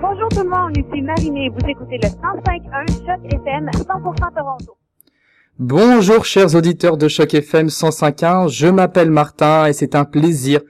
Bonjour 0.00 0.28
tout 0.30 0.42
le 0.42 0.48
monde, 0.48 0.76
ici 0.78 1.02
Marinée. 1.02 1.50
Vous 1.50 1.68
écoutez 1.68 1.98
le 2.02 2.08
105.1 2.08 2.88
Choc 2.88 3.32
FM 3.32 3.66
100% 3.66 4.34
Toronto. 4.34 4.76
Bonjour 5.58 6.24
chers 6.24 6.54
auditeurs 6.54 6.96
de 6.96 7.06
Choc 7.06 7.34
FM 7.34 7.66
105.1, 7.66 8.48
je 8.48 8.66
m'appelle 8.68 9.10
Martin 9.10 9.66
et 9.66 9.74
c'est 9.74 9.94
un 9.94 10.06
plaisir 10.06 10.60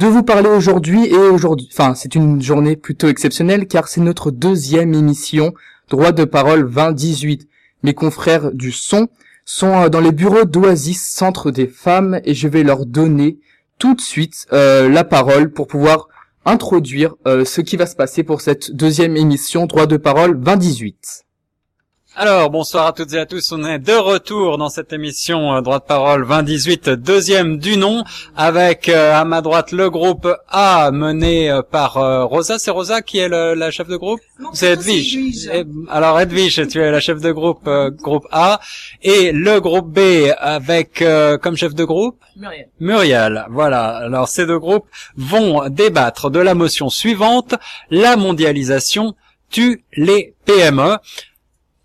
de 0.00 0.06
vous 0.06 0.24
parler 0.24 0.48
aujourd'hui 0.48 1.06
et 1.06 1.16
aujourd'hui, 1.16 1.68
enfin 1.72 1.94
c'est 1.94 2.16
une 2.16 2.42
journée 2.42 2.74
plutôt 2.74 3.06
exceptionnelle 3.06 3.68
car 3.68 3.86
c'est 3.86 4.00
notre 4.00 4.32
deuxième 4.32 4.94
émission 4.94 5.54
Droit 5.88 6.10
de 6.10 6.24
parole 6.24 6.68
2018. 6.68 7.48
Mes 7.84 7.94
confrères 7.94 8.50
du 8.50 8.72
son 8.72 9.08
sont 9.44 9.82
euh, 9.82 9.88
dans 9.90 10.00
les 10.00 10.12
bureaux 10.12 10.44
d'Oasis 10.44 11.08
Centre 11.08 11.52
des 11.52 11.68
Femmes 11.68 12.20
et 12.24 12.34
je 12.34 12.48
vais 12.48 12.64
leur 12.64 12.84
donner 12.84 13.38
tout 13.78 13.94
de 13.94 14.00
suite 14.00 14.46
euh, 14.52 14.88
la 14.88 15.04
parole 15.04 15.52
pour 15.52 15.68
pouvoir 15.68 16.08
introduire 16.44 17.14
euh, 17.26 17.44
ce 17.44 17.60
qui 17.60 17.76
va 17.76 17.86
se 17.86 17.96
passer 17.96 18.22
pour 18.22 18.40
cette 18.40 18.74
deuxième 18.74 19.16
émission 19.16 19.66
Droit 19.66 19.86
de 19.86 19.96
parole 19.96 20.40
2018. 20.40 21.24
Alors, 22.14 22.50
bonsoir 22.50 22.88
à 22.88 22.92
toutes 22.92 23.14
et 23.14 23.18
à 23.18 23.24
tous. 23.24 23.52
On 23.52 23.64
est 23.64 23.78
de 23.78 23.94
retour 23.94 24.58
dans 24.58 24.68
cette 24.68 24.92
émission 24.92 25.54
euh, 25.54 25.62
Droit 25.62 25.78
de 25.78 25.84
parole 25.84 26.28
2018, 26.28 26.90
deuxième 26.90 27.56
du 27.56 27.78
nom, 27.78 28.04
avec 28.36 28.90
euh, 28.90 29.14
à 29.18 29.24
ma 29.24 29.40
droite 29.40 29.72
le 29.72 29.88
groupe 29.88 30.28
A 30.50 30.90
mené 30.92 31.50
euh, 31.50 31.62
par 31.62 31.96
euh, 31.96 32.26
Rosa. 32.26 32.58
C'est 32.58 32.70
Rosa 32.70 33.00
qui 33.00 33.16
est 33.18 33.30
le- 33.30 33.54
la 33.54 33.70
chef 33.70 33.88
de 33.88 33.96
groupe 33.96 34.20
C'est 34.52 34.72
Edwige. 34.72 35.18
Alors 35.88 36.20
Edwige, 36.20 36.68
tu 36.68 36.82
es 36.82 36.90
la 36.90 37.00
chef 37.00 37.18
de 37.22 37.32
groupe 37.32 37.66
euh, 37.66 37.90
groupe 37.90 38.26
A 38.30 38.60
et 39.02 39.32
le 39.32 39.58
groupe 39.60 39.88
B 39.90 39.98
avec 40.36 41.00
euh, 41.00 41.38
comme 41.38 41.56
chef 41.56 41.74
de 41.74 41.84
groupe 41.84 42.18
Muriel. 42.36 42.68
Muriel, 42.78 43.46
voilà. 43.50 43.86
Alors 43.96 44.28
ces 44.28 44.44
deux 44.44 44.58
groupes 44.58 44.86
vont 45.16 45.66
débattre 45.70 46.28
de 46.30 46.40
la 46.40 46.54
motion 46.54 46.90
suivante 46.90 47.54
la 47.90 48.16
mondialisation 48.16 49.14
tue 49.50 49.82
les 49.96 50.34
PME. 50.44 50.96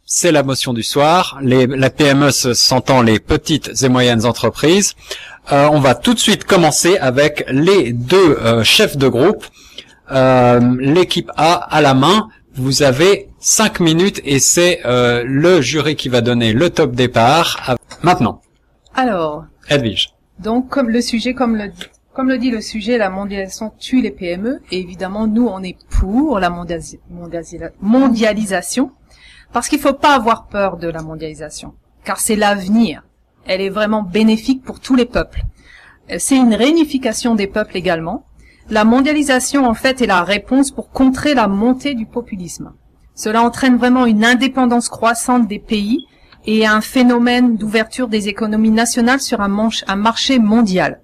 C'est 0.10 0.32
la 0.32 0.42
motion 0.42 0.72
du 0.74 0.84
soir. 0.84 1.38
Les, 1.42 1.68
la 1.68 1.90
PME 1.90 2.32
se- 2.32 2.54
s'entend 2.54 3.02
les 3.02 3.20
petites 3.20 3.84
et 3.84 3.90
moyennes 3.90 4.26
entreprises. 4.26 4.94
Euh, 5.52 5.68
on 5.70 5.82
va 5.82 5.96
tout 5.96 6.14
de 6.14 6.20
suite 6.20 6.46
commencer 6.46 6.98
avec 6.98 7.44
les 7.50 7.92
deux 7.92 8.38
euh, 8.40 8.64
chefs 8.64 8.96
de 8.96 9.10
groupe. 9.10 9.46
Euh, 10.12 10.62
L'équipe 10.80 11.30
A 11.36 11.56
à 11.56 11.82
la 11.82 11.94
main. 11.94 12.30
Vous 12.56 12.84
avez 12.84 13.28
cinq 13.40 13.82
minutes 13.82 14.22
et 14.24 14.40
c'est 14.40 14.80
euh, 14.86 15.26
le 15.28 15.60
jury 15.60 15.98
qui 15.98 16.08
va 16.08 16.22
donner 16.22 16.54
le 16.54 16.70
top 16.70 16.94
départ. 16.96 17.58
À- 17.68 17.76
Maintenant, 18.02 18.40
Alors, 18.96 19.44
Edwige. 19.70 20.14
donc 20.40 20.70
comme 20.70 20.90
le 20.90 21.02
sujet, 21.02 21.34
comme 21.34 21.58
le 21.58 21.70
comme 22.14 22.30
le 22.30 22.38
dit 22.40 22.50
le 22.50 22.62
sujet, 22.62 22.98
la 22.98 23.10
mondialisation 23.12 23.72
tue 23.78 24.02
les 24.02 24.10
PME. 24.10 24.62
Et 24.72 24.80
évidemment, 24.80 25.28
nous, 25.28 25.46
on 25.48 25.62
est 25.62 25.78
pour 25.90 26.40
la 26.40 26.50
mondialisation, 26.50 28.92
parce 29.58 29.70
qu'il 29.70 29.80
faut 29.80 29.94
pas 29.94 30.14
avoir 30.14 30.46
peur 30.46 30.78
de 30.78 30.88
la 30.88 31.02
mondialisation, 31.02 31.74
car 32.04 32.20
c'est 32.20 32.36
l'avenir. 32.36 33.02
Elle 33.48 33.60
est 33.60 33.72
vraiment 33.72 34.04
bénéfique 34.04 34.62
pour 34.62 34.80
tous 34.80 34.94
les 34.94 35.06
peuples. 35.06 35.42
Euh, 36.12 36.18
C'est 36.20 36.38
une 36.38 36.54
réunification 36.54 37.34
des 37.34 37.48
peuples 37.48 37.76
également. 37.76 38.28
La 38.70 38.84
mondialisation, 38.84 39.66
en 39.66 39.74
fait, 39.74 40.00
est 40.00 40.06
la 40.06 40.22
réponse 40.22 40.70
pour 40.70 40.92
contrer 40.92 41.34
la 41.34 41.48
montée 41.48 41.96
du 41.96 42.06
populisme. 42.06 42.74
Cela 43.16 43.42
entraîne 43.42 43.78
vraiment 43.78 44.06
une 44.06 44.24
indépendance 44.24 44.90
croissante 44.90 45.48
des 45.48 45.58
pays 45.58 46.06
et 46.46 46.68
un 46.68 46.82
phénomène 46.82 47.58
d'ouverture 47.58 48.10
des 48.10 48.28
économies 48.28 48.70
nationales 48.70 49.22
sur 49.22 49.42
un, 49.42 49.70
un 49.88 49.96
marché 49.96 50.38
mondial. 50.38 51.02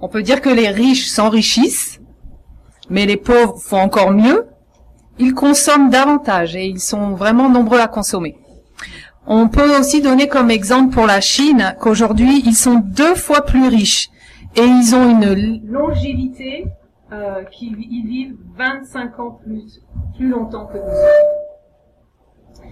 On 0.00 0.08
peut 0.08 0.24
dire 0.24 0.40
que 0.40 0.50
les 0.50 0.70
riches 0.70 1.06
s'enrichissent, 1.06 2.00
mais 2.90 3.06
les 3.06 3.16
pauvres 3.16 3.60
font 3.60 3.78
encore 3.78 4.10
mieux. 4.10 4.48
Ils 5.22 5.34
consomment 5.34 5.88
davantage 5.88 6.56
et 6.56 6.66
ils 6.66 6.80
sont 6.80 7.12
vraiment 7.12 7.48
nombreux 7.48 7.78
à 7.78 7.86
consommer. 7.86 8.36
On 9.24 9.46
peut 9.46 9.78
aussi 9.78 10.02
donner 10.02 10.26
comme 10.26 10.50
exemple 10.50 10.92
pour 10.92 11.06
la 11.06 11.20
Chine 11.20 11.76
qu'aujourd'hui 11.80 12.42
ils 12.44 12.56
sont 12.56 12.82
deux 12.84 13.14
fois 13.14 13.42
plus 13.44 13.68
riches 13.68 14.10
et 14.56 14.62
ils 14.64 14.96
ont 14.96 15.08
une 15.08 15.62
longévité 15.64 16.66
euh, 17.12 17.44
qui 17.52 17.66
ils 17.68 18.04
vivent 18.04 18.36
25 18.56 19.20
ans 19.20 19.38
plus 19.44 19.80
plus 20.16 20.28
longtemps 20.28 20.66
que 20.66 20.78
nous. 20.78 20.84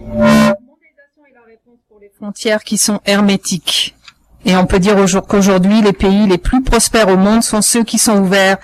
La 0.09 0.57
mondialisation 0.59 1.25
est 1.29 1.33
la 1.33 1.45
réponse 1.47 1.79
pour 1.87 1.99
les 2.01 2.09
frontières 2.09 2.65
qui 2.65 2.77
sont 2.77 2.99
hermétiques. 3.05 3.95
Et 4.43 4.57
on 4.57 4.65
peut 4.65 4.79
dire 4.79 4.97
au 4.97 5.07
jour 5.07 5.25
qu'aujourd'hui, 5.25 5.81
les 5.81 5.93
pays 5.93 6.27
les 6.27 6.37
plus 6.37 6.61
prospères 6.63 7.07
au 7.07 7.15
monde 7.15 7.43
sont 7.43 7.61
ceux 7.61 7.85
qui 7.85 7.97
sont 7.97 8.19
ouverts, 8.19 8.57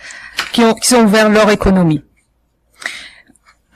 qui 0.52 0.62
ont, 0.62 0.74
qui 0.74 0.94
ouverts 0.96 1.30
leur 1.30 1.50
économie. 1.52 2.04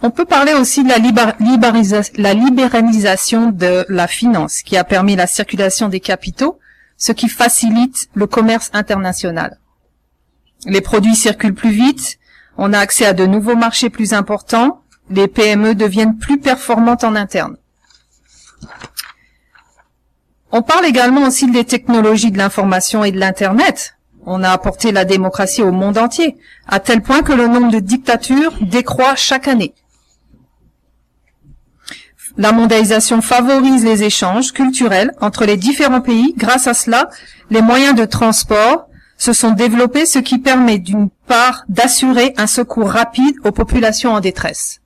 On 0.03 0.09
peut 0.09 0.25
parler 0.25 0.53
aussi 0.53 0.83
de 0.83 0.89
la, 0.89 2.33
libéralisation 2.33 3.51
de 3.51 3.85
la 3.87 4.07
finance, 4.07 4.63
qui 4.63 4.75
a 4.75 4.83
permis 4.83 5.15
la 5.15 5.27
circulation 5.27 5.89
des 5.89 5.99
capitaux, 5.99 6.57
ce 6.97 7.11
qui 7.11 7.29
facilite 7.29 8.09
le 8.15 8.25
commerce 8.25 8.71
international. 8.73 9.59
Les 10.65 10.81
produits 10.81 11.15
circulent 11.15 11.53
plus 11.53 11.71
vite, 11.71 12.17
on 12.57 12.73
a 12.73 12.79
accès 12.79 13.05
à 13.05 13.13
de 13.13 13.27
nouveaux 13.27 13.55
marchés 13.55 13.91
plus 13.91 14.13
importants, 14.13 14.81
les 15.11 15.27
PME 15.27 15.75
deviennent 15.75 16.17
plus 16.17 16.39
performantes 16.39 17.03
en 17.03 17.15
interne. 17.15 17.57
On 20.51 20.63
parle 20.63 20.85
également 20.85 21.27
aussi 21.27 21.49
des 21.49 21.63
technologies 21.63 22.31
de 22.31 22.37
l'information 22.37 23.03
et 23.03 23.11
de 23.11 23.19
l'Internet. 23.19 23.97
On 24.25 24.43
a 24.43 24.49
apporté 24.49 24.91
la 24.91 25.05
démocratie 25.05 25.61
au 25.61 25.71
monde 25.71 25.97
entier, 25.97 26.37
à 26.67 26.79
tel 26.79 27.01
point 27.01 27.21
que 27.21 27.33
le 27.33 27.47
nombre 27.47 27.71
de 27.71 27.79
dictatures 27.79 28.53
décroît 28.61 29.15
chaque 29.15 29.47
année. 29.47 29.73
La 32.41 32.53
mondialisation 32.53 33.21
favorise 33.21 33.85
les 33.85 34.01
échanges 34.01 34.51
culturels 34.51 35.11
entre 35.21 35.45
les 35.45 35.57
différents 35.57 36.01
pays. 36.01 36.33
Grâce 36.35 36.65
à 36.65 36.73
cela, 36.73 37.07
les 37.51 37.61
moyens 37.61 37.93
de 37.93 38.03
transport 38.03 38.87
se 39.15 39.31
sont 39.31 39.51
développés, 39.51 40.07
ce 40.07 40.17
qui 40.17 40.39
permet 40.39 40.79
d'une 40.79 41.11
part 41.27 41.63
d'assurer 41.69 42.33
un 42.37 42.47
secours 42.47 42.89
rapide 42.89 43.35
aux 43.43 43.51
populations 43.51 44.13
en 44.13 44.21
détresse. 44.21 44.81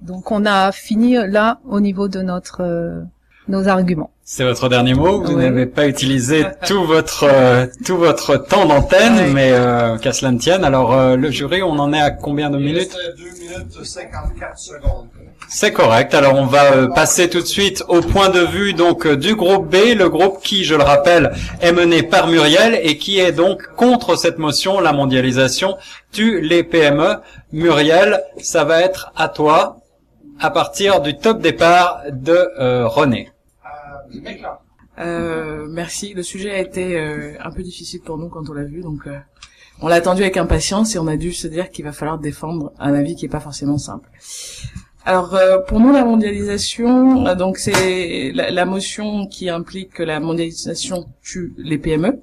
Donc 0.00 0.32
on 0.32 0.44
a 0.44 0.72
fini 0.72 1.14
là 1.14 1.60
au 1.68 1.78
niveau 1.78 2.08
de 2.08 2.20
notre 2.20 2.62
euh, 2.62 3.04
nos 3.48 3.66
arguments. 3.68 4.10
C'est 4.24 4.44
votre 4.44 4.68
dernier 4.68 4.94
mot. 4.94 5.22
Vous 5.22 5.32
Oui. 5.34 5.42
n'avez 5.44 5.66
pas 5.66 5.86
utilisé 5.86 6.44
tout 6.66 6.84
votre 6.84 7.24
euh, 7.24 7.66
tout 7.86 7.96
votre 7.96 8.36
temps 8.36 8.66
d'antenne, 8.66 9.18
Oui. 9.26 9.32
mais 9.34 9.50
euh, 9.52 9.96
qu'à 9.96 10.12
cela 10.12 10.30
ne 10.32 10.38
tienne. 10.38 10.64
Alors 10.64 10.92
euh, 10.92 11.16
le 11.16 11.30
jury, 11.30 11.62
on 11.62 11.78
en 11.78 11.92
est 11.92 12.00
à 12.00 12.10
combien 12.10 12.50
de 12.50 12.58
minutes 12.58 12.94
2 13.16 13.24
minutes 13.24 13.84
54 13.84 14.58
secondes. 14.58 15.08
C'est 15.48 15.72
correct. 15.72 16.12
Alors 16.12 16.34
on 16.34 16.44
va 16.44 16.72
euh, 16.72 16.88
passer 16.88 17.30
tout 17.30 17.40
de 17.40 17.46
suite 17.46 17.82
au 17.88 18.02
point 18.02 18.28
de 18.28 18.40
vue 18.40 18.74
donc 18.74 19.08
du 19.08 19.34
groupe 19.34 19.70
B, 19.70 19.96
le 19.96 20.10
groupe 20.10 20.42
qui, 20.42 20.64
je 20.64 20.74
le 20.74 20.82
rappelle, 20.82 21.32
est 21.62 21.72
mené 21.72 22.02
par 22.02 22.26
Muriel 22.28 22.78
et 22.82 22.98
qui 22.98 23.18
est 23.18 23.32
donc 23.32 23.62
contre 23.76 24.16
cette 24.16 24.36
motion, 24.38 24.78
la 24.78 24.92
mondialisation 24.92 25.78
tue 26.12 26.42
les 26.42 26.64
PME. 26.64 27.14
Muriel, 27.52 28.20
ça 28.42 28.64
va 28.64 28.82
être 28.82 29.10
à 29.16 29.28
toi 29.28 29.78
à 30.38 30.50
partir 30.50 31.00
du 31.00 31.16
top 31.16 31.40
départ 31.40 32.02
de 32.12 32.38
euh, 32.60 32.86
René. 32.86 33.30
Euh, 34.98 35.66
merci. 35.70 36.14
Le 36.14 36.22
sujet 36.22 36.50
a 36.50 36.58
été 36.58 36.98
euh, 36.98 37.34
un 37.40 37.50
peu 37.50 37.62
difficile 37.62 38.00
pour 38.00 38.18
nous 38.18 38.28
quand 38.28 38.48
on 38.50 38.52
l'a 38.52 38.64
vu, 38.64 38.80
donc 38.80 39.06
euh, 39.06 39.16
on 39.80 39.88
l'a 39.88 39.96
attendu 39.96 40.22
avec 40.22 40.36
impatience 40.36 40.94
et 40.94 40.98
on 40.98 41.06
a 41.06 41.16
dû 41.16 41.32
se 41.32 41.46
dire 41.46 41.70
qu'il 41.70 41.84
va 41.84 41.92
falloir 41.92 42.18
défendre 42.18 42.72
un 42.78 42.94
avis 42.94 43.14
qui 43.14 43.26
est 43.26 43.30
pas 43.30 43.40
forcément 43.40 43.78
simple. 43.78 44.10
Alors 45.04 45.38
pour 45.68 45.80
nous 45.80 45.92
la 45.92 46.04
mondialisation, 46.04 47.34
donc 47.34 47.56
c'est 47.58 48.32
la, 48.34 48.50
la 48.50 48.64
motion 48.66 49.26
qui 49.26 49.48
implique 49.48 49.94
que 49.94 50.02
la 50.02 50.20
mondialisation 50.20 51.06
tue 51.22 51.54
les 51.56 51.78
PME. 51.78 52.20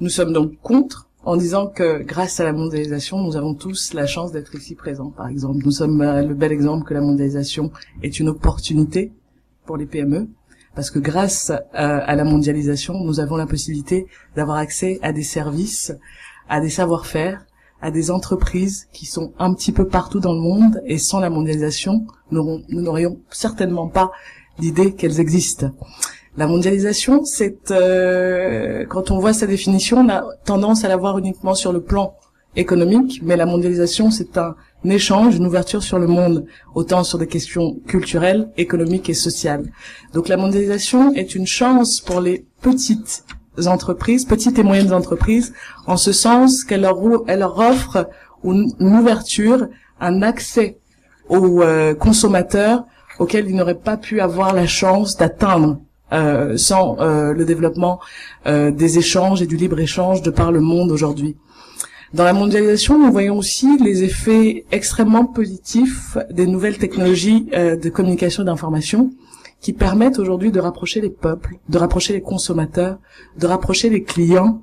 Nous 0.00 0.10
sommes 0.10 0.32
donc 0.32 0.60
contre 0.60 1.08
en 1.24 1.36
disant 1.36 1.68
que 1.68 2.02
grâce 2.02 2.40
à 2.40 2.44
la 2.44 2.52
mondialisation, 2.52 3.18
nous 3.22 3.36
avons 3.36 3.54
tous 3.54 3.94
la 3.94 4.06
chance 4.06 4.32
d'être 4.32 4.54
ici 4.54 4.74
présents. 4.74 5.10
Par 5.10 5.28
exemple, 5.28 5.60
nous 5.64 5.70
sommes 5.70 6.02
le 6.02 6.34
bel 6.34 6.52
exemple 6.52 6.86
que 6.86 6.92
la 6.92 7.00
mondialisation 7.00 7.70
est 8.02 8.18
une 8.18 8.28
opportunité 8.28 9.12
pour 9.64 9.78
les 9.78 9.86
PME 9.86 10.28
parce 10.74 10.90
que 10.90 10.98
grâce 10.98 11.50
euh, 11.50 11.60
à 11.72 12.14
la 12.16 12.24
mondialisation, 12.24 12.94
nous 13.04 13.20
avons 13.20 13.36
la 13.36 13.46
possibilité 13.46 14.06
d'avoir 14.36 14.58
accès 14.58 14.98
à 15.02 15.12
des 15.12 15.22
services, 15.22 15.92
à 16.48 16.60
des 16.60 16.70
savoir-faire, 16.70 17.44
à 17.80 17.90
des 17.90 18.10
entreprises 18.10 18.88
qui 18.92 19.06
sont 19.06 19.32
un 19.38 19.52
petit 19.54 19.72
peu 19.72 19.86
partout 19.86 20.20
dans 20.20 20.32
le 20.32 20.40
monde 20.40 20.80
et 20.86 20.98
sans 20.98 21.20
la 21.20 21.30
mondialisation, 21.30 22.06
nous 22.30 22.62
n'aurions 22.68 23.18
certainement 23.30 23.88
pas 23.88 24.10
l'idée 24.58 24.94
qu'elles 24.94 25.20
existent. 25.20 25.70
La 26.36 26.46
mondialisation, 26.46 27.24
c'est 27.24 27.70
euh, 27.70 28.86
quand 28.86 29.10
on 29.10 29.18
voit 29.18 29.32
sa 29.32 29.46
définition, 29.46 29.98
on 29.98 30.08
a 30.08 30.24
tendance 30.44 30.84
à 30.84 30.88
la 30.88 30.96
voir 30.96 31.18
uniquement 31.18 31.54
sur 31.54 31.72
le 31.72 31.80
plan 31.82 32.16
économique, 32.56 33.20
mais 33.22 33.36
la 33.36 33.46
mondialisation, 33.46 34.10
c'est 34.10 34.38
un 34.38 34.54
échange, 34.84 35.36
une 35.36 35.46
ouverture 35.46 35.82
sur 35.82 35.98
le 35.98 36.06
monde, 36.06 36.46
autant 36.74 37.04
sur 37.04 37.18
des 37.18 37.26
questions 37.26 37.76
culturelles, 37.86 38.50
économiques 38.56 39.08
et 39.08 39.14
sociales. 39.14 39.64
Donc 40.12 40.28
la 40.28 40.36
mondialisation 40.36 41.12
est 41.14 41.34
une 41.34 41.46
chance 41.46 42.00
pour 42.00 42.20
les 42.20 42.44
petites 42.60 43.24
entreprises, 43.66 44.24
petites 44.24 44.58
et 44.58 44.62
moyennes 44.62 44.92
entreprises, 44.92 45.52
en 45.86 45.96
ce 45.96 46.12
sens 46.12 46.64
qu'elle 46.64 46.82
leur, 46.82 47.00
leur 47.26 47.58
offre 47.58 48.08
une, 48.44 48.72
une 48.78 48.96
ouverture, 48.96 49.68
un 50.00 50.22
accès 50.22 50.78
aux 51.28 51.62
euh, 51.62 51.94
consommateurs 51.94 52.84
auxquels 53.18 53.48
ils 53.48 53.56
n'auraient 53.56 53.74
pas 53.74 53.96
pu 53.96 54.20
avoir 54.20 54.52
la 54.52 54.66
chance 54.66 55.16
d'atteindre 55.16 55.78
euh, 56.12 56.56
sans 56.56 56.96
euh, 57.00 57.32
le 57.32 57.44
développement 57.44 57.98
euh, 58.46 58.70
des 58.70 58.98
échanges 58.98 59.42
et 59.42 59.46
du 59.46 59.56
libre-échange 59.56 60.22
de 60.22 60.30
par 60.30 60.52
le 60.52 60.60
monde 60.60 60.90
aujourd'hui. 60.90 61.36
Dans 62.12 62.24
la 62.24 62.32
mondialisation, 62.32 62.98
nous 62.98 63.10
voyons 63.10 63.38
aussi 63.38 63.78
les 63.78 64.04
effets 64.04 64.64
extrêmement 64.70 65.24
positifs 65.24 66.16
des 66.30 66.46
nouvelles 66.46 66.78
technologies 66.78 67.48
euh, 67.54 67.76
de 67.76 67.88
communication 67.88 68.42
et 68.42 68.46
d'information 68.46 69.10
qui 69.60 69.72
permettent 69.72 70.18
aujourd'hui 70.18 70.52
de 70.52 70.60
rapprocher 70.60 71.00
les 71.00 71.08
peuples, 71.08 71.56
de 71.68 71.78
rapprocher 71.78 72.12
les 72.12 72.20
consommateurs, 72.20 72.98
de 73.38 73.46
rapprocher 73.46 73.88
les 73.88 74.02
clients 74.02 74.60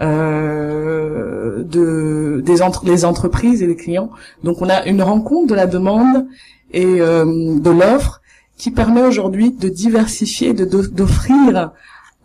euh, 0.00 1.62
de 1.62 2.42
des 2.44 3.04
entreprises 3.04 3.62
et 3.62 3.66
les 3.66 3.76
clients. 3.76 4.10
Donc 4.42 4.60
on 4.60 4.68
a 4.68 4.86
une 4.86 5.02
rencontre 5.02 5.46
de 5.48 5.54
la 5.54 5.66
demande 5.66 6.26
et 6.72 7.00
euh, 7.00 7.58
de 7.58 7.70
l'offre 7.70 8.20
qui 8.56 8.70
permet 8.70 9.02
aujourd'hui 9.02 9.52
de 9.52 9.68
diversifier, 9.68 10.52
d'offrir 10.52 11.72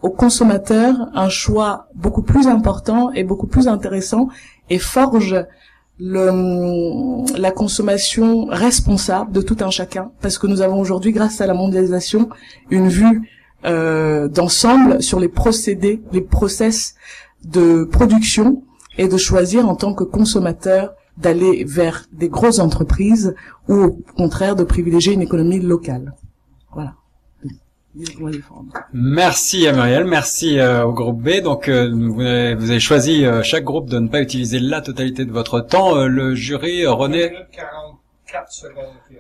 aux 0.06 0.12
consommateurs 0.12 0.96
un 1.16 1.30
choix 1.30 1.88
beaucoup 1.96 2.22
plus 2.22 2.46
important 2.46 3.12
et 3.12 3.24
beaucoup 3.24 3.48
plus 3.48 3.68
intéressant 3.68 4.28
et 4.69 4.78
forge 4.78 5.36
la 6.00 7.52
consommation 7.52 8.46
responsable 8.46 9.31
de 9.31 9.42
tout 9.42 9.57
un 9.62 9.72
chacun 9.72 10.12
parce 10.22 10.38
que 10.38 10.46
nous 10.46 10.62
avons 10.62 10.80
aujourd'hui 10.80 11.12
grâce 11.12 11.42
à 11.42 11.48
la 11.48 11.56
mondialisation 11.56 12.30
une 12.69 12.88
vue 12.88 13.31
euh, 13.66 14.28
d'ensemble 14.28 15.02
sur 15.02 15.19
les 15.19 15.28
procédés, 15.28 16.04
les 16.12 16.22
process 16.22 16.94
de 17.44 17.84
production 17.84 18.62
et 19.00 19.07
de 19.07 19.18
choisir 19.18 19.68
en 19.68 19.75
tant 19.75 19.96
que 19.96 20.04
consommateur 20.04 20.94
d'aller 21.18 21.63
vers 21.63 22.06
des 22.12 22.30
grosses 22.30 22.60
entreprises 22.60 23.34
ou 23.68 23.75
au 23.75 23.92
contraire 24.16 24.56
de 24.56 24.63
privilégier 24.63 25.13
une 25.13 25.24
économie 25.24 25.62
locale. 25.62 26.13
Merci 28.94 29.68
Muriel, 29.71 30.06
merci 30.06 30.59
euh, 30.59 30.83
au 30.83 30.92
groupe 30.92 31.21
B. 31.21 31.42
Donc 31.42 31.69
euh, 31.69 31.89
vous, 31.94 32.21
avez, 32.21 32.56
vous, 32.56 32.69
avez, 32.69 32.80
choisi 32.80 33.25
euh, 33.25 33.42
chaque 33.44 33.63
groupe 33.63 33.89
de 33.89 34.00
ne 34.00 34.07
pas 34.07 34.21
utiliser 34.21 34.59
la 34.59 34.81
totalité 34.81 35.25
de 35.25 35.31
votre 35.31 35.62
temps. 35.62 35.95
Euh, 35.95 36.07
le 36.07 36.36
jury 36.36 36.86
René. 36.86 37.33
44 37.53 38.51
secondes 38.51 38.95
qui. 39.07 39.15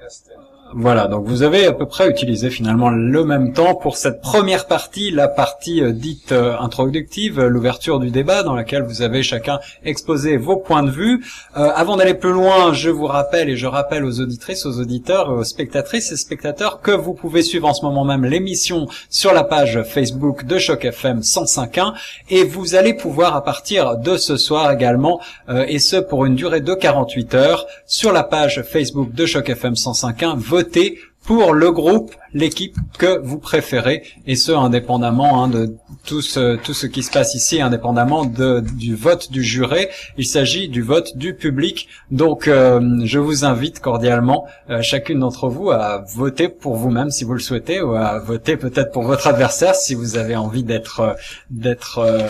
Voilà, 0.73 1.07
donc 1.07 1.27
vous 1.27 1.43
avez 1.43 1.67
à 1.67 1.73
peu 1.73 1.85
près 1.85 2.09
utilisé 2.09 2.49
finalement 2.49 2.89
le 2.89 3.23
même 3.23 3.53
temps 3.53 3.75
pour 3.75 3.97
cette 3.97 4.19
première 4.19 4.65
partie, 4.65 5.11
la 5.11 5.27
partie 5.27 5.79
euh, 5.79 5.91
dite 5.91 6.31
euh, 6.31 6.57
introductive, 6.59 7.39
euh, 7.39 7.49
l'ouverture 7.49 7.99
du 7.99 8.09
débat 8.09 8.41
dans 8.41 8.55
laquelle 8.55 8.81
vous 8.81 9.03
avez 9.03 9.21
chacun 9.21 9.59
exposé 9.83 10.37
vos 10.37 10.57
points 10.57 10.81
de 10.81 10.89
vue. 10.89 11.23
Avant 11.53 11.97
d'aller 11.97 12.15
plus 12.15 12.31
loin, 12.31 12.73
je 12.73 12.89
vous 12.89 13.05
rappelle 13.05 13.49
et 13.49 13.55
je 13.55 13.67
rappelle 13.67 14.03
aux 14.03 14.19
auditrices, 14.19 14.65
aux 14.65 14.79
auditeurs, 14.79 15.29
aux 15.29 15.43
spectatrices 15.43 16.11
et 16.11 16.17
spectateurs 16.17 16.81
que 16.81 16.91
vous 16.91 17.13
pouvez 17.13 17.43
suivre 17.43 17.67
en 17.67 17.73
ce 17.73 17.85
moment 17.85 18.03
même 18.03 18.25
l'émission 18.25 18.87
sur 19.09 19.33
la 19.33 19.43
page 19.43 19.83
Facebook 19.83 20.45
de 20.45 20.57
Choc 20.57 20.83
FM 20.83 21.19
105.1 21.19 21.93
et 22.29 22.43
vous 22.43 22.75
allez 22.75 22.93
pouvoir 22.93 23.35
à 23.35 23.43
partir 23.43 23.97
de 23.97 24.17
ce 24.17 24.35
soir 24.35 24.71
également, 24.71 25.21
et 25.49 25.79
ce 25.79 25.97
pour 25.97 26.25
une 26.25 26.35
durée 26.35 26.61
de 26.61 26.73
48 26.73 27.35
heures, 27.35 27.67
sur 27.85 28.11
la 28.11 28.23
page 28.23 28.63
Facebook 28.63 29.13
de 29.13 29.25
Choc 29.25 29.49
FM 29.49 29.73
105.1 29.73 30.37
voter 30.55 30.97
pour 31.25 31.53
le 31.53 31.71
groupe, 31.71 32.13
l'équipe 32.33 32.75
que 32.99 33.19
vous 33.23 33.39
préférez, 33.39 34.03
et 34.27 34.35
ce 34.35 34.51
indépendamment 34.51 35.43
hein, 35.43 35.47
de 35.47 35.75
tout 36.05 36.21
ce, 36.21 36.55
tout 36.57 36.75
ce 36.75 36.85
qui 36.85 37.01
se 37.01 37.11
passe 37.11 37.33
ici, 37.33 37.61
indépendamment 37.61 38.25
de, 38.25 38.59
du 38.59 38.95
vote 38.95 39.31
du 39.31 39.43
juré. 39.43 39.89
Il 40.17 40.27
s'agit 40.27 40.69
du 40.69 40.83
vote 40.83 41.17
du 41.17 41.33
public. 41.33 41.87
Donc, 42.11 42.47
euh, 42.47 43.01
je 43.05 43.17
vous 43.17 43.43
invite 43.43 43.79
cordialement, 43.79 44.45
euh, 44.69 44.83
chacune 44.83 45.19
d'entre 45.19 45.49
vous, 45.49 45.71
à 45.71 46.05
voter 46.15 46.47
pour 46.47 46.75
vous-même 46.75 47.09
si 47.09 47.23
vous 47.23 47.33
le 47.33 47.39
souhaitez, 47.39 47.81
ou 47.81 47.95
à 47.95 48.19
voter 48.19 48.55
peut-être 48.55 48.91
pour 48.91 49.03
votre 49.03 49.25
adversaire 49.25 49.73
si 49.73 49.95
vous 49.95 50.17
avez 50.17 50.35
envie 50.35 50.63
d'être 50.63 50.99
euh, 50.99 51.75
euh, 51.97 52.27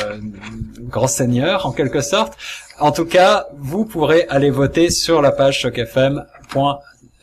grand 0.80 1.08
seigneur 1.08 1.66
en 1.66 1.74
quelque 1.74 2.02
sorte. 2.02 2.38
En 2.80 2.94
tout 2.94 3.06
cas, 3.06 3.48
vous 3.58 3.84
pourrez 3.84 4.26
aller 4.30 4.52
voter 4.52 4.90
sur 4.90 5.22
la 5.22 5.32
page 5.32 5.62
chocfm.com 5.62 6.26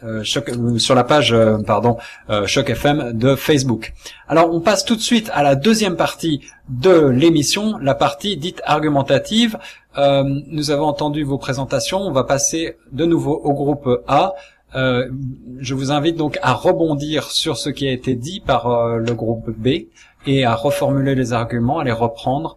euh, 0.04 0.22
euh, 0.48 0.78
sur 0.78 0.94
la 0.94 1.04
page 1.04 1.32
euh, 1.32 1.58
pardon 1.58 1.96
euh, 2.30 2.46
Choc 2.46 2.70
FM 2.70 3.12
de 3.12 3.34
Facebook. 3.34 3.92
Alors 4.28 4.52
on 4.52 4.60
passe 4.60 4.84
tout 4.84 4.96
de 4.96 5.00
suite 5.00 5.30
à 5.32 5.42
la 5.42 5.54
deuxième 5.54 5.96
partie 5.96 6.40
de 6.68 7.06
l'émission, 7.06 7.78
la 7.78 7.94
partie 7.94 8.36
dite 8.36 8.62
argumentative. 8.64 9.58
Nous 9.96 10.70
avons 10.70 10.86
entendu 10.86 11.22
vos 11.22 11.36
présentations, 11.36 11.98
on 12.00 12.12
va 12.12 12.24
passer 12.24 12.76
de 12.92 13.04
nouveau 13.04 13.34
au 13.34 13.52
groupe 13.52 14.02
A. 14.08 14.32
je 14.74 15.74
vous 15.74 15.92
invite 15.92 16.16
donc 16.16 16.38
à 16.40 16.54
rebondir 16.54 17.30
sur 17.30 17.58
ce 17.58 17.68
qui 17.68 17.86
a 17.86 17.92
été 17.92 18.14
dit 18.14 18.40
par 18.40 18.96
le 18.96 19.12
groupe 19.12 19.50
B 19.50 19.88
et 20.26 20.44
à 20.46 20.54
reformuler 20.54 21.14
les 21.14 21.34
arguments, 21.34 21.78
à 21.78 21.84
les 21.84 21.92
reprendre 21.92 22.56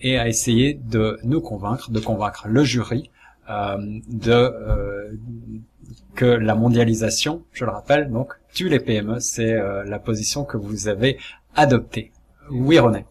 et 0.00 0.16
à 0.16 0.28
essayer 0.28 0.74
de 0.74 1.18
nous 1.24 1.40
convaincre, 1.40 1.90
de 1.90 1.98
convaincre 1.98 2.46
le 2.46 2.62
jury 2.62 3.10
de 3.48 4.52
que 6.14 6.24
la 6.24 6.54
mondialisation, 6.54 7.42
je 7.52 7.64
le 7.64 7.70
rappelle, 7.70 8.10
donc 8.10 8.32
tue 8.52 8.68
les 8.68 8.80
PME, 8.80 9.20
c'est 9.20 9.52
euh, 9.52 9.84
la 9.84 9.98
position 9.98 10.44
que 10.44 10.56
vous 10.56 10.88
avez 10.88 11.18
adoptée. 11.54 12.12
Oui, 12.50 12.78
René. 12.78 13.04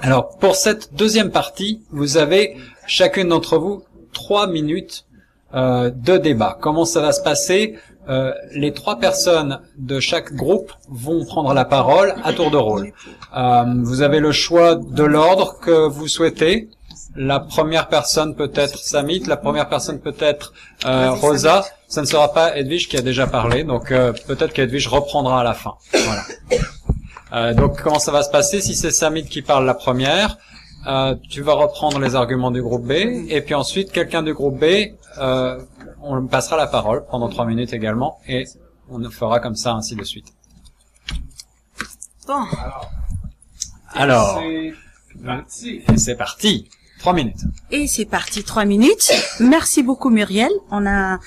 Alors, 0.00 0.38
pour 0.38 0.56
cette 0.56 0.94
deuxième 0.94 1.30
partie, 1.30 1.82
vous 1.90 2.16
avez 2.16 2.56
chacune 2.86 3.28
d'entre 3.28 3.58
vous 3.58 3.84
trois 4.12 4.46
minutes 4.46 5.06
euh, 5.54 5.90
de 5.90 6.16
débat. 6.16 6.56
Comment 6.60 6.84
ça 6.84 7.00
va 7.00 7.12
se 7.12 7.22
passer? 7.22 7.78
Euh, 8.08 8.32
Les 8.52 8.72
trois 8.72 8.98
personnes 8.98 9.60
de 9.76 10.00
chaque 10.00 10.32
groupe 10.32 10.72
vont 10.88 11.24
prendre 11.24 11.52
la 11.52 11.64
parole 11.64 12.14
à 12.24 12.32
tour 12.32 12.50
de 12.50 12.56
rôle. 12.56 12.92
Vous 13.84 14.02
avez 14.02 14.18
le 14.20 14.32
choix 14.32 14.76
de 14.76 15.04
l'ordre 15.04 15.58
que 15.60 15.88
vous 15.88 16.08
souhaitez. 16.08 16.68
La 17.14 17.40
première 17.40 17.88
personne 17.88 18.34
peut 18.34 18.50
être 18.54 18.78
Samit, 18.78 19.24
la 19.26 19.36
première 19.36 19.68
personne 19.68 20.00
peut 20.00 20.16
être 20.18 20.52
euh, 20.86 21.10
Rosa. 21.10 21.64
Ça 21.86 22.00
ne 22.00 22.06
sera 22.06 22.32
pas 22.32 22.56
Edwige 22.56 22.88
qui 22.88 22.96
a 22.96 23.02
déjà 23.02 23.26
parlé, 23.26 23.64
donc 23.64 23.90
euh, 23.90 24.12
peut-être 24.26 24.52
qu'Edwige 24.52 24.88
reprendra 24.88 25.40
à 25.40 25.44
la 25.44 25.54
fin. 25.54 25.74
Voilà. 25.92 26.22
Euh, 27.32 27.54
donc 27.54 27.80
comment 27.80 27.98
ça 27.98 28.12
va 28.12 28.22
se 28.22 28.30
passer 28.30 28.60
Si 28.60 28.74
c'est 28.74 28.90
Samit 28.90 29.24
qui 29.24 29.40
parle 29.40 29.64
la 29.64 29.72
première, 29.72 30.36
euh, 30.86 31.14
tu 31.30 31.42
vas 31.42 31.54
reprendre 31.54 31.98
les 31.98 32.14
arguments 32.14 32.50
du 32.50 32.60
groupe 32.60 32.86
B, 32.86 32.92
et 32.92 33.40
puis 33.40 33.54
ensuite 33.54 33.92
quelqu'un 33.92 34.22
du 34.22 34.34
groupe 34.34 34.58
B, 34.58 34.64
euh, 35.18 35.58
on 36.02 36.26
passera 36.26 36.56
la 36.56 36.66
parole 36.66 37.06
pendant 37.10 37.28
trois 37.28 37.46
minutes 37.46 37.72
également, 37.72 38.18
et 38.26 38.44
on 38.90 39.02
fera 39.10 39.40
comme 39.40 39.54
ça 39.54 39.72
ainsi 39.74 39.94
de 39.94 40.04
suite. 40.04 40.26
Bon. 42.26 42.44
Alors, 43.94 44.40
c'est 45.48 45.82
c'est 45.96 46.16
parti. 46.16 46.68
Minutes. 47.10 47.44
Et 47.72 47.88
c'est 47.88 48.04
parti, 48.04 48.44
trois 48.44 48.64
minutes. 48.64 49.10
Merci 49.40 49.82
beaucoup 49.82 50.10
Muriel. 50.10 50.50
On 50.70 50.86
a 50.86 51.18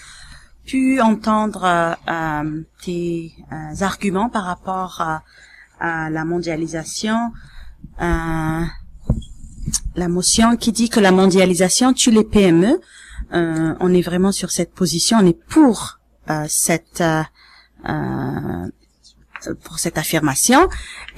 pu 0.66 1.02
entendre 1.02 1.64
euh, 1.66 1.94
euh, 2.10 2.62
tes 2.82 3.34
euh, 3.52 3.84
arguments 3.84 4.30
par 4.30 4.46
rapport 4.46 5.02
à, 5.02 5.24
à 5.80 6.10
la 6.10 6.24
mondialisation, 6.24 7.18
euh, 8.02 8.64
la 9.96 10.08
motion 10.08 10.56
qui 10.56 10.72
dit 10.72 10.90
que 10.90 11.02
la 11.02 11.12
mondialisation 11.12 11.94
tue 11.94 12.12
les 12.12 12.24
PME. 12.24 12.80
Euh, 13.34 13.76
on 13.80 13.94
est 13.94 14.02
vraiment 14.02 14.32
sur 14.32 14.52
cette 14.52 14.74
position, 14.74 15.18
on 15.22 15.26
est 15.26 15.40
pour 15.50 16.00
euh, 16.30 16.46
cette 16.48 17.04
pour 19.64 19.78
cette 19.78 19.98
affirmation. 19.98 20.68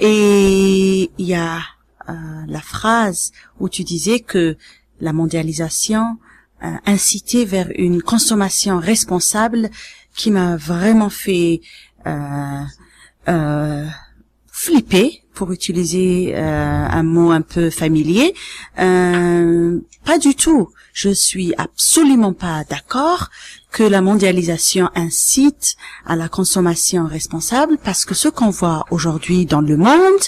Et 0.00 1.10
il 1.16 1.26
y 1.26 1.34
a 1.34 1.60
la 2.08 2.60
phrase 2.60 3.32
où 3.60 3.68
tu 3.68 3.84
disais 3.84 4.20
que 4.20 4.56
la 5.00 5.12
mondialisation 5.12 6.18
euh, 6.64 6.74
incité 6.86 7.44
vers 7.44 7.68
une 7.76 8.02
consommation 8.02 8.80
responsable 8.80 9.70
qui 10.16 10.32
m'a 10.32 10.56
vraiment 10.56 11.10
fait 11.10 11.60
euh, 12.06 12.62
euh, 13.28 13.86
flipper, 14.50 15.22
pour 15.38 15.52
utiliser 15.52 16.34
euh, 16.34 16.40
un 16.40 17.04
mot 17.04 17.30
un 17.30 17.42
peu 17.42 17.70
familier. 17.70 18.34
Euh, 18.80 19.78
pas 20.04 20.18
du 20.18 20.34
tout. 20.34 20.70
Je 20.92 21.10
suis 21.10 21.54
absolument 21.58 22.32
pas 22.32 22.64
d'accord 22.68 23.30
que 23.70 23.84
la 23.84 24.00
mondialisation 24.00 24.90
incite 24.96 25.76
à 26.04 26.16
la 26.16 26.28
consommation 26.28 27.06
responsable 27.06 27.78
parce 27.84 28.04
que 28.04 28.16
ce 28.16 28.26
qu'on 28.26 28.50
voit 28.50 28.84
aujourd'hui 28.90 29.46
dans 29.46 29.60
le 29.60 29.76
monde, 29.76 30.24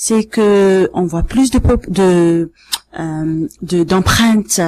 c'est 0.00 0.24
que 0.24 0.88
on 0.94 1.06
voit 1.06 1.24
plus 1.24 1.50
de 1.50 1.58
de 1.88 2.52
euh, 2.98 3.48
d'empreintes 3.84 4.60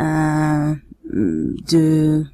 euh, 0.00 0.74
de 1.12 2.24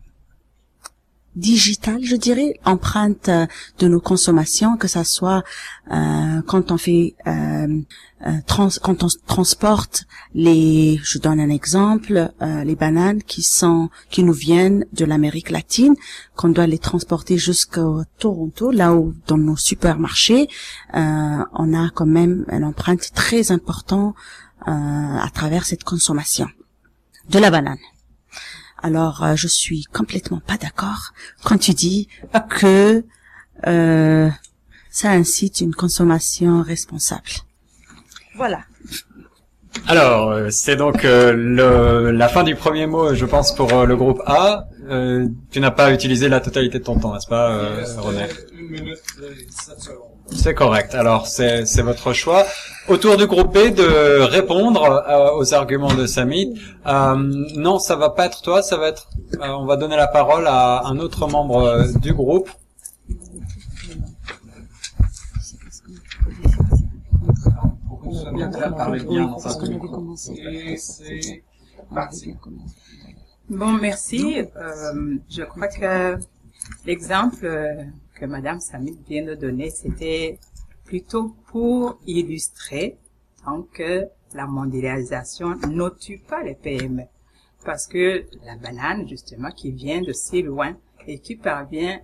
digitale, 1.40 2.04
je 2.04 2.16
dirais, 2.16 2.54
empreinte 2.64 3.28
euh, 3.28 3.46
de 3.78 3.88
nos 3.88 4.00
consommations, 4.00 4.76
que 4.76 4.86
ça 4.86 5.04
soit 5.04 5.42
euh, 5.90 6.42
quand 6.46 6.70
on 6.70 6.78
fait, 6.78 7.14
euh, 7.26 7.80
euh, 8.26 8.32
trans, 8.46 8.68
quand 8.82 9.02
on 9.02 9.08
transporte 9.26 10.04
les, 10.34 11.00
je 11.02 11.18
donne 11.18 11.40
un 11.40 11.48
exemple, 11.48 12.30
euh, 12.42 12.64
les 12.64 12.76
bananes 12.76 13.22
qui 13.22 13.42
sont, 13.42 13.88
qui 14.10 14.22
nous 14.22 14.32
viennent 14.32 14.84
de 14.92 15.04
l'Amérique 15.04 15.50
latine, 15.50 15.94
qu'on 16.36 16.50
doit 16.50 16.66
les 16.66 16.78
transporter 16.78 17.38
jusqu'au 17.38 18.02
Toronto, 18.18 18.70
là 18.70 18.94
où 18.94 19.14
dans 19.26 19.38
nos 19.38 19.56
supermarchés, 19.56 20.48
on 20.92 21.74
a 21.74 21.90
quand 21.94 22.06
même 22.06 22.44
une 22.50 22.64
empreinte 22.64 23.10
très 23.14 23.50
importante 23.50 24.14
à 24.66 25.28
travers 25.32 25.64
cette 25.64 25.84
consommation 25.84 26.48
de 27.30 27.38
la 27.38 27.50
banane. 27.50 27.78
Alors, 28.82 29.22
euh, 29.22 29.36
je 29.36 29.46
suis 29.46 29.84
complètement 29.84 30.40
pas 30.40 30.56
d'accord 30.56 31.12
quand 31.44 31.58
tu 31.58 31.72
dis 31.72 32.08
que 32.48 33.04
euh, 33.66 34.30
ça 34.90 35.10
incite 35.10 35.60
une 35.60 35.74
consommation 35.74 36.62
responsable. 36.62 37.30
Voilà. 38.36 38.60
Alors, 39.86 40.30
euh, 40.30 40.48
c'est 40.50 40.76
donc 40.76 41.04
euh, 41.04 41.32
le, 41.32 42.10
la 42.10 42.28
fin 42.28 42.42
du 42.42 42.56
premier 42.56 42.86
mot, 42.86 43.14
je 43.14 43.26
pense, 43.26 43.54
pour 43.54 43.72
euh, 43.72 43.84
le 43.86 43.96
groupe 43.96 44.20
A. 44.26 44.66
Euh, 44.88 45.28
tu 45.50 45.60
n'as 45.60 45.70
pas 45.70 45.92
utilisé 45.92 46.28
la 46.28 46.40
totalité 46.40 46.78
de 46.78 46.84
ton 46.84 46.98
temps, 46.98 47.14
n'est-ce 47.14 47.28
pas, 47.28 47.52
euh, 47.52 47.84
René? 47.98 48.26
Une 48.58 48.68
minute 48.68 48.98
et 49.22 49.46
sept 49.50 49.78
secondes. 49.80 50.06
C'est 50.28 50.54
correct. 50.54 50.94
Alors, 50.94 51.26
c'est 51.26 51.82
votre 51.82 52.12
choix. 52.12 52.44
Autour 52.88 53.16
du 53.16 53.26
groupe 53.26 53.52
B 53.52 53.74
de 53.74 54.20
répondre 54.22 55.04
euh, 55.08 55.36
aux 55.36 55.54
arguments 55.54 55.94
de 55.94 56.06
Samy. 56.06 56.58
Euh, 56.86 57.14
non, 57.56 57.78
ça 57.78 57.96
va 57.96 58.10
pas 58.10 58.26
être 58.26 58.42
toi, 58.42 58.62
ça 58.62 58.76
va 58.76 58.88
être. 58.88 59.08
euh, 59.34 59.48
on 59.48 59.66
va 59.66 59.76
donner 59.76 59.96
la 59.96 60.06
parole 60.08 60.46
à 60.46 60.86
un 60.86 60.98
autre 60.98 61.28
membre 61.28 61.62
euh, 61.62 61.86
du 62.00 62.12
groupe. 62.12 62.48
Bon, 73.48 73.72
merci. 73.72 74.38
Euh, 74.56 75.16
je 75.28 75.42
crois 75.42 75.68
que 75.68 76.18
l'exemple 76.86 77.46
que 78.20 78.26
Madame 78.26 78.60
Samit 78.60 78.98
vient 79.08 79.24
de 79.24 79.34
donner, 79.34 79.70
c'était 79.70 80.38
plutôt 80.84 81.34
pour 81.46 81.98
illustrer 82.06 82.98
donc 83.46 83.70
que 83.72 84.06
la 84.34 84.46
mondialisation 84.46 85.56
ne 85.68 85.88
tue 85.88 86.18
pas 86.18 86.42
les 86.42 86.54
PME. 86.54 87.04
Parce 87.64 87.86
que 87.86 88.26
la 88.44 88.56
banane, 88.56 89.08
justement, 89.08 89.50
qui 89.50 89.72
vient 89.72 90.02
de 90.02 90.12
si 90.12 90.42
loin 90.42 90.76
et 91.06 91.18
qui 91.18 91.36
parvient 91.36 91.98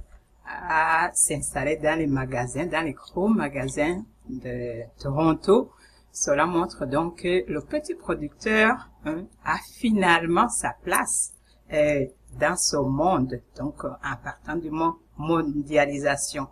à 0.46 1.10
s'installer 1.12 1.76
dans 1.76 1.98
les 1.98 2.06
magasins, 2.06 2.66
dans 2.66 2.84
les 2.84 2.94
gros 2.94 3.28
magasins 3.28 4.02
de 4.30 4.82
Toronto, 4.98 5.70
cela 6.12 6.46
montre 6.46 6.86
donc 6.86 7.22
que 7.22 7.44
le 7.46 7.60
petit 7.60 7.94
producteur 7.94 8.88
hein, 9.04 9.26
a 9.44 9.56
finalement 9.74 10.48
sa 10.48 10.72
place 10.82 11.34
euh, 11.72 12.06
dans 12.40 12.56
ce 12.56 12.76
monde, 12.76 13.40
donc 13.58 13.84
en 13.84 14.16
partant 14.22 14.56
du 14.56 14.70
mot 14.70 14.98
mondialisation. 15.18 16.46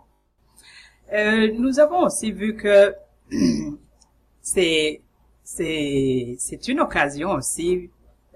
Euh, 1.13 1.51
nous 1.57 1.79
avons 1.79 2.03
aussi 2.03 2.31
vu 2.31 2.55
que 2.55 2.95
c'est 4.41 5.01
c'est 5.43 6.67
une 6.67 6.79
occasion 6.79 7.33
aussi 7.33 7.91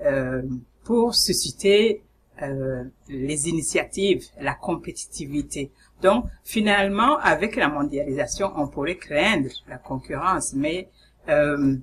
euh, 0.06 0.44
pour 0.84 1.16
susciter 1.16 2.04
euh, 2.42 2.86
les 3.10 3.50
initiatives, 3.50 4.28
la 4.40 4.54
compétitivité. 4.54 5.72
Donc 6.02 6.26
finalement, 6.44 7.18
avec 7.18 7.56
la 7.56 7.68
mondialisation, 7.68 8.52
on 8.56 8.68
pourrait 8.68 8.96
craindre 8.96 9.50
la 9.68 9.78
concurrence, 9.78 10.54
mais 10.54 10.88
euh, 11.28 11.76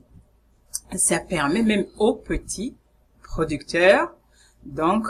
ça 0.95 1.21
permet 1.21 1.62
même 1.62 1.87
aux 1.99 2.15
petits 2.15 2.75
producteurs 3.23 4.15
donc 4.65 5.09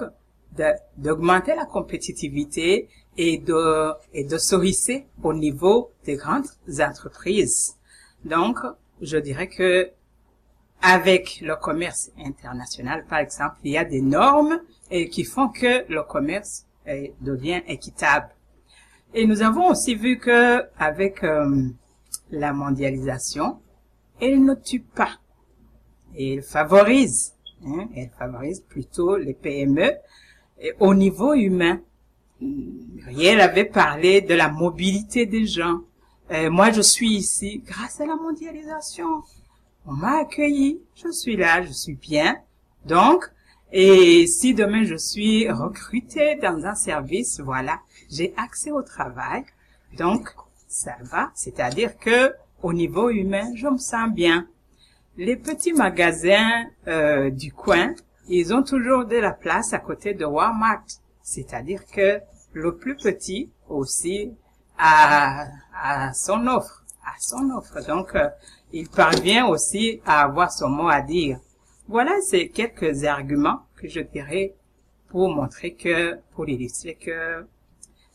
d'augmenter 0.97 1.55
la 1.55 1.66
compétitivité 1.66 2.88
et 3.16 3.38
de 3.38 3.92
et 4.12 4.25
de 4.25 4.64
hisser 4.64 5.06
au 5.23 5.32
niveau 5.32 5.90
des 6.04 6.16
grandes 6.16 6.46
entreprises. 6.80 7.76
Donc, 8.25 8.58
je 9.00 9.16
dirais 9.18 9.49
que 9.49 9.90
avec 10.82 11.40
le 11.40 11.56
commerce 11.56 12.11
international, 12.18 13.06
par 13.08 13.18
exemple, 13.18 13.56
il 13.64 13.73
y 13.73 13.78
a 13.78 13.85
des 13.85 14.02
normes 14.02 14.61
et 14.90 15.08
qui 15.08 15.25
font 15.25 15.49
que 15.49 15.90
le 15.90 16.02
commerce 16.02 16.66
eh, 16.87 17.14
devient 17.20 17.62
équitable. 17.66 18.28
Et 19.14 19.26
nous 19.26 19.42
avons 19.42 19.70
aussi 19.70 19.94
vu 19.94 20.18
que 20.18 20.62
avec 20.78 21.25
euh, 21.25 21.68
la 22.30 22.52
mondialisation, 22.52 23.61
elle 24.20 24.44
ne 24.44 24.54
tue 24.54 24.80
pas, 24.80 25.18
elle 26.18 26.42
favorise, 26.42 27.35
hein, 27.64 27.88
elle 27.94 28.11
favorise 28.11 28.61
plutôt 28.61 29.16
les 29.16 29.35
PME 29.35 29.92
et 30.61 30.75
au 30.80 30.94
niveau 30.94 31.35
humain. 31.35 31.80
Riel 32.40 33.40
avait 33.40 33.64
parlé 33.64 34.21
de 34.21 34.35
la 34.35 34.49
mobilité 34.49 35.26
des 35.26 35.47
gens. 35.47 35.81
Euh, 36.31 36.50
moi, 36.50 36.71
je 36.71 36.81
suis 36.81 37.11
ici 37.11 37.62
grâce 37.64 38.00
à 38.00 38.07
la 38.07 38.16
mondialisation. 38.16 39.23
On 39.87 39.93
m'a 39.93 40.19
accueilli, 40.19 40.81
je 40.97 41.11
suis 41.11 41.37
là, 41.37 41.62
je 41.62 41.73
suis 41.73 41.95
bien. 41.95 42.37
Donc, 42.85 43.25
et 43.73 44.26
si 44.26 44.55
demain 44.55 44.85
je 44.85 44.97
suis 44.97 45.50
recruté 45.50 46.37
dans 46.37 46.64
un 46.66 46.75
service, 46.75 47.40
voilà, 47.40 47.81
j'ai 48.11 48.35
accès 48.37 48.71
au 48.71 48.83
travail. 48.83 49.45
Donc, 49.97 50.31
ça 50.69 50.97
va, 51.02 51.31
c'est-à-dire 51.35 51.97
que 51.99 52.33
au 52.62 52.73
niveau 52.73 53.11
humain, 53.11 53.52
je 53.55 53.69
me 53.69 53.78
sens 53.78 54.11
bien. 54.12 54.47
Les 55.16 55.37
petits 55.37 55.73
magasins 55.73 56.64
euh, 56.88 57.31
du 57.31 57.52
coin, 57.52 57.95
ils 58.28 58.52
ont 58.52 58.62
toujours 58.62 59.05
de 59.05 59.16
la 59.16 59.33
place 59.33 59.73
à 59.73 59.78
côté 59.78 60.14
de 60.14 60.25
Walmart. 60.25 60.85
C'est-à-dire 61.26 61.85
que 61.87 62.21
le 62.52 62.76
plus 62.76 62.95
petit 62.95 63.50
aussi 63.68 64.33
a, 64.78 65.49
a 65.75 66.14
son 66.14 66.47
offre, 66.47 66.85
a 67.04 67.18
son 67.18 67.50
offre. 67.50 67.85
Donc, 67.85 68.14
euh, 68.14 68.28
il 68.73 68.88
parvient 68.88 69.47
aussi 69.49 70.00
à 70.06 70.23
avoir 70.23 70.52
son 70.52 70.68
mot 70.68 70.88
à 70.88 71.00
dire. 71.00 71.40
Voilà, 71.88 72.12
c'est 72.23 72.49
quelques 72.49 73.02
arguments 73.04 73.62
que 73.75 73.88
je 73.88 74.00
dirais 74.00 74.54
pour 75.09 75.28
montrer 75.28 75.75
que, 75.75 76.16
pour 76.33 76.49
illustrer 76.49 76.95
que 76.95 77.11
euh, 77.11 77.45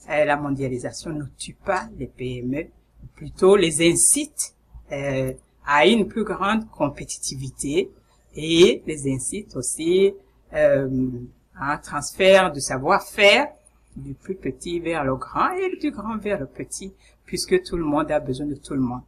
la 0.08 0.38
mondialisation 0.38 1.12
ne 1.12 1.26
tue 1.38 1.54
pas 1.66 1.90
les 1.98 2.08
PME, 2.08 2.68
plutôt 3.16 3.58
les 3.58 3.92
incite 3.92 4.56
euh, 4.94 5.34
à 5.66 5.86
une 5.86 6.08
plus 6.08 6.24
grande 6.24 6.70
compétitivité 6.70 7.92
et 8.36 8.82
les 8.88 9.14
incite 9.14 9.58
aussi 9.58 10.14
euh, 10.54 10.88
à 10.88 11.41
un 11.62 11.78
transfert 11.78 12.52
de 12.52 12.60
savoir-faire 12.60 13.48
du 13.96 14.14
plus 14.14 14.36
petit 14.36 14.80
vers 14.80 15.04
le 15.04 15.16
grand 15.16 15.52
et 15.52 15.78
du 15.80 15.92
grand 15.92 16.18
vers 16.18 16.40
le 16.40 16.46
petit, 16.48 16.92
puisque 17.26 17.62
tout 17.64 17.78
le 17.78 17.84
monde 17.86 18.12
a 18.12 18.20
besoin 18.20 18.48
de 18.48 18.56
tout 18.56 18.74
le 18.74 18.80
monde. 18.82 19.02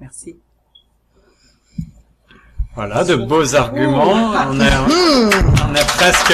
Merci. 0.00 0.36
Voilà, 2.74 3.04
de 3.04 3.14
beaux 3.16 3.54
arguments. 3.54 4.04
On 4.48 4.58
est, 4.58 4.72
on 5.68 5.74
est 5.74 5.86
presque, 5.88 6.32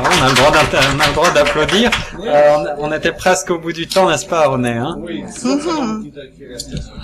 on 0.00 0.24
a 0.24 0.28
le 0.30 0.34
droit 0.34 0.50
d'inter- 0.50 0.78
on 0.96 1.00
a 1.00 1.06
le 1.06 1.12
droit 1.12 1.30
d'applaudir. 1.32 1.90
Euh, 2.20 2.74
on, 2.78 2.88
on 2.88 2.92
était 2.92 3.12
presque 3.12 3.50
au 3.50 3.58
bout 3.58 3.72
du 3.72 3.86
temps, 3.86 4.08
n'est-ce 4.08 4.24
pas, 4.26 4.46
René 4.48 4.70
hein? 4.70 4.96
Oui. 5.00 5.22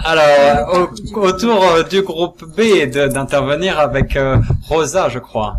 Alors, 0.05 0.89
au- 1.15 1.19
autour 1.19 1.63
euh, 1.65 1.83
du 1.83 2.01
groupe 2.01 2.43
B 2.57 2.91
de- 2.91 3.09
d'intervenir 3.09 3.79
avec 3.79 4.17
euh, 4.17 4.39
Rosa, 4.69 5.11
je 5.11 5.19
crois. 5.19 5.57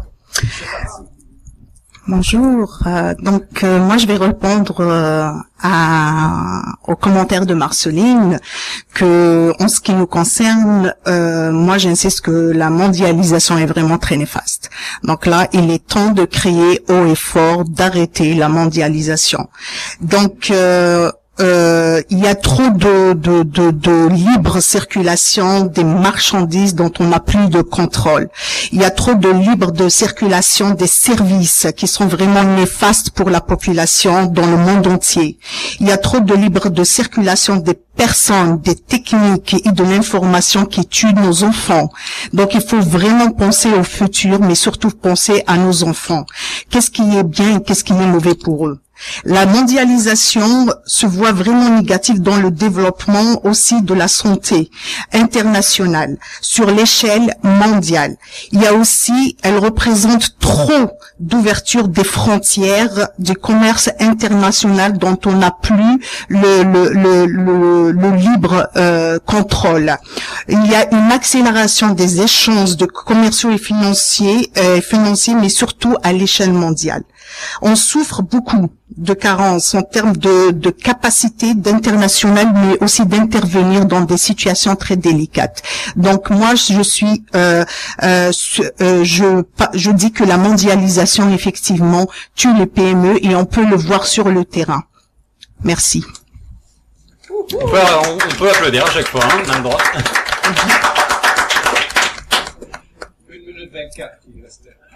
Bonjour. 2.07 2.79
Euh, 2.87 3.13
donc 3.19 3.63
euh, 3.63 3.79
moi 3.79 3.97
je 3.97 4.07
vais 4.07 4.17
répondre 4.17 4.75
euh, 4.79 5.29
à, 5.61 6.61
aux 6.87 6.95
commentaires 6.95 7.45
de 7.45 7.53
Marceline 7.53 8.39
que 8.95 9.53
en 9.59 9.67
ce 9.67 9.79
qui 9.79 9.93
nous 9.93 10.07
concerne, 10.07 10.95
euh, 11.07 11.51
moi 11.51 11.77
j'insiste 11.77 12.21
que 12.21 12.31
la 12.31 12.71
mondialisation 12.71 13.55
est 13.59 13.67
vraiment 13.67 13.99
très 13.99 14.17
néfaste. 14.17 14.71
Donc 15.03 15.27
là, 15.27 15.47
il 15.53 15.69
est 15.69 15.85
temps 15.85 16.09
de 16.09 16.25
créer 16.25 16.83
haut 16.89 17.05
et 17.05 17.15
fort 17.15 17.65
d'arrêter 17.65 18.33
la 18.33 18.49
mondialisation. 18.49 19.47
Donc 20.01 20.51
euh, 21.39 22.01
il 22.09 22.19
y 22.19 22.27
a 22.27 22.35
trop 22.35 22.69
de, 22.69 23.13
de, 23.13 23.43
de, 23.43 23.71
de 23.71 24.09
libre 24.09 24.59
circulation 24.59 25.65
des 25.65 25.83
marchandises 25.83 26.75
dont 26.75 26.91
on 26.99 27.07
n'a 27.07 27.19
plus 27.19 27.47
de 27.47 27.61
contrôle. 27.61 28.29
Il 28.71 28.81
y 28.81 28.83
a 28.83 28.91
trop 28.91 29.15
de 29.15 29.29
libre 29.29 29.71
de 29.71 29.87
circulation 29.87 30.71
des 30.71 30.87
services 30.87 31.67
qui 31.77 31.87
sont 31.87 32.05
vraiment 32.05 32.43
néfastes 32.43 33.11
pour 33.11 33.29
la 33.29 33.39
population 33.41 34.25
dans 34.25 34.45
le 34.45 34.57
monde 34.57 34.85
entier. 34.87 35.39
Il 35.79 35.87
y 35.87 35.91
a 35.91 35.97
trop 35.97 36.19
de 36.19 36.33
libre 36.33 36.69
de 36.69 36.83
circulation 36.83 37.55
des 37.55 37.79
personnes, 37.95 38.59
des 38.59 38.75
techniques 38.75 39.55
et 39.65 39.71
de 39.71 39.83
l'information 39.83 40.65
qui 40.65 40.85
tuent 40.85 41.13
nos 41.13 41.43
enfants. 41.43 41.89
Donc 42.33 42.53
il 42.53 42.61
faut 42.61 42.81
vraiment 42.81 43.31
penser 43.31 43.69
au 43.71 43.83
futur, 43.83 44.41
mais 44.41 44.55
surtout 44.55 44.91
penser 44.91 45.43
à 45.47 45.57
nos 45.57 45.83
enfants. 45.85 46.25
Qu'est-ce 46.69 46.91
qui 46.91 47.03
est 47.17 47.23
bien 47.23 47.57
et 47.57 47.63
qu'est-ce 47.63 47.83
qui 47.83 47.93
est 47.93 48.07
mauvais 48.07 48.35
pour 48.35 48.67
eux? 48.67 48.79
La 49.23 49.45
mondialisation 49.45 50.67
se 50.85 51.05
voit 51.05 51.31
vraiment 51.31 51.69
négative 51.69 52.21
dans 52.21 52.37
le 52.37 52.51
développement 52.51 53.45
aussi 53.45 53.81
de 53.81 53.93
la 53.93 54.07
santé 54.07 54.69
internationale 55.13 56.17
sur 56.41 56.69
l'échelle 56.69 57.35
mondiale. 57.43 58.15
Il 58.51 58.61
y 58.61 58.67
a 58.67 58.73
aussi, 58.73 59.37
elle 59.43 59.57
représente 59.57 60.39
trop 60.39 60.89
d'ouverture 61.19 61.87
des 61.87 62.03
frontières 62.03 63.09
du 63.19 63.33
commerce 63.33 63.89
international 63.99 64.97
dont 64.97 65.17
on 65.25 65.33
n'a 65.33 65.51
plus 65.51 65.99
le, 66.29 67.91
libre 68.17 68.67
euh, 68.75 69.19
contrôle. 69.25 69.95
Il 70.47 70.65
y 70.67 70.75
a 70.75 70.93
une 70.93 71.11
accélération 71.11 71.93
des 71.93 72.21
échanges 72.21 72.77
de 72.77 72.85
commerciaux 72.85 73.51
et 73.51 73.57
financiers, 73.57 74.51
euh, 74.57 74.81
financiers 74.81 75.35
mais 75.35 75.49
surtout 75.49 75.95
à 76.03 76.13
l'échelle 76.13 76.53
mondiale. 76.53 77.03
On 77.61 77.75
souffre 77.75 78.21
beaucoup 78.21 78.69
de 78.97 79.13
carences 79.13 79.73
en 79.73 79.81
termes 79.83 80.15
de, 80.17 80.51
de 80.51 80.69
capacité 80.69 81.53
d'international, 81.53 82.51
mais 82.53 82.77
aussi 82.83 83.05
d'intervenir 83.05 83.85
dans 83.85 84.01
des 84.01 84.17
situations 84.17 84.75
très 84.75 84.97
délicates. 84.97 85.63
Donc 85.95 86.29
moi, 86.29 86.55
je 86.55 86.81
suis, 86.81 87.23
euh, 87.35 87.63
euh, 88.03 88.31
euh, 88.81 89.03
je, 89.03 89.43
je 89.73 89.91
dis 89.91 90.11
que 90.11 90.23
la 90.23 90.37
mondialisation 90.37 91.33
effectivement 91.33 92.07
tue 92.35 92.53
les 92.55 92.65
PME 92.65 93.23
et 93.25 93.35
on 93.35 93.45
peut 93.45 93.65
le 93.65 93.75
voir 93.75 94.05
sur 94.05 94.29
le 94.29 94.45
terrain. 94.45 94.83
Merci. 95.63 96.03
On 97.29 97.43
peut, 97.43 97.77
on, 98.07 98.13
on 98.15 98.35
peut 98.37 98.49
applaudir 98.49 98.85
à 98.85 98.91
chaque 98.91 99.07
fois, 99.07 99.21
hein, 99.23 99.41
on 99.45 99.49
a 99.51 99.57
le 99.57 99.63
droit. 99.63 99.77
Une 103.29 103.45
minute 103.45 103.71
24 103.73 103.95
qui 103.95 104.01
restait. 104.03 104.20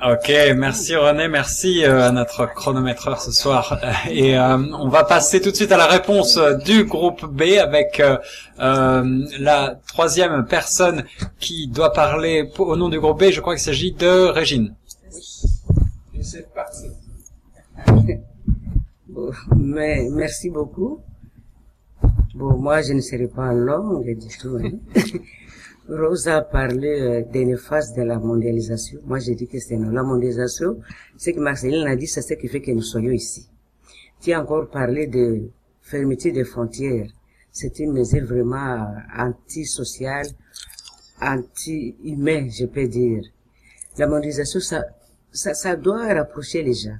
Ok, 0.07 0.31
merci 0.55 0.95
René, 0.95 1.27
merci 1.27 1.83
euh, 1.83 2.07
à 2.07 2.12
notre 2.12 2.45
chronométreur 2.53 3.19
ce 3.19 3.31
soir. 3.31 3.79
Et 4.12 4.38
euh, 4.38 4.57
on 4.77 4.88
va 4.88 5.03
passer 5.03 5.41
tout 5.41 5.50
de 5.50 5.55
suite 5.55 5.71
à 5.71 5.77
la 5.77 5.88
réponse 5.88 6.38
euh, 6.38 6.57
du 6.57 6.83
groupe 6.83 7.25
B 7.25 7.57
avec 7.59 8.00
euh, 8.00 8.17
euh, 8.59 9.25
la 9.39 9.79
troisième 9.88 10.45
personne 10.45 11.05
qui 11.39 11.67
doit 11.69 11.91
parler 11.91 12.51
au 12.59 12.75
nom 12.75 12.89
du 12.89 13.00
groupe 13.00 13.19
B. 13.19 13.31
Je 13.31 13.41
crois 13.41 13.55
qu'il 13.55 13.63
s'agit 13.63 13.93
de 13.93 14.27
Régine. 14.27 14.75
Et 16.13 16.21
c'est 16.24 16.53
parti. 16.53 16.85
Bon, 19.07 19.31
mais 19.55 20.09
merci 20.12 20.50
beaucoup. 20.50 21.00
Bon, 22.35 22.57
moi, 22.57 22.81
je 22.81 22.91
ne 22.91 23.00
serai 23.00 23.27
pas 23.27 23.53
longue 23.53 24.05
du 24.19 24.38
tout. 24.38 24.57
hein. 24.62 24.71
Rose 25.88 26.27
a 26.27 26.42
parlé 26.42 26.88
euh, 27.00 27.22
des 27.32 27.46
néfastes 27.46 27.96
de 27.96 28.01
la 28.01 28.18
mondialisation. 28.18 29.00
Moi, 29.06 29.20
j'ai 29.20 29.36
dit 29.36 29.48
que 29.48 29.60
c'est 29.60 29.77
non. 29.77 29.89
La 29.92 30.04
mondialisation, 30.04 30.80
ce 31.18 31.30
que 31.30 31.39
Marceline 31.39 31.88
a 31.88 31.96
dit, 31.96 32.08
c'est 32.08 32.22
ce 32.22 32.34
qui 32.34 32.48
fait 32.48 32.62
que 32.62 32.72
nous 32.72 32.82
soyons 32.82 33.12
ici. 33.12 33.48
Tu 34.22 34.34
as 34.34 34.42
encore 34.42 34.70
parlé 34.70 35.06
de 35.08 35.50
fermeture 35.82 36.34
des 36.34 36.44
frontières. 36.44 37.08
C'est 37.51 37.77
une 37.80 37.94
mesure 37.94 38.25
vraiment 38.25 38.82
euh, 38.84 38.86
antisociale, 39.18 40.27
anti-humaine, 41.22 42.50
je 42.51 42.65
peux 42.65 42.88
dire. 42.88 43.24
La 43.98 44.08
mondialisation, 44.08 44.60
ça, 44.60 44.84
ça, 45.32 45.54
ça 45.54 45.75
doit 45.75 46.13
rapprocher 46.13 46.63
les 46.63 46.74
gens 46.74 46.98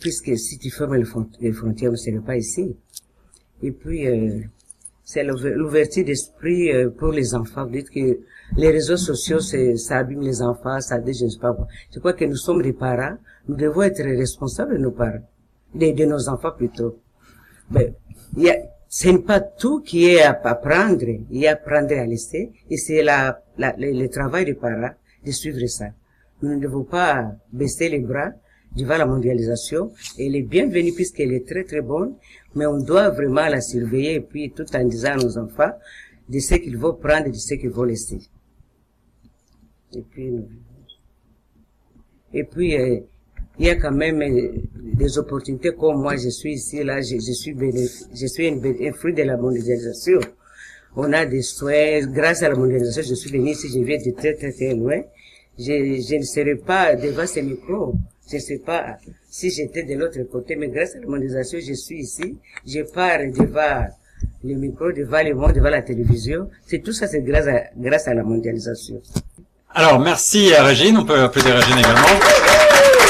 puisque 0.00 0.38
si 0.38 0.58
tu 0.58 0.70
fermes 0.70 0.94
les, 0.94 1.04
front- 1.04 1.28
les 1.40 1.52
frontières, 1.52 1.90
ne 1.90 1.96
serait 1.96 2.20
pas 2.20 2.36
ici. 2.36 2.76
Et 3.62 3.72
puis, 3.72 4.06
euh, 4.06 4.42
c'est 5.10 5.24
l'ouver- 5.24 5.54
l'ouverture 5.54 6.04
d'esprit 6.04 6.70
euh, 6.70 6.90
pour 6.90 7.12
les 7.12 7.34
enfants. 7.34 7.64
Vous 7.64 7.72
dites 7.78 7.88
que 7.88 8.06
les 8.62 8.70
réseaux 8.70 8.98
sociaux, 8.98 9.40
ça 9.40 9.96
abîme 10.02 10.20
les 10.20 10.42
enfants, 10.42 10.80
ça 10.82 10.96
je 11.00 11.24
ne 11.24 11.30
sais 11.30 11.38
pas 11.40 11.54
quoi. 11.54 11.66
Je 11.94 11.98
crois 11.98 12.12
que 12.12 12.26
nous 12.26 12.36
sommes 12.36 12.60
des 12.60 12.74
parents, 12.74 13.16
nous 13.48 13.56
devons 13.56 13.82
être 13.90 14.02
responsables 14.02 14.74
de 14.74 14.82
nos 14.86 14.90
parents, 14.90 15.26
de, 15.74 15.92
de 15.92 16.04
nos 16.04 16.28
enfants 16.28 16.52
plutôt. 16.54 16.98
Ben, 17.70 17.94
il 18.36 18.42
y 18.42 18.50
a, 18.50 18.56
ce 18.86 19.08
n'est 19.08 19.20
pas 19.20 19.40
tout 19.40 19.80
qui 19.80 20.10
est 20.10 20.20
à 20.20 20.38
apprendre, 20.44 21.06
il 21.08 21.38
y 21.40 21.46
a 21.46 21.52
à 21.52 21.54
apprendre 21.54 21.94
à 21.96 22.04
laisser, 22.04 22.52
et 22.68 22.76
c'est 22.76 23.02
la, 23.02 23.40
la, 23.56 23.74
le, 23.78 23.92
le 23.92 24.08
travail 24.10 24.44
des 24.44 24.54
parents 24.54 24.94
de 25.24 25.30
suivre 25.30 25.66
ça. 25.68 25.86
Nous 26.42 26.54
ne 26.54 26.60
devons 26.60 26.84
pas 26.84 27.32
baisser 27.50 27.88
les 27.88 28.00
bras 28.00 28.30
devant 28.78 28.96
la 28.96 29.06
mondialisation. 29.06 29.92
Elle 30.18 30.36
est 30.36 30.42
bienvenue 30.42 30.92
puisqu'elle 30.92 31.32
est 31.32 31.46
très 31.46 31.64
très 31.64 31.80
bonne, 31.80 32.14
mais 32.54 32.66
on 32.66 32.78
doit 32.78 33.10
vraiment 33.10 33.46
la 33.48 33.60
surveiller 33.60 34.14
et 34.14 34.20
puis 34.20 34.50
tout 34.50 34.64
en 34.74 34.84
disant 34.84 35.12
à 35.12 35.16
nos 35.16 35.36
enfants 35.38 35.72
de 36.28 36.38
ce 36.38 36.54
qu'ils 36.54 36.78
vont 36.78 36.94
prendre 36.94 37.26
et 37.26 37.30
de 37.30 37.36
ce 37.36 37.54
qu'ils 37.54 37.70
vont 37.70 37.84
laisser. 37.84 38.20
Et 39.94 40.02
puis, 40.02 40.32
et 42.32 42.44
puis 42.44 42.76
euh, 42.76 43.00
il 43.58 43.66
y 43.66 43.70
a 43.70 43.76
quand 43.76 43.92
même 43.92 44.20
euh, 44.22 44.52
des 45.00 45.18
opportunités 45.18 45.72
comme 45.72 46.02
moi 46.02 46.16
je 46.16 46.28
suis 46.28 46.52
ici 46.52 46.84
là, 46.84 47.00
je, 47.00 47.18
suis 47.18 47.56
je 48.14 48.26
suis 48.26 48.48
un 48.48 48.92
fruit 48.92 49.14
de 49.14 49.22
la 49.22 49.36
mondialisation. 49.36 50.20
On 50.96 51.12
a 51.12 51.24
des 51.26 51.42
soins, 51.42 52.00
grâce 52.06 52.42
à 52.42 52.48
la 52.48 52.56
mondialisation, 52.56 53.02
je 53.02 53.14
suis 53.14 53.30
venu 53.30 53.50
ici, 53.50 53.68
je 53.68 53.78
viens 53.80 53.98
de 53.98 54.10
très 54.16 54.34
très 54.34 54.52
très 54.52 54.74
loin. 54.74 55.00
Je, 55.58 55.64
je 55.64 56.16
ne 56.16 56.22
serais 56.22 56.56
pas 56.56 56.94
devant 56.96 57.26
ces 57.26 57.42
micros. 57.42 57.94
Je 58.30 58.36
ne 58.36 58.40
sais 58.40 58.58
pas 58.58 58.98
si 59.30 59.50
j'étais 59.50 59.84
de 59.84 59.94
l'autre 59.94 60.22
côté, 60.30 60.54
mais 60.56 60.68
grâce 60.68 60.94
à 60.94 61.00
la 61.00 61.06
mondialisation, 61.06 61.58
je 61.66 61.72
suis 61.72 62.00
ici. 62.00 62.36
Je 62.66 62.80
pars 62.82 63.20
devant 63.20 63.86
les 64.44 64.54
micros, 64.54 64.92
devant 64.92 65.22
le 65.22 65.34
monde, 65.34 65.52
devant 65.52 65.70
la 65.70 65.82
télévision. 65.82 66.50
C'est 66.66 66.80
tout 66.80 66.92
ça, 66.92 67.06
c'est 67.06 67.22
grâce 67.22 68.06
à, 68.06 68.14
la 68.14 68.22
mondialisation. 68.22 69.00
Alors, 69.74 69.98
merci 69.98 70.52
à 70.54 70.62
Régine. 70.62 70.98
On 70.98 71.04
peut 71.04 71.18
applaudir 71.18 71.54
Régine 71.54 71.78
également. 71.78 73.07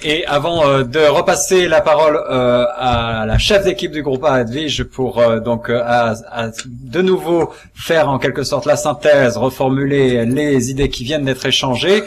Et 0.00 0.24
avant 0.26 0.64
euh, 0.64 0.84
de 0.84 1.00
repasser 1.00 1.66
la 1.66 1.80
parole 1.80 2.16
euh, 2.30 2.64
à 2.76 3.24
la 3.26 3.36
chef 3.38 3.64
d'équipe 3.64 3.90
du 3.90 4.02
groupe 4.04 4.24
A, 4.24 4.42
Edwige, 4.42 4.84
pour 4.84 5.18
euh, 5.18 5.40
donc 5.40 5.70
à- 5.70 6.14
à 6.30 6.50
de 6.66 7.02
nouveau 7.02 7.50
faire 7.74 8.08
en 8.08 8.18
quelque 8.20 8.44
sorte 8.44 8.64
la 8.64 8.76
synthèse, 8.76 9.36
reformuler 9.36 10.24
les 10.24 10.70
idées 10.70 10.88
qui 10.88 11.02
viennent 11.02 11.24
d'être 11.24 11.44
échangées 11.46 12.04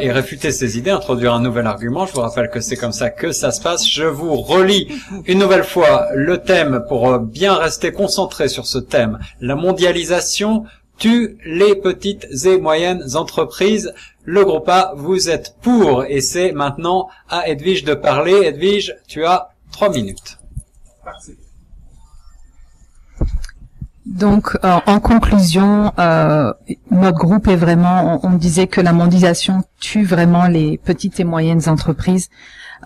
et 0.00 0.10
réfuter 0.10 0.50
ces 0.50 0.76
idées, 0.76 0.90
introduire 0.90 1.32
un 1.34 1.40
nouvel 1.40 1.68
argument. 1.68 2.04
Je 2.04 2.12
vous 2.12 2.20
rappelle 2.22 2.50
que 2.50 2.58
c'est 2.58 2.74
comme 2.76 2.90
ça 2.90 3.10
que 3.10 3.30
ça 3.30 3.52
se 3.52 3.60
passe. 3.62 3.88
Je 3.88 4.02
vous 4.02 4.34
relis 4.34 4.88
une 5.26 5.38
nouvelle 5.38 5.62
fois 5.62 6.08
le 6.16 6.38
thème 6.38 6.82
pour 6.88 7.20
bien 7.20 7.54
rester 7.54 7.92
concentré 7.92 8.48
sur 8.48 8.66
ce 8.66 8.78
thème. 8.78 9.20
La 9.40 9.54
mondialisation 9.54 10.64
tue 11.02 11.36
les 11.44 11.74
petites 11.74 12.28
et 12.44 12.58
moyennes 12.58 13.16
entreprises. 13.16 13.92
Le 14.24 14.44
groupe 14.44 14.68
A, 14.68 14.92
vous 14.96 15.28
êtes 15.28 15.56
pour 15.60 16.04
et 16.04 16.20
c'est 16.20 16.52
maintenant 16.52 17.08
à 17.28 17.48
Edwige 17.48 17.82
de 17.82 17.94
parler. 17.94 18.42
Edwige, 18.44 18.94
tu 19.08 19.24
as 19.24 19.48
trois 19.72 19.90
minutes. 19.90 20.38
Parti. 21.04 21.32
Donc, 24.06 24.56
euh, 24.62 24.78
en 24.86 25.00
conclusion, 25.00 25.92
euh, 25.98 26.52
notre 26.92 27.18
groupe 27.18 27.48
est 27.48 27.56
vraiment, 27.56 28.20
on, 28.22 28.28
on 28.28 28.32
disait 28.34 28.68
que 28.68 28.80
la 28.80 28.92
mondialisation 28.92 29.64
tue 29.80 30.04
vraiment 30.04 30.46
les 30.46 30.78
petites 30.78 31.18
et 31.18 31.24
moyennes 31.24 31.68
entreprises. 31.68 32.30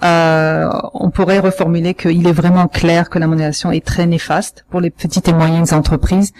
Euh, 0.02 0.68
on 0.92 1.11
pourrait 1.11 1.38
reformuler 1.38 1.94
qu'il 1.94 2.26
est 2.26 2.32
vraiment 2.32 2.68
clair 2.68 3.09
que 3.09 3.18
la 3.18 3.26
mondialisation 3.26 3.72
est 3.72 3.85
très 3.85 4.06
néfaste 4.06 4.66
pour 4.70 4.80
les 4.80 4.90
petites 4.90 5.28
et 5.28 5.32
moyennes 5.32 5.72
entreprises. 5.72 6.32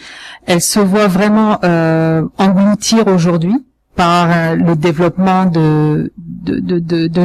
Elle 0.47 0.61
se 0.61 0.79
voit 0.79 1.09
vraiment 1.09 1.59
euh, 1.65 2.23
engloutir 2.39 3.07
aujourd'hui 3.07 3.65
par 3.95 4.29
euh, 4.31 4.57
le 4.57 4.77
développement 4.77 5.47
de, 5.47 6.13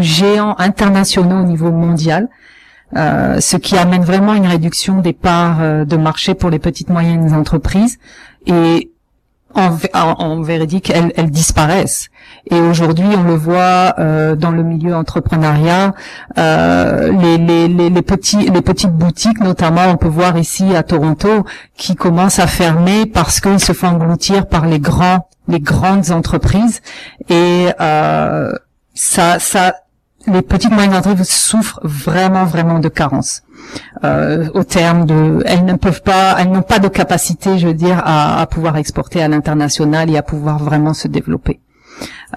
géants 0.02 0.56
internationaux 0.58 1.42
au 1.42 1.46
niveau 1.46 1.72
mondial. 1.72 2.30
Euh, 2.96 3.40
ce 3.40 3.56
qui 3.56 3.78
amène 3.78 4.04
vraiment 4.04 4.34
une 4.34 4.48
réduction 4.48 5.00
des 5.00 5.14
parts 5.14 5.86
de 5.86 5.96
marché 5.96 6.34
pour 6.34 6.50
les 6.50 6.60
petites 6.60 6.90
moyennes 6.90 7.34
entreprises 7.34 8.00
et 8.46 8.92
en, 9.56 9.78
en 9.94 10.42
véridique 10.42 10.90
elles, 10.90 11.12
elles 11.16 11.32
disparaissent. 11.32 12.10
Et 12.50 12.60
aujourd'hui 12.60 13.06
on 13.18 13.24
le 13.24 13.36
voit 13.36 13.96
euh, 14.00 14.36
dans 14.36 14.52
le 14.52 14.64
milieu 14.64 14.96
entrepreneuriat 14.96 15.94
euh, 16.38 17.12
les, 17.12 17.38
les, 17.38 17.68
les, 17.68 17.90
les 17.90 18.02
petits 18.02 18.50
les 18.50 18.62
petites 18.62 18.92
boutiques 18.92 19.40
notamment 19.40 19.86
on 19.88 19.98
peut 19.98 20.08
voir 20.08 20.38
ici 20.38 20.76
à 20.76 20.84
Toronto 20.84 21.46
qui 21.76 21.96
commencent 21.96 22.40
à 22.40 22.48
fermer 22.48 23.06
parce 23.06 23.40
qu'ils 23.40 23.60
se 23.60 23.74
font 23.74 23.88
engloutir 23.88 24.48
par 24.48 24.66
les 24.66 24.80
grands 24.80 25.28
les 25.48 25.60
grandes 25.60 26.12
entreprises. 26.12 26.82
Et 27.30 27.68
euh, 27.80 28.52
ça 28.94 29.40
ça 29.40 29.76
les 30.28 30.42
petites 30.42 30.72
moyennes 30.72 30.96
entreprises 30.96 31.30
souffrent 31.30 31.80
vraiment 31.84 32.46
vraiment 32.46 32.80
de 32.80 32.90
carences 32.90 33.42
euh, 34.04 34.48
au 34.54 34.64
terme 34.64 35.06
de 35.06 35.42
elles 35.46 35.66
ne 35.66 35.74
peuvent 35.76 36.02
pas 36.02 36.36
elles 36.40 36.52
n'ont 36.52 36.62
pas 36.62 36.80
de 36.80 36.88
capacité 36.88 37.58
je 37.60 37.68
veux 37.68 37.74
dire 37.74 38.02
à, 38.04 38.42
à 38.42 38.46
pouvoir 38.48 38.78
exporter 38.78 39.22
à 39.22 39.28
l'international 39.28 40.10
et 40.10 40.18
à 40.18 40.24
pouvoir 40.24 40.58
vraiment 40.70 40.94
se 40.94 41.08
développer 41.08 41.60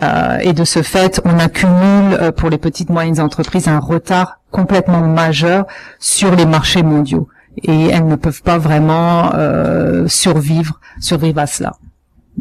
Euh, 0.02 0.38
et 0.48 0.52
de 0.60 0.64
ce 0.74 0.80
fait 0.82 1.14
on 1.24 1.38
accumule 1.38 2.08
euh, 2.20 2.32
pour 2.38 2.48
les 2.50 2.58
petites 2.66 2.90
moyennes 2.90 3.20
entreprises 3.28 3.68
un 3.68 3.78
retard 3.94 4.28
complètement 4.50 5.00
majeur 5.22 5.60
sur 6.00 6.30
les 6.38 6.46
marchés 6.56 6.82
mondiaux 6.82 7.26
et 7.62 7.80
elles 7.94 8.08
ne 8.14 8.16
peuvent 8.24 8.42
pas 8.42 8.58
vraiment 8.58 9.32
euh, 9.34 10.06
survivre 10.08 10.74
survivre 11.00 11.40
à 11.46 11.46
cela 11.54 11.72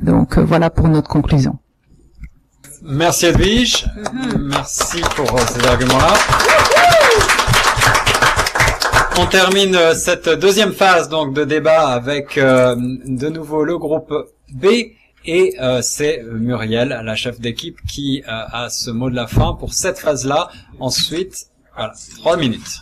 donc 0.09 0.29
euh, 0.37 0.43
voilà 0.51 0.67
pour 0.77 0.87
notre 0.95 1.09
conclusion 1.17 1.55
Merci 2.85 3.27
Edwige. 3.27 3.85
Merci 4.37 4.99
pour 5.15 5.29
euh, 5.37 5.41
ces 5.47 5.65
arguments-là. 5.65 6.13
On 9.19 9.27
termine 9.27 9.75
euh, 9.75 9.93
cette 9.93 10.27
deuxième 10.27 10.73
phase 10.73 11.07
donc 11.07 11.33
de 11.33 11.43
débat 11.43 11.89
avec 11.89 12.37
euh, 12.37 12.75
de 12.75 13.29
nouveau 13.29 13.63
le 13.63 13.77
groupe 13.77 14.11
B 14.51 14.65
et 15.25 15.53
euh, 15.61 15.81
c'est 15.81 16.21
Muriel, 16.23 16.99
la 17.03 17.15
chef 17.15 17.39
d'équipe, 17.39 17.77
qui 17.87 18.23
euh, 18.27 18.31
a 18.51 18.69
ce 18.69 18.89
mot 18.91 19.09
de 19.09 19.15
la 19.15 19.27
fin 19.27 19.53
pour 19.53 19.73
cette 19.73 19.99
phase-là. 19.99 20.49
Ensuite, 20.79 21.45
voilà, 21.75 21.93
trois 22.17 22.37
minutes. 22.37 22.81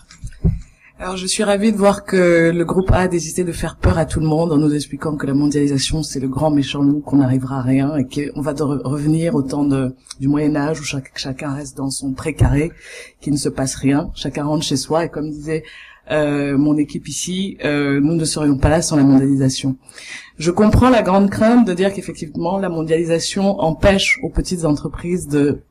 Alors 1.00 1.18
je 1.18 1.26
suis 1.28 1.44
ravie 1.44 1.72
de 1.72 1.78
voir 1.78 2.06
que 2.06 2.52
le 2.52 2.64
groupe 2.64 2.92
A 2.92 3.00
a 3.00 3.08
décidé 3.08 3.44
de 3.44 3.52
faire 3.52 3.76
peur 3.76 3.98
à 3.98 4.06
tout 4.06 4.20
le 4.20 4.28
monde 4.28 4.52
en 4.52 4.58
nous 4.58 4.74
expliquant 4.74 5.18
que 5.18 5.26
la 5.26 5.34
mondialisation 5.34 6.04
c'est 6.04 6.20
le 6.20 6.28
grand 6.28 6.52
méchant 6.52 6.82
loup, 6.82 7.02
qu'on 7.02 7.18
n'arrivera 7.18 7.58
à 7.60 7.62
rien 7.64 7.96
et 7.98 8.06
qu'on 8.06 8.42
va 8.42 8.54
de 8.54 8.62
re- 8.62 8.82
revenir 8.84 9.34
au 9.36 9.42
temps 9.42 9.64
de, 9.66 9.96
du 10.20 10.28
Moyen 10.28 10.56
Âge 10.56 10.80
où 10.80 10.84
chacun 10.84 11.54
reste 11.56 11.76
dans 11.76 11.90
son 11.90 12.14
précaré, 12.14 12.72
qu'il 13.20 13.34
ne 13.34 13.38
se 13.38 13.50
passe 13.50 13.76
rien, 13.76 14.12
chacun 14.14 14.46
rentre 14.46 14.64
chez 14.64 14.78
soi 14.78 15.06
et 15.06 15.10
comme 15.10 15.30
disait 15.32 15.64
euh, 16.12 16.58
mon 16.58 16.78
équipe 16.78 17.08
ici, 17.08 17.58
euh, 17.64 18.00
nous 18.02 18.16
ne 18.16 18.26
serions 18.26 18.58
pas 18.58 18.70
là 18.70 18.82
sans 18.82 18.96
la 18.96 19.04
mondialisation. 19.04 19.78
Je 20.38 20.52
comprends 20.52 20.90
la 20.90 21.02
grande 21.02 21.30
crainte 21.30 21.68
de 21.68 21.74
dire 21.74 21.94
qu'effectivement 21.94 22.58
la 22.58 22.70
mondialisation 22.70 23.60
empêche 23.60 24.20
aux 24.24 24.30
petites 24.30 24.66
entreprises 24.66 25.28
de 25.28 25.62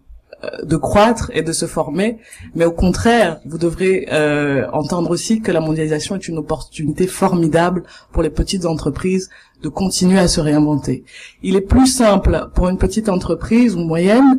euh, 0.42 0.64
de 0.64 0.76
croître 0.76 1.30
et 1.34 1.42
de 1.42 1.52
se 1.52 1.66
former, 1.66 2.16
mais 2.54 2.64
au 2.64 2.72
contraire, 2.72 3.40
vous 3.44 3.58
devrez 3.58 4.08
euh, 4.10 4.66
entendre 4.72 5.10
aussi 5.10 5.42
que 5.42 5.52
la 5.52 5.60
mondialisation 5.60 6.14
est 6.14 6.28
une 6.28 6.38
opportunité 6.38 7.06
formidable 7.06 7.82
pour 8.10 8.22
les 8.22 8.30
petites 8.30 8.64
entreprises 8.64 9.28
de 9.62 9.68
continuer 9.68 10.18
à 10.18 10.28
se 10.28 10.40
réinventer. 10.40 11.04
Il 11.42 11.56
est 11.56 11.60
plus 11.60 11.86
simple 11.86 12.48
pour 12.54 12.70
une 12.70 12.78
petite 12.78 13.10
entreprise 13.10 13.76
ou 13.76 13.80
moyenne 13.80 14.38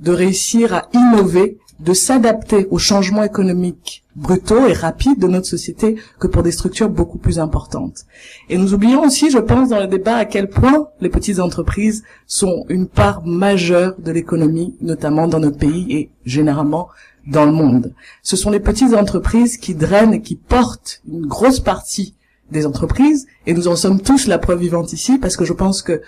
de 0.00 0.10
réussir 0.10 0.74
à 0.74 0.88
innover, 0.92 1.58
de 1.80 1.92
s'adapter 1.92 2.66
aux 2.70 2.78
changements 2.78 3.22
économiques 3.22 4.02
brutaux 4.14 4.66
et 4.66 4.72
rapides 4.72 5.18
de 5.18 5.26
notre 5.26 5.46
société 5.46 5.96
que 6.18 6.26
pour 6.26 6.42
des 6.42 6.52
structures 6.52 6.88
beaucoup 6.88 7.18
plus 7.18 7.38
importantes. 7.38 8.06
Et 8.48 8.56
nous 8.56 8.72
oublions 8.72 9.02
aussi, 9.02 9.30
je 9.30 9.38
pense, 9.38 9.68
dans 9.68 9.80
le 9.80 9.86
débat 9.86 10.16
à 10.16 10.24
quel 10.24 10.48
point 10.48 10.88
les 11.00 11.10
petites 11.10 11.38
entreprises 11.38 12.02
sont 12.26 12.64
une 12.68 12.88
part 12.88 13.26
majeure 13.26 13.94
de 13.98 14.10
l'économie, 14.10 14.74
notamment 14.80 15.28
dans 15.28 15.40
notre 15.40 15.58
pays 15.58 15.86
et 15.90 16.10
généralement 16.24 16.88
dans 17.26 17.44
le 17.44 17.52
monde. 17.52 17.92
Ce 18.22 18.36
sont 18.36 18.50
les 18.50 18.60
petites 18.60 18.94
entreprises 18.94 19.58
qui 19.58 19.74
drainent 19.74 20.14
et 20.14 20.22
qui 20.22 20.36
portent 20.36 21.02
une 21.06 21.26
grosse 21.26 21.60
partie 21.60 22.14
des 22.50 22.64
entreprises, 22.64 23.26
et 23.46 23.54
nous 23.54 23.66
en 23.66 23.74
sommes 23.74 24.00
tous 24.00 24.28
la 24.28 24.38
preuve 24.38 24.60
vivante 24.60 24.92
ici, 24.92 25.18
parce 25.18 25.36
que 25.36 25.44
je 25.44 25.52
pense 25.52 25.82
que, 25.82 26.00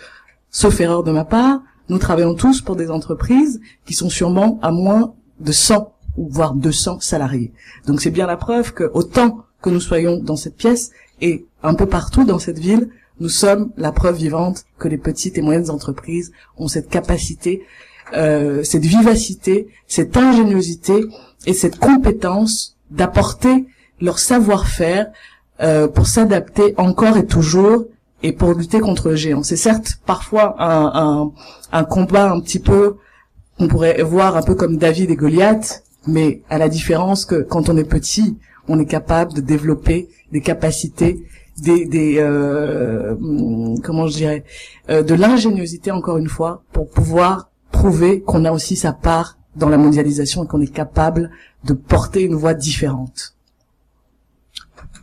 sauf 0.50 0.81
erreur 0.81 1.02
de 1.02 1.11
ma 1.11 1.24
part, 1.24 1.61
nous 1.88 1.98
travaillons 1.98 2.35
tous 2.35 2.61
pour 2.61 2.76
des 2.76 2.90
entreprises 2.90 3.61
qui 3.87 3.94
sont 3.94 4.09
sûrement 4.09 4.59
à 4.62 4.70
moins 4.70 5.14
de 5.40 5.53
100 5.53 5.92
ou 6.16 6.29
voire 6.29 6.55
200 6.55 7.01
salariés. 7.01 7.53
Donc 7.87 8.01
c'est 8.01 8.11
bien 8.11 8.27
la 8.27 8.37
preuve 8.37 8.72
que 8.72 8.90
autant 8.92 9.44
que 9.62 9.70
nous 9.70 9.81
soyons 9.81 10.18
dans 10.18 10.37
cette 10.37 10.57
pièce 10.57 10.90
et 11.20 11.46
un 11.62 11.74
peu 11.74 11.87
partout 11.87 12.24
dans 12.24 12.38
cette 12.38 12.59
ville, 12.59 12.90
nous 13.20 13.29
sommes 13.29 13.70
la 13.77 13.92
preuve 13.92 14.16
vivante 14.16 14.64
que 14.79 14.88
les 14.88 14.98
petites 14.98 15.38
et 15.38 15.42
moyennes 15.42 15.70
entreprises 15.70 16.33
ont 16.57 16.68
cette 16.68 16.88
capacité, 16.88 17.64
euh, 18.14 18.62
cette 18.62 18.85
vivacité, 18.85 19.68
cette 19.88 20.16
ingéniosité 20.16 21.05
et 21.46 21.53
cette 21.53 21.79
compétence 21.79 22.77
d'apporter 22.90 23.66
leur 24.01 24.18
savoir-faire 24.18 25.11
euh, 25.61 25.88
pour 25.88 26.07
s'adapter 26.07 26.74
encore 26.77 27.16
et 27.16 27.27
toujours 27.27 27.87
et 28.22 28.33
pour 28.33 28.55
lutter 28.55 28.81
contre 28.81 29.11
le 29.11 29.16
géant. 29.16 29.42
C'est 29.42 29.57
certes 29.57 29.98
parfois 30.07 30.57
un, 30.59 31.85
combat 31.85 32.31
un 32.31 32.40
petit 32.40 32.59
peu, 32.59 32.96
on 33.58 33.68
pourrait 33.68 34.02
voir 34.02 34.36
un 34.36 34.42
peu 34.42 34.54
comme 34.54 34.76
David 34.76 35.10
et 35.10 35.16
Goliath, 35.16 35.84
mais 36.06 36.42
à 36.48 36.58
la 36.58 36.68
différence 36.68 37.24
que 37.24 37.42
quand 37.42 37.68
on 37.68 37.76
est 37.76 37.84
petit, 37.84 38.38
on 38.68 38.78
est 38.78 38.86
capable 38.86 39.32
de 39.32 39.40
développer 39.40 40.08
des 40.32 40.40
capacités, 40.40 41.22
des, 41.58 41.86
des 41.86 42.18
euh, 42.18 43.14
hum, 43.14 43.80
comment 43.82 44.06
je 44.06 44.16
dirais, 44.16 44.44
euh, 44.90 45.02
de 45.02 45.14
l'ingéniosité 45.14 45.90
encore 45.90 46.18
une 46.18 46.28
fois 46.28 46.62
pour 46.72 46.88
pouvoir 46.88 47.50
prouver 47.72 48.20
qu'on 48.20 48.44
a 48.44 48.52
aussi 48.52 48.76
sa 48.76 48.92
part 48.92 49.38
dans 49.56 49.68
la 49.68 49.78
mondialisation 49.78 50.44
et 50.44 50.46
qu'on 50.46 50.60
est 50.60 50.72
capable 50.72 51.30
de 51.64 51.72
porter 51.72 52.22
une 52.22 52.34
voix 52.34 52.54
différente. 52.54 53.34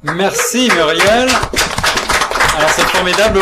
Merci 0.03 0.69
Muriel. 0.75 1.29
Alors 2.57 2.69
c'est 2.69 2.87
formidable, 2.87 3.39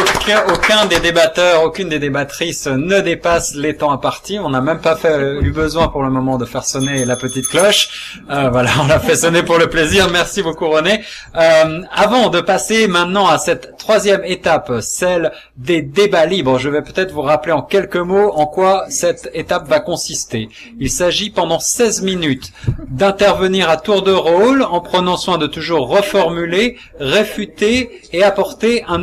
aucun, 0.52 0.88
des 0.88 1.00
débatteurs, 1.00 1.64
aucune 1.64 1.88
des 1.88 2.00
débattrices 2.00 2.66
ne 2.66 3.00
dépasse 3.00 3.54
les 3.54 3.78
temps 3.78 3.92
impartis. 3.92 4.40
On 4.40 4.50
n'a 4.50 4.60
même 4.60 4.80
pas 4.80 4.96
fait, 4.96 5.40
eu 5.40 5.52
besoin 5.52 5.88
pour 5.88 6.02
le 6.02 6.10
moment 6.10 6.40
de 6.40 6.46
faire 6.46 6.64
sonner 6.64 7.06
la 7.06 7.16
petite 7.16 7.48
cloche. 7.48 8.18
Euh, 8.32 8.50
voilà, 8.50 8.72
on 8.82 8.88
l'a 8.88 9.00
fait 9.00 9.16
sonner 9.16 9.44
pour 9.44 9.60
le 9.60 9.68
plaisir. 9.70 10.10
Merci 10.12 10.42
beaucoup 10.42 10.68
René. 10.68 11.04
Euh, 11.36 11.82
avant 11.92 12.30
de 12.30 12.42
passer 12.42 12.88
maintenant 12.88 13.28
à 13.28 13.38
cette 13.38 13.78
troisième 13.78 14.24
étape, 14.24 14.72
celle 14.82 15.32
des 15.58 15.84
débats 15.84 16.26
libres, 16.26 16.58
je 16.58 16.70
vais 16.70 16.82
peut-être 16.82 17.12
vous 17.12 17.22
rappeler 17.22 17.54
en 17.54 17.62
quelques 17.62 17.98
mots 17.98 18.32
en 18.34 18.48
quoi 18.48 18.86
cette 18.90 19.30
étape 19.36 19.68
va 19.68 19.80
consister. 19.80 20.50
Il 20.80 20.90
s'agit 20.90 21.30
pendant 21.30 21.60
16 21.60 22.02
minutes 22.02 22.52
d'intervenir 22.90 23.70
à 23.70 23.78
tour 23.78 24.02
de 24.02 24.12
rôle 24.12 24.64
en 24.64 24.82
prenant 24.82 25.18
soin 25.18 25.38
de 25.38 25.46
toujours 25.46 25.88
reformuler, 25.88 26.78
réfuter 27.00 28.02
et 28.12 28.24
apporter 28.24 28.84
un 28.88 29.03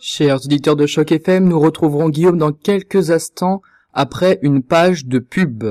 Chers 0.00 0.44
auditeurs 0.44 0.74
de 0.74 0.86
Choc 0.86 1.12
FM, 1.12 1.44
nous 1.44 1.60
retrouverons 1.60 2.08
Guillaume 2.08 2.38
dans 2.38 2.50
quelques 2.50 3.12
instants 3.12 3.62
après 3.92 4.40
une 4.42 4.64
page 4.64 5.06
de 5.06 5.20
pub. 5.20 5.64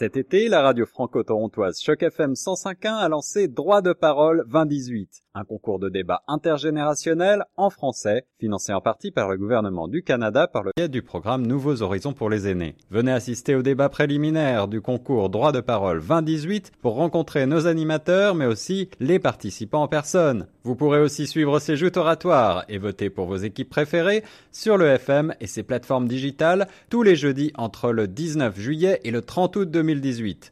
Cet 0.00 0.16
été, 0.16 0.48
la 0.48 0.62
radio 0.62 0.86
franco-torontoise 0.86 1.78
Choc 1.78 2.02
FM 2.02 2.32
105.1 2.32 2.88
a 2.90 3.08
lancé 3.10 3.48
Droit 3.48 3.82
de 3.82 3.92
parole 3.92 4.46
2018, 4.50 5.10
un 5.34 5.44
concours 5.44 5.78
de 5.78 5.90
débat 5.90 6.22
intergénérationnel 6.26 7.44
en 7.58 7.68
français, 7.68 8.24
financé 8.38 8.72
en 8.72 8.80
partie 8.80 9.10
par 9.10 9.28
le 9.28 9.36
gouvernement 9.36 9.88
du 9.88 10.02
Canada 10.02 10.48
par 10.48 10.62
le 10.62 10.70
biais 10.74 10.88
du 10.88 11.02
programme 11.02 11.46
Nouveaux 11.46 11.82
Horizons 11.82 12.14
pour 12.14 12.30
les 12.30 12.48
aînés. 12.48 12.76
Venez 12.88 13.12
assister 13.12 13.54
au 13.54 13.60
débat 13.60 13.90
préliminaire 13.90 14.68
du 14.68 14.80
concours 14.80 15.28
Droit 15.28 15.52
de 15.52 15.60
parole 15.60 16.00
2018 16.00 16.72
pour 16.80 16.94
rencontrer 16.94 17.44
nos 17.44 17.66
animateurs 17.66 18.34
mais 18.34 18.46
aussi 18.46 18.88
les 19.00 19.18
participants 19.18 19.82
en 19.82 19.88
personne. 19.88 20.46
Vous 20.62 20.76
pourrez 20.76 21.00
aussi 21.00 21.26
suivre 21.26 21.58
ces 21.58 21.76
joutes 21.76 21.98
oratoires 21.98 22.64
et 22.70 22.78
voter 22.78 23.10
pour 23.10 23.26
vos 23.26 23.36
équipes 23.36 23.68
préférées 23.68 24.24
sur 24.50 24.78
le 24.78 24.86
FM 24.86 25.34
et 25.40 25.46
ses 25.46 25.62
plateformes 25.62 26.08
digitales 26.08 26.68
tous 26.88 27.02
les 27.02 27.16
jeudis 27.16 27.52
entre 27.58 27.92
le 27.92 28.08
19 28.08 28.58
juillet 28.58 29.00
et 29.04 29.10
le 29.10 29.20
30 29.20 29.56
août 29.56 29.70
2018. 29.70 29.89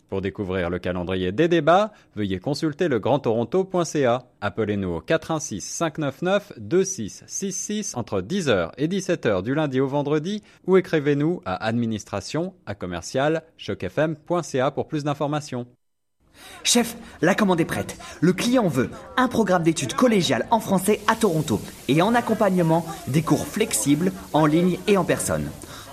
Pour 0.09 0.21
découvrir 0.21 0.71
le 0.71 0.79
calendrier 0.79 1.33
des 1.33 1.49
débats, 1.49 1.93
veuillez 2.17 2.39
consulter 2.39 2.89
le 2.89 2.99
grandtoronto.ca. 2.99 4.25
Appelez-nous 4.41 4.97
au 4.97 5.01
416 5.01 5.63
599 5.63 6.53
2666 6.59 7.97
entre 7.97 8.21
10h 8.21 8.71
et 8.79 8.89
17h 8.89 9.43
du 9.43 9.55
lundi 9.55 9.81
au 9.81 9.87
vendredi 9.87 10.43
ou 10.67 10.77
écrivez-nous 10.77 11.43
à 11.45 11.55
administration 11.67 12.55
à 12.67 12.75
commercial 12.75 13.43
chocfm.ca 13.57 14.71
pour 14.71 14.89
plus 14.89 15.05
d'informations. 15.05 15.67
Chef, 16.63 16.97
la 17.21 17.35
commande 17.35 17.61
est 17.61 17.65
prête. 17.65 17.97
Le 18.21 18.33
client 18.33 18.69
veut 18.69 18.91
un 19.17 19.29
programme 19.29 19.63
d'études 19.63 19.95
collégiales 19.95 20.47
en 20.51 20.61
français 20.61 21.01
à 21.07 21.17
Toronto 21.17 21.61
et 21.89 22.01
en 22.03 22.15
accompagnement 22.15 22.87
des 23.09 23.23
cours 23.23 23.47
flexibles 23.47 24.13
en 24.33 24.47
ligne 24.47 24.79
et 24.87 24.97
en 24.97 25.05
personne. 25.05 25.51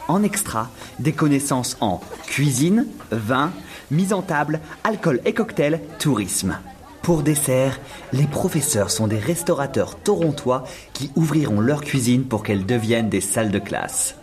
En 0.07 0.21
extra, 0.21 0.69
des 0.99 1.13
connaissances 1.13 1.77
en 1.81 1.99
cuisine, 2.27 2.85
vin, 3.11 3.51
mise 3.89 4.13
en 4.13 4.21
table, 4.21 4.59
alcool 4.83 5.19
et 5.25 5.33
cocktail, 5.33 5.81
tourisme. 5.99 6.57
Pour 7.01 7.23
dessert, 7.23 7.79
les 8.13 8.27
professeurs 8.27 8.91
sont 8.91 9.07
des 9.07 9.17
restaurateurs 9.17 9.95
torontois 9.95 10.63
qui 10.93 11.11
ouvriront 11.15 11.59
leur 11.59 11.81
cuisine 11.81 12.23
pour 12.23 12.43
qu'elle 12.43 12.65
devienne 12.65 13.09
des 13.09 13.21
salles 13.21 13.51
de 13.51 13.59
classe. 13.59 14.15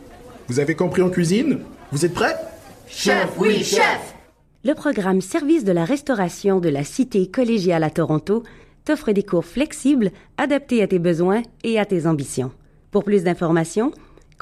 Vous 0.49 0.61
avez 0.61 0.75
compris 0.75 1.03
en 1.03 1.11
cuisine? 1.11 1.61
Vous 1.91 2.05
êtes 2.05 2.15
prêts? 2.15 2.37
Chef, 2.89 3.31
oui, 3.39 3.65
chef 3.65 4.15
Le 4.65 4.75
programme 4.75 5.21
Service 5.21 5.65
de 5.65 5.73
la 5.73 5.85
restauration 5.85 6.61
de 6.61 6.69
la 6.69 6.85
Cité 6.85 7.29
collégiale 7.29 7.85
à 7.85 7.91
Toronto 7.91 8.43
t'offre 8.85 9.13
des 9.13 9.23
cours 9.23 9.45
flexibles 9.45 10.11
adaptés 10.37 10.83
à 10.83 10.89
tes 10.89 10.99
besoins 10.99 11.43
et 11.65 11.79
à 11.79 11.87
tes 11.87 12.07
ambitions. 12.07 12.53
Pour 12.91 13.05
plus 13.05 13.23
d'informations, 13.23 13.93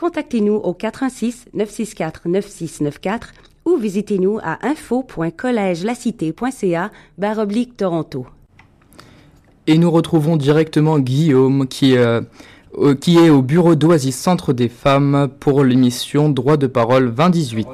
contactez-nous 0.00 0.54
au 0.54 0.72
416 0.72 1.48
964 1.52 2.22
9694 2.26 3.32
ou 3.66 3.76
visitez-nous 3.76 4.38
à 4.42 4.66
info.collegelacité.ca 4.66 6.90
baroblique 7.18 7.76
Toronto. 7.76 8.24
Et 9.66 9.76
nous 9.76 9.90
retrouvons 9.90 10.38
directement 10.38 10.98
Guillaume 10.98 11.68
qui 11.68 11.98
euh, 11.98 12.22
euh, 12.78 12.94
qui 12.94 13.18
est 13.18 13.28
au 13.28 13.42
bureau 13.42 13.74
d'Oasis 13.74 14.16
Centre 14.16 14.54
des 14.54 14.70
Femmes 14.70 15.28
pour 15.38 15.64
l'émission 15.64 16.30
Droit 16.30 16.56
de 16.56 16.66
parole 16.66 17.14
2018. 17.14 17.68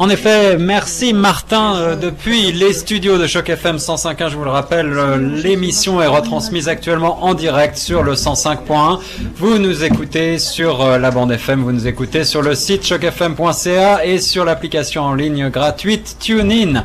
En 0.00 0.08
effet, 0.08 0.56
merci 0.58 1.12
Martin. 1.12 1.76
Euh, 1.76 1.94
depuis 1.94 2.50
les 2.50 2.72
studios 2.72 3.16
de 3.16 3.28
Choc 3.28 3.48
FM 3.48 3.76
105.1, 3.76 4.28
je 4.28 4.36
vous 4.36 4.42
le 4.42 4.50
rappelle, 4.50 4.92
euh, 4.92 5.18
l'émission 5.18 6.02
est 6.02 6.08
retransmise 6.08 6.68
actuellement 6.68 7.22
en 7.22 7.34
direct 7.34 7.76
sur 7.76 8.02
le 8.02 8.14
105.1. 8.14 8.98
Vous 9.36 9.58
nous 9.58 9.84
écoutez 9.84 10.40
sur 10.40 10.82
euh, 10.82 10.98
la 10.98 11.12
bande 11.12 11.30
FM, 11.30 11.62
vous 11.62 11.70
nous 11.70 11.86
écoutez 11.86 12.24
sur 12.24 12.42
le 12.42 12.56
site 12.56 12.84
chocfm.ca 12.84 14.04
et 14.04 14.18
sur 14.18 14.44
l'application 14.44 15.02
en 15.04 15.14
ligne 15.14 15.48
gratuite 15.48 16.16
TuneIn. 16.18 16.82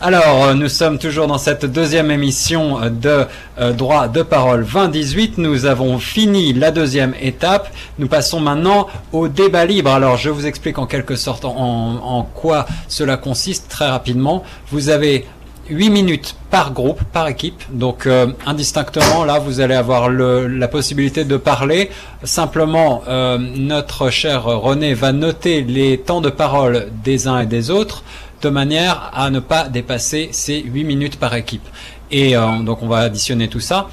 Alors, 0.00 0.54
nous 0.54 0.68
sommes 0.68 0.98
toujours 0.98 1.28
dans 1.28 1.38
cette 1.38 1.64
deuxième 1.64 2.10
émission 2.10 2.78
de 2.90 3.24
droit 3.74 4.08
de 4.08 4.22
parole 4.22 4.66
2018. 4.66 5.38
Nous 5.38 5.64
avons 5.64 5.98
fini 5.98 6.52
la 6.52 6.72
deuxième 6.72 7.14
étape. 7.20 7.72
Nous 8.00 8.08
passons 8.08 8.40
maintenant 8.40 8.88
au 9.12 9.28
débat 9.28 9.64
libre. 9.64 9.90
Alors, 9.92 10.16
je 10.16 10.28
vous 10.28 10.44
explique 10.44 10.78
en 10.78 10.86
quelque 10.86 11.14
sorte 11.14 11.44
en 11.44 12.28
quoi 12.34 12.51
cela 12.88 13.16
consiste 13.16 13.68
très 13.68 13.88
rapidement. 13.88 14.44
Vous 14.70 14.88
avez 14.88 15.26
8 15.68 15.90
minutes 15.90 16.36
par 16.50 16.72
groupe, 16.72 17.02
par 17.12 17.28
équipe. 17.28 17.62
Donc 17.70 18.06
euh, 18.06 18.26
indistinctement, 18.46 19.24
là, 19.24 19.38
vous 19.38 19.60
allez 19.60 19.74
avoir 19.74 20.08
le, 20.08 20.46
la 20.48 20.68
possibilité 20.68 21.24
de 21.24 21.36
parler. 21.36 21.90
Simplement, 22.24 23.02
euh, 23.08 23.38
notre 23.38 24.10
cher 24.10 24.44
René 24.44 24.94
va 24.94 25.12
noter 25.12 25.62
les 25.62 25.98
temps 25.98 26.20
de 26.20 26.30
parole 26.30 26.88
des 27.04 27.28
uns 27.28 27.40
et 27.40 27.46
des 27.46 27.70
autres 27.70 28.02
de 28.42 28.48
manière 28.48 29.10
à 29.14 29.30
ne 29.30 29.38
pas 29.38 29.68
dépasser 29.68 30.28
ces 30.32 30.60
8 30.62 30.84
minutes 30.84 31.18
par 31.18 31.34
équipe. 31.34 31.66
Et 32.10 32.36
euh, 32.36 32.58
donc 32.58 32.82
on 32.82 32.88
va 32.88 32.98
additionner 32.98 33.48
tout 33.48 33.60
ça. 33.60 33.88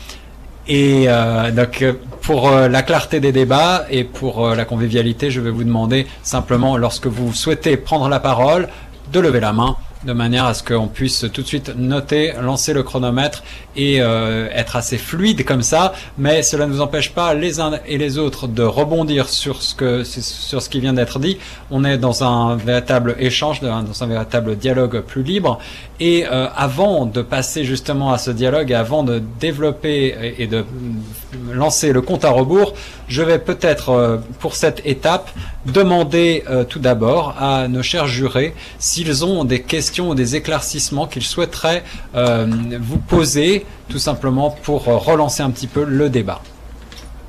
Et 0.69 1.05
euh, 1.07 1.49
donc 1.49 1.81
euh, 1.81 1.93
pour 2.21 2.47
euh, 2.47 2.67
la 2.67 2.83
clarté 2.83 3.19
des 3.19 3.31
débats 3.31 3.85
et 3.89 4.03
pour 4.03 4.49
la 4.49 4.65
convivialité, 4.65 5.31
je 5.31 5.41
vais 5.41 5.49
vous 5.49 5.63
demander 5.63 6.05
simplement, 6.21 6.77
lorsque 6.77 7.07
vous 7.07 7.33
souhaitez 7.33 7.75
prendre 7.75 8.07
la 8.07 8.19
parole, 8.19 8.69
de 9.11 9.19
lever 9.19 9.39
la 9.39 9.51
main 9.51 9.75
de 10.05 10.13
manière 10.13 10.45
à 10.45 10.53
ce 10.53 10.63
qu'on 10.63 10.87
puisse 10.87 11.25
tout 11.33 11.41
de 11.41 11.47
suite 11.47 11.75
noter, 11.75 12.33
lancer 12.41 12.71
le 12.71 12.83
chronomètre 12.83 13.43
et 13.75 14.01
euh, 14.01 14.47
être 14.53 14.77
assez 14.77 14.97
fluide 14.97 15.43
comme 15.43 15.61
ça, 15.61 15.93
mais 16.17 16.41
cela 16.41 16.67
ne 16.67 16.71
nous 16.71 16.81
empêche 16.81 17.11
pas 17.11 17.33
les 17.33 17.59
uns 17.59 17.79
et 17.85 17.97
les 17.97 18.17
autres 18.17 18.47
de 18.47 18.63
rebondir 18.63 19.27
sur 19.27 19.61
ce 19.61 19.75
que 19.75 20.03
sur 20.05 20.61
ce 20.61 20.69
qui 20.69 20.79
vient 20.79 20.93
d'être 20.93 21.19
dit. 21.19 21.37
On 21.69 21.83
est 21.83 21.97
dans 21.97 22.23
un 22.23 22.55
véritable 22.55 23.15
échange, 23.19 23.59
dans 23.59 24.03
un 24.03 24.07
véritable 24.07 24.55
dialogue 24.55 25.01
plus 25.01 25.23
libre. 25.23 25.59
Et 25.99 26.25
euh, 26.25 26.47
avant 26.55 27.05
de 27.05 27.21
passer 27.21 27.65
justement 27.65 28.13
à 28.13 28.17
ce 28.17 28.31
dialogue, 28.31 28.71
avant 28.71 29.03
de 29.03 29.21
développer 29.41 30.35
et, 30.37 30.47
de 30.47 30.63
lancer 31.51 31.91
le 31.91 32.01
compte 32.01 32.23
à 32.23 32.29
rebours, 32.29 32.73
je 33.09 33.21
vais 33.21 33.39
peut-être 33.39 33.89
euh, 33.89 34.17
pour 34.39 34.55
cette 34.55 34.81
étape 34.85 35.29
demander 35.65 36.45
tout 36.69 36.79
d'abord 36.79 37.35
à 37.37 37.67
nos 37.67 37.83
chers 37.83 38.07
jurés 38.07 38.55
s'ils 38.79 39.25
ont 39.25 39.43
des 39.43 39.61
questions 39.61 39.88
ou 39.97 40.15
des 40.15 40.35
éclaircissements 40.35 41.07
qu'ils 41.07 41.23
souhaiteraient 41.23 41.83
euh, 42.15 42.47
vous 42.79 42.99
poser 42.99 43.65
tout 43.87 43.99
simplement 43.99 44.51
pour 44.51 44.87
euh, 44.87 44.97
relancer 44.97 45.41
un 45.41 45.51
petit 45.51 45.67
peu 45.67 45.83
le 45.83 46.09
débat. 46.09 46.41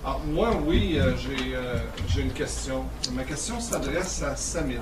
Alors, 0.05 0.21
moi, 0.27 0.51
oui, 0.67 0.97
euh, 0.97 1.15
j'ai 1.17 1.55
euh, 1.55 1.77
j'ai 2.09 2.23
une 2.23 2.33
question. 2.33 2.85
Ma 3.13 3.25
question 3.25 3.61
s'adresse 3.61 4.23
à 4.23 4.37
Samit. 4.37 4.77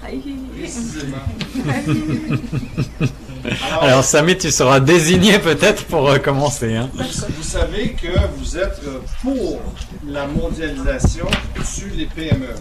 Précisément. 0.00 1.18
Alors 3.80 4.04
Samy, 4.04 4.36
tu 4.36 4.50
seras 4.50 4.80
désigné 4.80 5.38
peut-être 5.38 5.84
pour 5.84 6.08
euh, 6.08 6.18
commencer. 6.18 6.74
Hein. 6.74 6.90
Vous, 6.94 7.42
savez 7.42 7.92
que 7.92 8.08
vous 8.36 8.56
êtes 8.56 8.80
pour 9.22 9.60
la 10.06 10.26
mondialisation 10.26 11.26
sur 11.64 11.88
les 11.94 12.06
PME. 12.06 12.54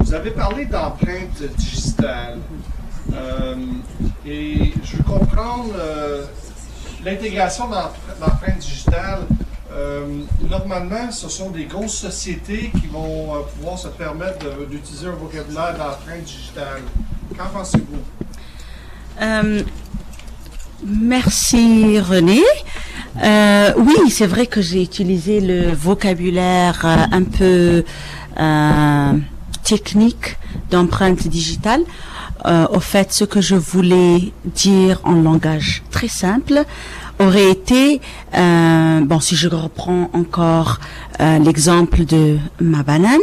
Vous 0.00 0.14
avez 0.14 0.30
parlé 0.30 0.66
d'empreinte 0.66 1.42
digitale. 1.56 2.38
Euh, 3.14 3.54
et 4.26 4.72
je 4.84 4.96
veux 4.96 5.02
comprendre 5.02 5.72
euh, 5.76 6.24
l'intégration 7.04 7.68
d'empre- 7.68 8.18
d'empreintes 8.20 8.58
digitales. 8.58 9.26
Euh, 9.72 10.04
normalement, 10.48 11.10
ce 11.12 11.28
sont 11.28 11.50
des 11.50 11.64
grosses 11.64 11.96
sociétés 11.96 12.70
qui 12.80 12.86
vont 12.88 13.44
pouvoir 13.56 13.78
se 13.78 13.88
permettre 13.88 14.44
d'utiliser 14.68 15.06
un 15.06 15.12
vocabulaire 15.12 15.76
d'empreinte 15.78 16.24
digitale. 16.24 16.82
Qu'en 17.36 17.46
pensez-vous? 17.58 18.02
Merci 20.84 22.00
René. 22.00 22.40
Oui, 23.76 24.10
c'est 24.10 24.26
vrai 24.26 24.46
que 24.46 24.60
j'ai 24.60 24.82
utilisé 24.82 25.40
le 25.40 25.72
vocabulaire 25.72 26.84
un 26.84 27.22
peu 27.22 27.84
technique 29.64 30.36
d'empreinte 30.70 31.28
digitale. 31.28 31.82
Euh, 32.46 32.66
au 32.72 32.80
fait, 32.80 33.12
ce 33.12 33.24
que 33.24 33.40
je 33.40 33.54
voulais 33.54 34.32
dire 34.44 35.00
en 35.04 35.12
langage 35.12 35.82
très 35.90 36.08
simple 36.08 36.64
aurait 37.20 37.50
été, 37.50 38.00
euh, 38.34 39.00
bon, 39.02 39.20
si 39.20 39.36
je 39.36 39.48
reprends 39.48 40.10
encore 40.14 40.80
euh, 41.20 41.38
l'exemple 41.38 42.04
de 42.04 42.38
ma 42.60 42.82
banane 42.82 43.20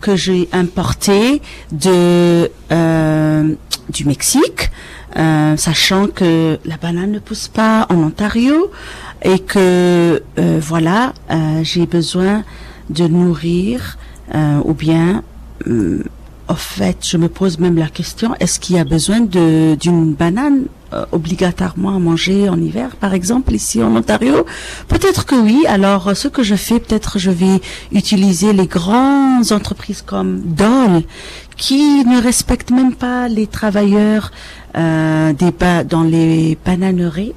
que 0.00 0.16
j'ai 0.16 0.48
importée 0.52 1.40
de 1.72 2.50
euh, 2.72 3.54
du 3.88 4.04
Mexique, 4.04 4.70
sachant 5.56 6.08
que 6.08 6.58
la 6.64 6.76
banane 6.76 7.12
ne 7.12 7.18
pousse 7.20 7.48
pas 7.48 7.86
en 7.88 8.02
Ontario 8.02 8.70
et 9.22 9.38
que 9.38 10.22
voilà, 10.60 11.14
j'ai 11.62 11.86
besoin 11.86 12.42
de 12.90 13.06
nourrir 13.06 13.96
ou 14.64 14.74
bien 14.74 15.22
hum, 15.66 16.02
au 16.48 16.54
fait, 16.54 16.98
je 17.02 17.16
me 17.16 17.28
pose 17.28 17.58
même 17.58 17.76
la 17.76 17.88
question 17.88 18.34
est-ce 18.38 18.60
qu'il 18.60 18.76
y 18.76 18.78
a 18.78 18.84
besoin 18.84 19.20
d'une 19.20 20.14
banane 20.14 20.66
euh, 20.92 21.04
obligatoirement 21.10 21.96
à 21.96 21.98
manger 21.98 22.48
en 22.48 22.60
hiver, 22.60 22.94
par 22.94 23.14
exemple 23.14 23.52
ici 23.52 23.82
en 23.82 23.96
Ontario? 23.96 24.46
Peut-être 24.86 25.26
que 25.26 25.34
oui. 25.34 25.64
Alors, 25.66 26.08
euh, 26.08 26.14
ce 26.14 26.28
que 26.28 26.44
je 26.44 26.54
fais, 26.54 26.78
peut-être 26.78 27.18
je 27.18 27.32
vais 27.32 27.60
utiliser 27.90 28.52
les 28.52 28.68
grandes 28.68 29.50
entreprises 29.50 30.02
comme 30.02 30.40
Dole, 30.44 31.02
qui 31.56 32.04
ne 32.04 32.22
respectent 32.22 32.70
même 32.70 32.94
pas 32.94 33.28
les 33.28 33.48
travailleurs 33.48 34.30
euh, 34.76 35.32
des 35.32 35.52
dans 35.84 36.02
les 36.02 36.56
bananeries, 36.64 37.32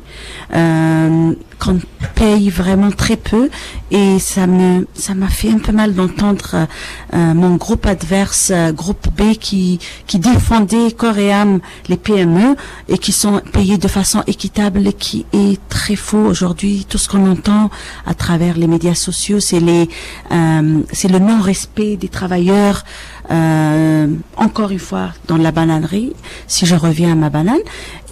euh, 0.54 1.34
qu'on 1.60 1.80
paye 2.16 2.50
vraiment 2.50 2.92
très 2.92 3.18
peu, 3.18 3.50
et 3.92 4.20
ça 4.20 4.48
me 4.48 4.88
ça 4.94 5.14
m'a 5.14 5.28
fait 5.28 5.52
un 5.52 5.60
peu 5.60 5.72
mal 5.72 5.94
d'entendre 5.94 6.68
euh, 7.14 7.34
mon 7.34 7.56
groupe 7.56 7.86
adverse, 7.86 8.52
euh, 8.54 8.72
groupe 8.72 9.08
B, 9.16 9.34
qui 9.34 9.80
qui 10.08 10.20
défendait 10.20 10.92
corps 10.92 11.18
et 11.18 11.32
âme 11.32 11.60
les 11.88 11.98
PME 11.98 12.56
et 12.88 12.98
qui 12.98 13.12
sont 13.12 13.42
payés 13.52 13.78
de 13.78 13.88
façon 13.88 14.24
équitable, 14.28 14.88
et 14.88 14.94
qui 14.94 15.26
est 15.34 15.60
très 15.70 15.96
faux 15.96 16.26
aujourd'hui. 16.26 16.86
Tout 16.88 16.98
ce 16.98 17.10
qu'on 17.10 17.30
entend 17.30 17.70
à 18.06 18.14
travers 18.14 18.58
les 18.58 18.68
médias 18.68 18.96
sociaux, 18.96 19.40
c'est 19.40 19.60
les 19.60 19.90
euh, 20.32 20.82
c'est 20.92 21.10
le 21.10 21.20
non-respect 21.20 21.98
des 21.98 22.10
travailleurs. 22.10 22.84
Euh, 23.32 24.08
encore 24.38 24.72
une 24.72 24.80
fois 24.80 25.10
dans 25.28 25.38
la 25.38 25.52
bananerie, 25.52 26.14
si 26.48 26.66
je 26.66 26.74
reviens 26.74 27.12
à 27.12 27.16
ma 27.16 27.30
banane, 27.30 27.60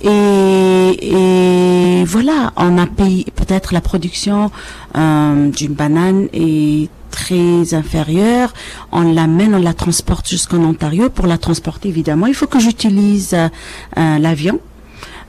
et, 0.03 0.97
et 1.01 2.03
voilà, 2.05 2.53
on 2.55 2.77
a 2.77 2.85
payé 2.87 3.25
peut-être 3.35 3.73
la 3.73 3.81
production 3.81 4.51
euh, 4.95 5.49
d'une 5.49 5.73
banane 5.73 6.27
est 6.33 6.89
très 7.11 7.73
inférieure. 7.73 8.53
On 8.91 9.13
l'amène, 9.13 9.55
on 9.55 9.59
la 9.59 9.73
transporte 9.73 10.27
jusqu'en 10.27 10.63
Ontario. 10.63 11.09
Pour 11.09 11.27
la 11.27 11.37
transporter, 11.37 11.89
évidemment, 11.89 12.27
il 12.27 12.35
faut 12.35 12.47
que 12.47 12.59
j'utilise 12.59 13.33
euh, 13.33 13.47
euh, 13.97 14.19
l'avion. 14.19 14.59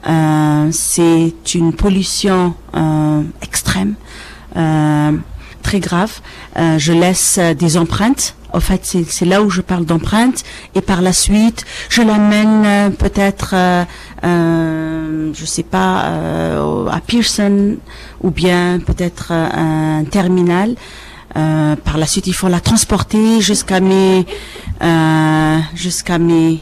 Euh, 0.08 0.68
c'est 0.70 1.54
une 1.54 1.72
pollution 1.72 2.54
euh, 2.74 3.22
extrême, 3.42 3.94
euh, 4.56 5.12
très 5.68 5.80
grave. 5.80 6.14
Euh, 6.56 6.78
je 6.78 6.94
laisse 6.94 7.36
euh, 7.38 7.52
des 7.52 7.76
empreintes. 7.76 8.34
En 8.54 8.60
fait, 8.60 8.80
c'est 8.84 9.26
là 9.26 9.42
où 9.42 9.50
je 9.50 9.60
parle 9.60 9.84
d'empreintes. 9.84 10.42
Et 10.74 10.80
par 10.80 11.02
la 11.02 11.12
suite, 11.12 11.66
je 11.90 12.00
l'amène 12.00 12.64
euh, 12.64 12.88
peut-être, 12.88 13.50
euh, 13.52 13.84
euh, 14.24 15.30
je 15.34 15.44
sais 15.44 15.62
pas, 15.62 15.92
à 16.90 17.00
Pearson 17.06 17.76
ou 18.22 18.30
bien 18.30 18.80
peut-être 18.80 19.32
un 19.32 20.04
terminal. 20.04 20.74
Par 21.88 21.98
la 21.98 22.06
suite, 22.06 22.26
il 22.26 22.32
faut 22.32 22.48
la 22.48 22.60
transporter 22.60 23.40
jusqu'à 23.40 23.80
mes, 23.80 24.26
jusqu'à 25.74 26.18
mes 26.18 26.60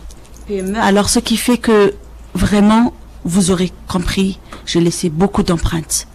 PME. 0.49 0.79
Alors, 0.81 1.09
ce 1.09 1.21
qui 1.21 1.37
fait 1.37 1.57
que 1.57 1.95
vraiment, 2.35 2.93
vous 3.25 3.53
aurez 3.53 3.73
compris, 3.89 4.39
j'ai 4.67 4.81
laissé 4.81 5.09
beaucoup 5.09 5.45
d'empreintes. 5.45 6.09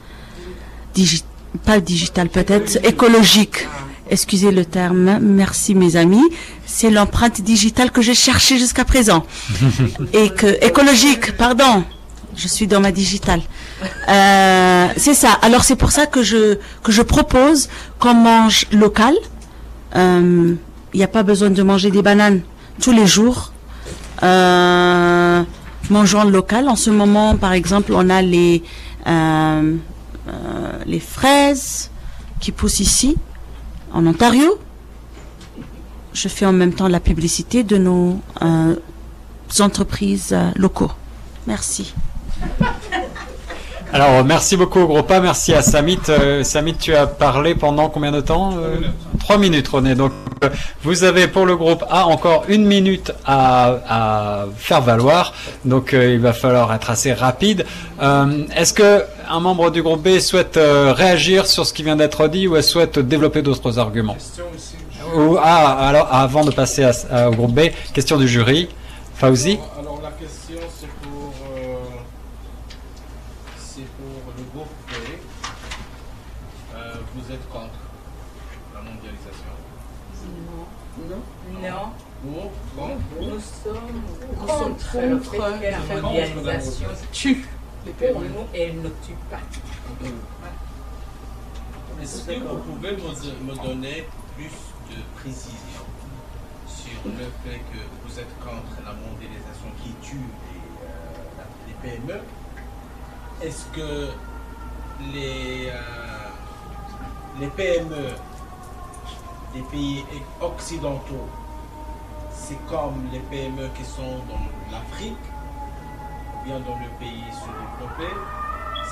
Digi 0.94 1.24
pas 1.66 1.80
digitales 1.80 2.30
peut-être, 2.30 2.78
écologiques. 2.86 3.68
Excusez 4.10 4.52
le 4.52 4.66
terme, 4.66 5.20
merci 5.22 5.74
mes 5.74 5.96
amis. 5.96 6.24
C'est 6.66 6.90
l'empreinte 6.90 7.42
digitale 7.42 7.92
que 7.92 8.02
j'ai 8.02 8.14
cherchée 8.14 8.58
jusqu'à 8.58 8.84
présent. 8.84 9.26
Et 10.14 10.30
que, 10.30 10.64
écologique, 10.66 11.38
pardon. 11.38 11.84
Je 12.36 12.48
suis 12.48 12.68
dans 12.68 12.80
ma 12.80 12.92
digitale. 12.92 13.42
Euh, 14.08 14.88
c'est 14.96 15.14
ça. 15.14 15.32
Alors 15.42 15.64
c'est 15.64 15.76
pour 15.76 15.92
ça 15.92 16.06
que 16.06 16.24
je 16.24 16.58
que 16.82 16.92
je 16.92 17.02
propose 17.02 17.68
qu'on 18.00 18.14
mange 18.14 18.68
local. 18.72 19.14
Il 19.96 20.58
n'y 20.98 21.04
a 21.04 21.08
pas 21.10 21.24
besoin 21.24 21.50
de 21.50 21.64
manger 21.64 21.92
des 21.92 22.02
bananes 22.02 22.42
tous 22.82 22.92
les 22.92 23.08
jours. 23.08 23.52
Euh, 24.24 25.44
mangeons 25.90 26.24
local. 26.24 26.68
En 26.68 26.76
ce 26.76 26.90
moment, 26.90 27.36
par 27.36 27.54
exemple, 27.54 27.94
on 27.94 28.10
a 28.10 28.22
les 28.22 28.64
euh, 29.08 29.12
euh, 29.12 29.76
les 30.86 31.00
fraises 31.00 31.90
qui 32.40 32.52
poussent 32.52 32.80
ici, 32.80 33.18
en 33.94 34.06
Ontario. 34.06 34.60
Je 36.14 36.28
fais 36.28 36.46
en 36.46 36.52
même 36.52 36.74
temps 36.74 36.88
la 36.88 37.00
publicité 37.00 37.64
de 37.64 37.78
nos 37.78 38.20
euh, 38.42 38.76
entreprises 39.60 40.34
euh, 40.34 40.52
locaux. 40.56 40.92
Merci. 41.48 41.94
Alors, 43.94 44.24
merci 44.24 44.56
beaucoup, 44.56 44.86
gros 44.88 45.04
pas. 45.04 45.20
Merci 45.20 45.54
à 45.54 45.62
Samit. 45.62 46.00
Euh, 46.10 46.44
Samit, 46.44 46.76
tu 46.78 46.96
as 46.96 47.08
parlé 47.08 47.56
pendant 47.56 47.90
combien 47.90 48.12
de 48.12 48.22
temps 48.22 48.54
euh, 48.58 48.78
Trois 49.20 49.38
minutes, 49.38 49.68
René. 49.68 49.96
Donc, 49.96 50.14
euh, 50.44 50.50
vous 50.84 51.04
avez 51.04 51.28
pour 51.28 51.46
le 51.46 51.58
groupe 51.58 51.84
A 51.90 52.06
encore 52.08 52.46
une 52.48 52.66
minute 52.66 53.12
à, 53.26 53.76
à 53.90 54.46
faire 54.56 54.82
valoir. 54.82 55.34
Donc, 55.66 55.90
il 55.92 56.20
va 56.20 56.32
falloir 56.32 56.74
être 56.74 56.90
assez 56.90 57.12
rapide. 57.12 57.66
Est-ce 58.56 58.74
que 58.74 59.04
un 59.30 59.40
membre 59.42 59.70
du 59.72 59.84
groupe 59.84 60.02
B 60.08 60.20
souhaite 60.20 60.58
réagir 60.58 61.46
sur 61.46 61.66
ce 61.66 61.74
qui 61.74 61.84
vient 61.84 61.98
d'être 61.98 62.28
dit 62.30 62.48
ou 62.48 62.56
elle 62.56 62.64
souhaite 62.64 62.98
développer 62.98 63.42
d'autres 63.42 63.78
arguments? 63.78 64.18
Ou, 65.16 65.36
Ah, 65.42 65.88
alors, 65.90 66.08
avant 66.14 66.46
de 66.46 66.52
passer 66.52 66.84
à- 66.86 66.94
à- 67.12 67.30
au 67.30 67.34
groupe 67.34 67.54
B, 67.54 67.72
question 67.94 68.18
du 68.18 68.28
jury. 68.28 68.70
Fauzi 69.16 69.60
Alors 69.80 70.00
la 70.02 70.10
question 70.12 70.56
c'est 70.80 70.88
pour 70.88 71.32
euh, 71.56 71.76
c'est 73.56 73.86
pour 73.98 74.34
le 74.36 74.44
groupe 74.52 74.68
B. 74.90 74.94
Euh, 76.76 76.94
vous 77.14 77.32
êtes 77.32 77.48
contre 77.52 77.70
la 78.74 78.82
mondialisation 78.82 79.54
Non. 81.08 81.22
Non. 81.62 81.92
Pour 82.24 82.52
contre 82.76 83.02
Nous 83.20 83.40
sommes 83.64 84.02
Nous 84.42 84.48
sommes 84.48 84.76
contre 84.92 85.36
le 85.36 85.40
la 85.40 85.96
le 85.96 86.02
mondialisation 86.02 86.88
tue 87.12 87.46
les 87.86 87.92
Pour 87.94 88.22
PME. 88.22 88.28
nous, 88.30 88.48
elle 88.54 88.76
ne 88.82 88.90
tue 88.90 89.16
pas. 89.30 89.40
Est-ce 92.02 92.24
que 92.26 92.34
vous 92.40 92.58
pouvez 92.58 92.92
me, 92.92 92.98
me 93.52 93.56
donner 93.64 94.08
plus 94.36 94.52
de 94.90 95.02
précision 95.20 95.84
sur 96.68 97.00
le 97.06 97.26
fait 97.44 97.60
que 97.60 97.80
vous 98.06 98.20
êtes 98.20 98.38
contre 98.40 98.78
la 98.86 98.94
mondialisation 98.94 99.70
qui 99.84 99.94
tue 100.02 100.16
les, 100.18 100.86
euh, 100.88 101.44
les 101.68 101.90
PME 101.90 102.20
Est-ce 103.42 103.66
que 103.76 104.10
les, 105.14 105.70
euh, 105.70 106.30
les 107.40 107.48
PME 107.48 108.10
des 109.54 109.62
pays 109.64 110.06
occidentaux, 110.40 111.28
c'est 112.44 112.58
comme 112.70 113.08
les 113.12 113.20
PME 113.20 113.68
qui 113.76 113.84
sont 113.86 114.18
dans 114.30 114.46
l'Afrique 114.72 115.18
ou 116.36 116.46
bien 116.46 116.60
dans 116.60 116.78
le 116.80 116.90
pays 117.00 117.24
sous-développé 117.32 118.10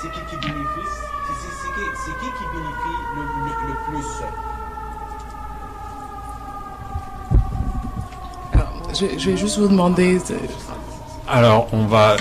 C'est 0.00 0.10
qui 0.12 0.20
qui 0.30 0.36
bénéficie 0.36 1.06
C'est 1.26 1.36
c'est- 1.40 1.56
c'est 1.60 1.72
qui, 1.74 1.84
c'est 2.04 2.16
qui 2.20 2.28
qui 2.38 2.44
bénéficie 2.54 3.02
le, 3.16 3.22
le- 3.22 3.68
le 3.68 3.76
plus? 3.86 4.10
Alors, 8.52 8.72
je, 8.94 9.18
je 9.18 9.30
vais 9.30 9.36
juste 9.36 9.58
vous 9.58 9.68
demander. 9.68 10.18
Alors, 11.28 11.66
on 11.72 11.86
va, 11.86 12.16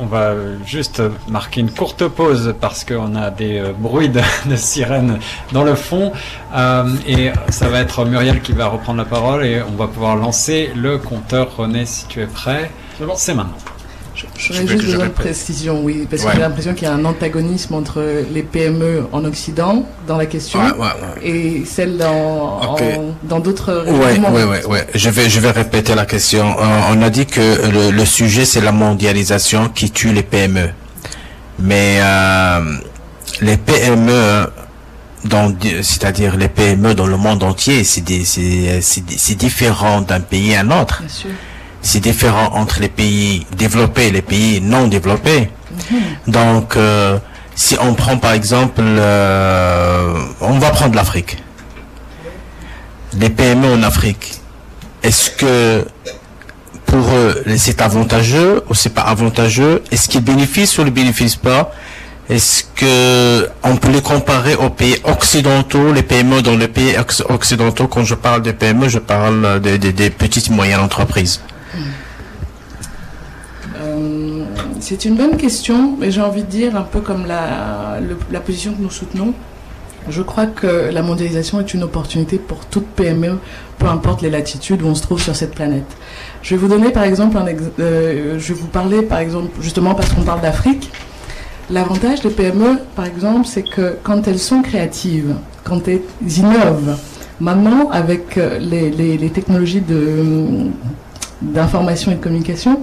on 0.00 0.06
va 0.06 0.34
juste 0.64 1.02
marquer 1.28 1.60
une 1.60 1.70
courte 1.70 2.06
pause 2.08 2.54
parce 2.60 2.84
qu'on 2.84 3.14
a 3.14 3.30
des 3.30 3.58
euh, 3.58 3.72
bruits 3.76 4.08
de, 4.08 4.20
de 4.46 4.56
sirènes 4.56 5.18
dans 5.52 5.64
le 5.64 5.74
fond. 5.74 6.12
Euh, 6.54 6.84
et 7.06 7.30
ça 7.50 7.68
va 7.68 7.80
être 7.80 8.04
Muriel 8.04 8.40
qui 8.40 8.52
va 8.52 8.66
reprendre 8.68 8.98
la 8.98 9.04
parole 9.04 9.44
et 9.44 9.62
on 9.62 9.76
va 9.76 9.86
pouvoir 9.86 10.16
lancer 10.16 10.70
le 10.74 10.98
compteur. 10.98 11.56
René, 11.56 11.86
si 11.86 12.06
tu 12.06 12.20
es 12.20 12.26
prêt, 12.26 12.70
c'est 13.16 13.34
maintenant. 13.34 13.77
J'aurais 14.38 14.66
juste 14.68 14.84
besoin 14.84 15.06
de 15.06 15.10
précision, 15.10 15.80
oui, 15.82 16.06
parce 16.08 16.22
que 16.24 16.32
j'ai 16.32 16.38
l'impression 16.40 16.72
qu'il 16.74 16.86
y 16.86 16.90
a 16.90 16.94
un 16.94 17.04
antagonisme 17.04 17.74
entre 17.74 18.02
les 18.32 18.42
PME 18.42 19.06
en 19.12 19.24
Occident, 19.24 19.84
dans 20.06 20.16
la 20.16 20.26
question, 20.26 20.60
Ouais, 20.60 20.70
ouais, 20.72 20.78
ouais. 20.78 21.28
et 21.28 21.64
celles 21.66 22.00
en- 22.02 22.76
dans 23.24 23.40
d'autres 23.40 23.84
ouais, 23.86 24.44
ouais, 24.44 24.64
ouais. 24.66 24.86
Je 24.94 25.10
vais, 25.10 25.28
je 25.28 25.40
vais 25.40 25.50
répéter 25.50 25.94
la 25.94 26.06
question. 26.06 26.46
Euh, 26.58 26.64
on 26.90 27.02
a 27.02 27.10
dit 27.10 27.26
que 27.26 27.40
le, 27.70 27.90
le 27.90 28.04
sujet 28.04 28.44
c'est 28.44 28.60
la 28.60 28.72
mondialisation 28.72 29.68
qui 29.68 29.90
tue 29.90 30.12
les 30.12 30.22
PME, 30.22 30.70
mais 31.58 31.98
euh, 32.00 32.60
les 33.40 33.56
PME, 33.56 34.46
c'est-à-dire 35.82 36.36
les 36.36 36.48
PME 36.48 36.94
dans 36.94 37.06
le 37.06 37.16
monde 37.16 37.42
entier, 37.42 37.82
c'est 37.84 38.02
des- 38.02 38.24
c'est 38.24 38.80
c'est 38.82 39.02
c'est 39.16 39.34
différent 39.34 40.00
d'un 40.00 40.20
pays 40.20 40.54
à 40.54 40.60
un 40.60 40.70
autre. 40.80 41.00
Bien 41.00 41.08
sûr. 41.08 41.30
C'est 41.82 42.00
différent 42.00 42.50
entre 42.54 42.80
les 42.80 42.88
pays 42.88 43.46
développés 43.56 44.08
et 44.08 44.10
les 44.10 44.22
pays 44.22 44.60
non 44.60 44.88
développés. 44.88 45.48
Donc, 46.26 46.76
euh, 46.76 47.18
si 47.54 47.76
on 47.80 47.94
prend 47.94 48.18
par 48.18 48.32
exemple, 48.32 48.80
euh, 48.82 50.14
on 50.40 50.58
va 50.58 50.70
prendre 50.70 50.94
l'Afrique. 50.96 51.38
Les 53.18 53.30
PME 53.30 53.72
en 53.74 53.82
Afrique, 53.82 54.40
est-ce 55.02 55.30
que 55.30 55.86
pour 56.84 57.06
eux 57.14 57.42
c'est 57.56 57.80
avantageux 57.80 58.62
ou 58.68 58.74
c'est 58.74 58.90
pas 58.94 59.02
avantageux? 59.02 59.82
Est-ce 59.90 60.08
qu'ils 60.08 60.22
bénéficient 60.22 60.80
ou 60.80 60.84
ne 60.84 60.90
bénéficient 60.90 61.38
pas? 61.38 61.70
Est-ce 62.28 62.64
que 62.76 63.48
on 63.62 63.76
peut 63.76 63.90
les 63.90 64.02
comparer 64.02 64.54
aux 64.54 64.68
pays 64.68 64.96
occidentaux, 65.04 65.92
les 65.92 66.02
PME 66.02 66.42
dans 66.42 66.56
les 66.56 66.68
pays 66.68 66.92
occ- 66.92 67.24
occidentaux 67.32 67.88
Quand 67.88 68.04
je 68.04 68.14
parle 68.14 68.42
des 68.42 68.52
PME, 68.52 68.88
je 68.90 68.98
parle 68.98 69.60
des, 69.60 69.78
des- 69.78 69.92
des 69.94 70.10
petites 70.10 70.48
et 70.48 70.52
moyennes 70.52 70.80
entreprises. 70.80 71.40
Euh, 73.76 74.44
c'est 74.80 75.04
une 75.04 75.16
bonne 75.16 75.36
question, 75.36 75.96
mais 75.98 76.10
j'ai 76.10 76.20
envie 76.20 76.42
de 76.42 76.48
dire 76.48 76.76
un 76.76 76.82
peu 76.82 77.00
comme 77.00 77.26
la, 77.26 78.00
position 78.44 78.72
que 78.72 78.82
nous 78.82 78.90
soutenons. 78.90 79.34
Je 80.08 80.22
crois 80.22 80.46
que 80.46 80.90
la 80.90 81.02
mondialisation 81.02 81.60
est 81.60 81.74
une 81.74 81.82
opportunité 81.82 82.38
pour 82.38 82.64
toute 82.64 82.86
PME, 82.86 83.38
peu 83.78 83.86
importe 83.86 84.22
les 84.22 84.30
latitudes 84.30 84.82
où 84.82 84.86
on 84.86 84.94
se 84.94 85.02
trouve 85.02 85.20
sur 85.20 85.36
cette 85.36 85.54
planète. 85.54 85.84
Je 86.42 86.54
vais 86.54 86.56
vous 86.56 86.68
donner 86.68 86.90
par 86.90 87.02
exemple 87.02 87.36
euh, 87.78 88.38
je 88.38 88.54
vais 88.54 88.58
vous 88.58 88.68
parler 88.68 89.02
par 89.02 89.18
exemple 89.18 89.50
justement 89.60 89.94
parce 89.94 90.12
qu'on 90.12 90.22
parle 90.22 90.40
d'Afrique. 90.40 90.90
L'avantage 91.70 92.22
des 92.22 92.30
PME, 92.30 92.78
par 92.96 93.04
exemple, 93.04 93.46
c'est 93.46 93.62
que 93.62 93.98
quand 94.02 94.26
elles 94.26 94.38
sont 94.38 94.62
créatives, 94.62 95.34
quand 95.64 95.86
elles 95.86 96.00
innovent, 96.22 96.96
maintenant 97.40 97.90
avec 97.90 98.38
euh, 98.38 98.58
les 98.58 99.30
technologies 99.30 99.82
de 99.82 100.70
d'information 101.42 102.12
et 102.12 102.14
de 102.16 102.22
communication, 102.22 102.80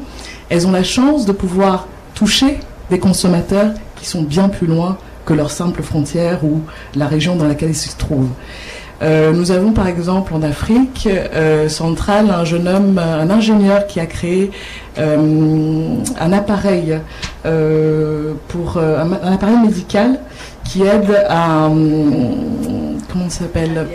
elles 0.49 0.67
ont 0.67 0.71
la 0.71 0.83
chance 0.83 1.25
de 1.25 1.31
pouvoir 1.31 1.87
toucher 2.13 2.59
des 2.89 2.99
consommateurs 2.99 3.71
qui 3.95 4.05
sont 4.05 4.21
bien 4.21 4.49
plus 4.49 4.67
loin 4.67 4.97
que 5.25 5.33
leur 5.33 5.51
simple 5.51 5.81
frontière 5.81 6.43
ou 6.43 6.61
la 6.95 7.07
région 7.07 7.35
dans 7.35 7.47
laquelle 7.47 7.71
ils 7.71 7.75
se 7.75 7.95
trouvent. 7.97 8.29
Euh, 9.01 9.33
nous 9.33 9.51
avons 9.51 9.71
par 9.71 9.87
exemple 9.87 10.33
en 10.33 10.41
Afrique 10.41 11.07
euh, 11.11 11.67
centrale 11.67 12.29
un 12.29 12.45
jeune 12.45 12.67
homme, 12.67 12.97
un 12.97 13.29
ingénieur 13.29 13.87
qui 13.87 13.99
a 13.99 14.05
créé 14.05 14.51
euh, 14.97 15.97
un 16.19 16.31
appareil 16.31 16.99
pour 18.47 18.77
un, 18.77 19.11
appareil 19.33 19.57
médical 19.57 20.19
qui 20.63 20.81
aide 20.81 21.25
à 21.29 21.69
comment 23.11 23.29
s'appelle? 23.29 23.85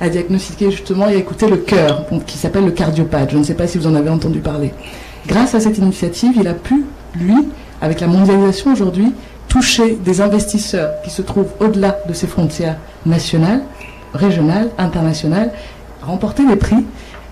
À 0.00 0.08
diagnostiquer 0.08 0.70
justement 0.70 1.08
et 1.08 1.14
à 1.14 1.16
écouter 1.16 1.48
le 1.48 1.56
cœur, 1.56 2.04
qui 2.26 2.38
s'appelle 2.38 2.64
le 2.64 2.70
cardiopad. 2.70 3.30
Je 3.30 3.38
ne 3.38 3.42
sais 3.42 3.54
pas 3.54 3.66
si 3.66 3.78
vous 3.78 3.86
en 3.86 3.94
avez 3.94 4.10
entendu 4.10 4.40
parler. 4.40 4.72
Grâce 5.26 5.54
à 5.54 5.60
cette 5.60 5.78
initiative, 5.78 6.32
il 6.36 6.46
a 6.46 6.54
pu, 6.54 6.84
lui, 7.14 7.34
avec 7.80 8.00
la 8.00 8.06
mondialisation 8.06 8.72
aujourd'hui, 8.72 9.12
toucher 9.48 9.98
des 10.04 10.20
investisseurs 10.20 11.00
qui 11.02 11.10
se 11.10 11.22
trouvent 11.22 11.50
au-delà 11.60 11.98
de 12.08 12.12
ses 12.12 12.26
frontières 12.26 12.76
nationales, 13.04 13.62
régionales, 14.14 14.70
internationales, 14.78 15.52
remporter 16.02 16.46
des 16.46 16.56
prix. 16.56 16.84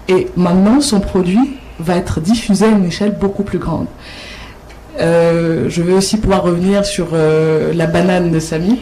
Et 0.09 0.29
maintenant, 0.37 0.81
son 0.81 1.01
produit 1.01 1.59
va 1.79 1.97
être 1.97 2.21
diffusé 2.21 2.67
à 2.67 2.69
une 2.69 2.85
échelle 2.85 3.17
beaucoup 3.19 3.43
plus 3.43 3.59
grande. 3.59 3.87
Euh, 5.01 5.67
je 5.69 5.83
vais 5.83 5.93
aussi 5.93 6.19
pouvoir 6.19 6.43
revenir 6.43 6.85
sur 6.85 7.09
euh, 7.13 7.73
la 7.75 7.87
banane 7.87 8.31
de 8.31 8.39
Samit. 8.39 8.81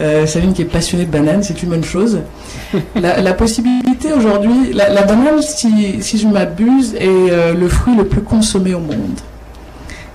Euh, 0.00 0.26
Saline 0.26 0.52
qui 0.52 0.62
est 0.62 0.66
passionné 0.66 1.04
de 1.04 1.10
bananes, 1.10 1.42
c'est 1.42 1.60
une 1.62 1.70
bonne 1.70 1.84
chose. 1.84 2.20
La, 2.94 3.32
possibilité 3.32 4.12
aujourd'hui, 4.12 4.72
la, 4.72 5.02
banane, 5.02 5.42
si, 5.42 6.02
si 6.02 6.18
je 6.18 6.28
m'abuse, 6.28 6.94
est 6.94 7.06
euh, 7.08 7.54
le 7.54 7.68
fruit 7.68 7.96
le 7.96 8.04
plus 8.04 8.22
consommé 8.22 8.74
au 8.74 8.80
monde, 8.80 9.18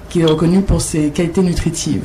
qui 0.10 0.22
est 0.22 0.26
reconnu 0.26 0.62
pour 0.62 0.82
ses 0.82 1.10
qualités 1.10 1.42
nutritives. 1.42 2.04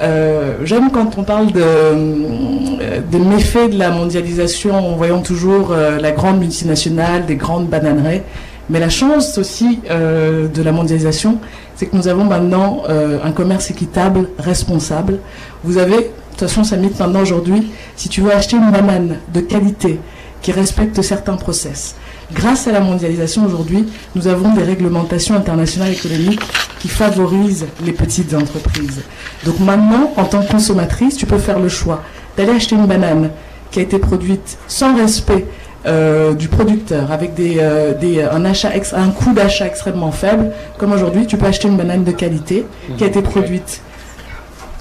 Euh, 0.00 0.58
J'aime 0.64 0.90
quand 0.92 1.16
on 1.16 1.24
parle 1.24 1.52
de, 1.52 1.60
euh, 1.62 3.00
des 3.10 3.18
méfaits 3.18 3.70
de 3.70 3.78
la 3.78 3.90
mondialisation 3.90 4.92
en 4.92 4.96
voyant 4.96 5.22
toujours 5.22 5.74
la 5.74 6.12
grande 6.12 6.38
multinationale, 6.38 7.24
des 7.24 7.36
grandes 7.36 7.68
bananeries. 7.68 8.22
Mais 8.70 8.78
la 8.80 8.90
chance 8.90 9.38
aussi 9.38 9.80
de 9.88 10.62
la 10.62 10.72
mondialisation, 10.72 11.38
c'est 11.74 11.86
que 11.86 11.96
nous 11.96 12.06
avons 12.06 12.24
maintenant 12.24 12.82
un 12.88 13.32
commerce 13.32 13.70
équitable, 13.70 14.28
responsable. 14.38 15.20
Vous 15.64 15.78
avez, 15.78 16.10
de 16.38 16.46
toute 16.46 16.54
façon, 16.54 16.62
ça 16.62 16.76
maintenant 16.76 17.20
aujourd'hui, 17.20 17.72
si 17.96 18.08
tu 18.08 18.20
veux 18.20 18.32
acheter 18.32 18.56
une 18.56 18.70
banane 18.70 19.16
de 19.34 19.40
qualité 19.40 19.98
qui 20.40 20.52
respecte 20.52 21.02
certains 21.02 21.34
process, 21.34 21.96
grâce 22.32 22.68
à 22.68 22.72
la 22.72 22.78
mondialisation 22.78 23.44
aujourd'hui, 23.44 23.88
nous 24.14 24.28
avons 24.28 24.54
des 24.54 24.62
réglementations 24.62 25.34
internationales 25.34 25.90
économiques 25.90 26.40
qui 26.78 26.86
favorisent 26.86 27.66
les 27.84 27.90
petites 27.90 28.34
entreprises. 28.34 29.02
Donc 29.44 29.58
maintenant, 29.58 30.12
en 30.16 30.26
tant 30.26 30.40
que 30.42 30.48
consommatrice, 30.52 31.16
tu 31.16 31.26
peux 31.26 31.38
faire 31.38 31.58
le 31.58 31.68
choix 31.68 32.04
d'aller 32.36 32.52
acheter 32.52 32.76
une 32.76 32.86
banane 32.86 33.30
qui 33.72 33.80
a 33.80 33.82
été 33.82 33.98
produite 33.98 34.58
sans 34.68 34.94
respect 34.94 35.44
euh, 35.86 36.34
du 36.34 36.46
producteur 36.46 37.10
avec 37.10 37.34
des, 37.34 37.56
euh, 37.58 37.94
des, 37.94 38.22
un, 38.22 38.44
achat 38.44 38.70
un 38.92 39.10
coût 39.10 39.32
d'achat 39.32 39.66
extrêmement 39.66 40.12
faible, 40.12 40.52
comme 40.78 40.92
aujourd'hui, 40.92 41.26
tu 41.26 41.36
peux 41.36 41.46
acheter 41.46 41.66
une 41.66 41.76
banane 41.76 42.04
de 42.04 42.12
qualité 42.12 42.64
qui 42.96 43.02
a 43.02 43.08
été 43.08 43.22
produite, 43.22 43.80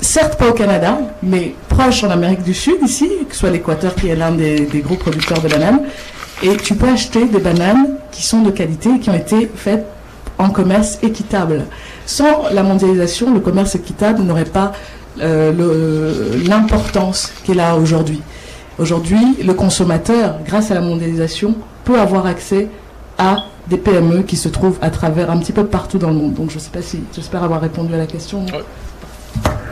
certes 0.01 0.37
pas 0.37 0.49
au 0.49 0.53
Canada, 0.53 0.99
mais 1.23 1.55
proche 1.69 2.03
en 2.03 2.09
Amérique 2.09 2.43
du 2.43 2.53
Sud, 2.53 2.77
ici, 2.83 3.09
que 3.27 3.33
ce 3.33 3.39
soit 3.39 3.49
l'Équateur 3.49 3.95
qui 3.95 4.07
est 4.07 4.15
l'un 4.15 4.31
des, 4.31 4.67
gros 4.85 4.95
producteurs 4.95 5.41
de 5.41 5.47
bananes, 5.47 5.81
et 6.43 6.55
tu 6.57 6.75
peux 6.75 6.87
acheter 6.87 7.25
des 7.25 7.39
bananes 7.39 7.95
qui 8.11 8.23
sont 8.23 8.41
de 8.41 8.51
qualité 8.51 8.89
et 8.95 8.99
qui 8.99 9.09
ont 9.09 9.15
été 9.15 9.49
faites 9.55 9.85
en 10.37 10.49
commerce 10.49 10.99
équitable. 11.01 11.65
Sans 12.05 12.49
la 12.51 12.63
mondialisation, 12.63 13.33
le 13.33 13.39
commerce 13.39 13.75
équitable 13.75 14.21
n'aurait 14.21 14.45
pas 14.45 14.71
euh, 15.19 16.43
l'importance 16.47 17.33
qu'il 17.43 17.59
a 17.59 17.75
aujourd'hui. 17.75 18.21
Aujourd'hui, 18.77 19.37
le 19.43 19.53
consommateur, 19.55 20.37
grâce 20.45 20.69
à 20.69 20.75
la 20.75 20.81
mondialisation, 20.81 21.55
peut 21.83 21.99
avoir 21.99 22.27
accès 22.27 22.67
à 23.17 23.37
des 23.67 23.77
PME 23.77 24.21
qui 24.23 24.37
se 24.37 24.49
trouvent 24.49 24.77
à 24.81 24.89
travers 24.89 25.31
un 25.31 25.37
petit 25.37 25.51
peu 25.51 25.65
partout 25.65 25.97
dans 25.97 26.09
le 26.09 26.15
monde. 26.15 26.33
Donc 26.33 26.51
je 26.51 26.59
sais 26.59 26.69
pas 26.69 26.81
si 26.81 27.01
j'espère 27.13 27.43
avoir 27.43 27.61
répondu 27.61 27.93
à 27.93 27.97
la 27.97 28.05
question. 28.05 28.45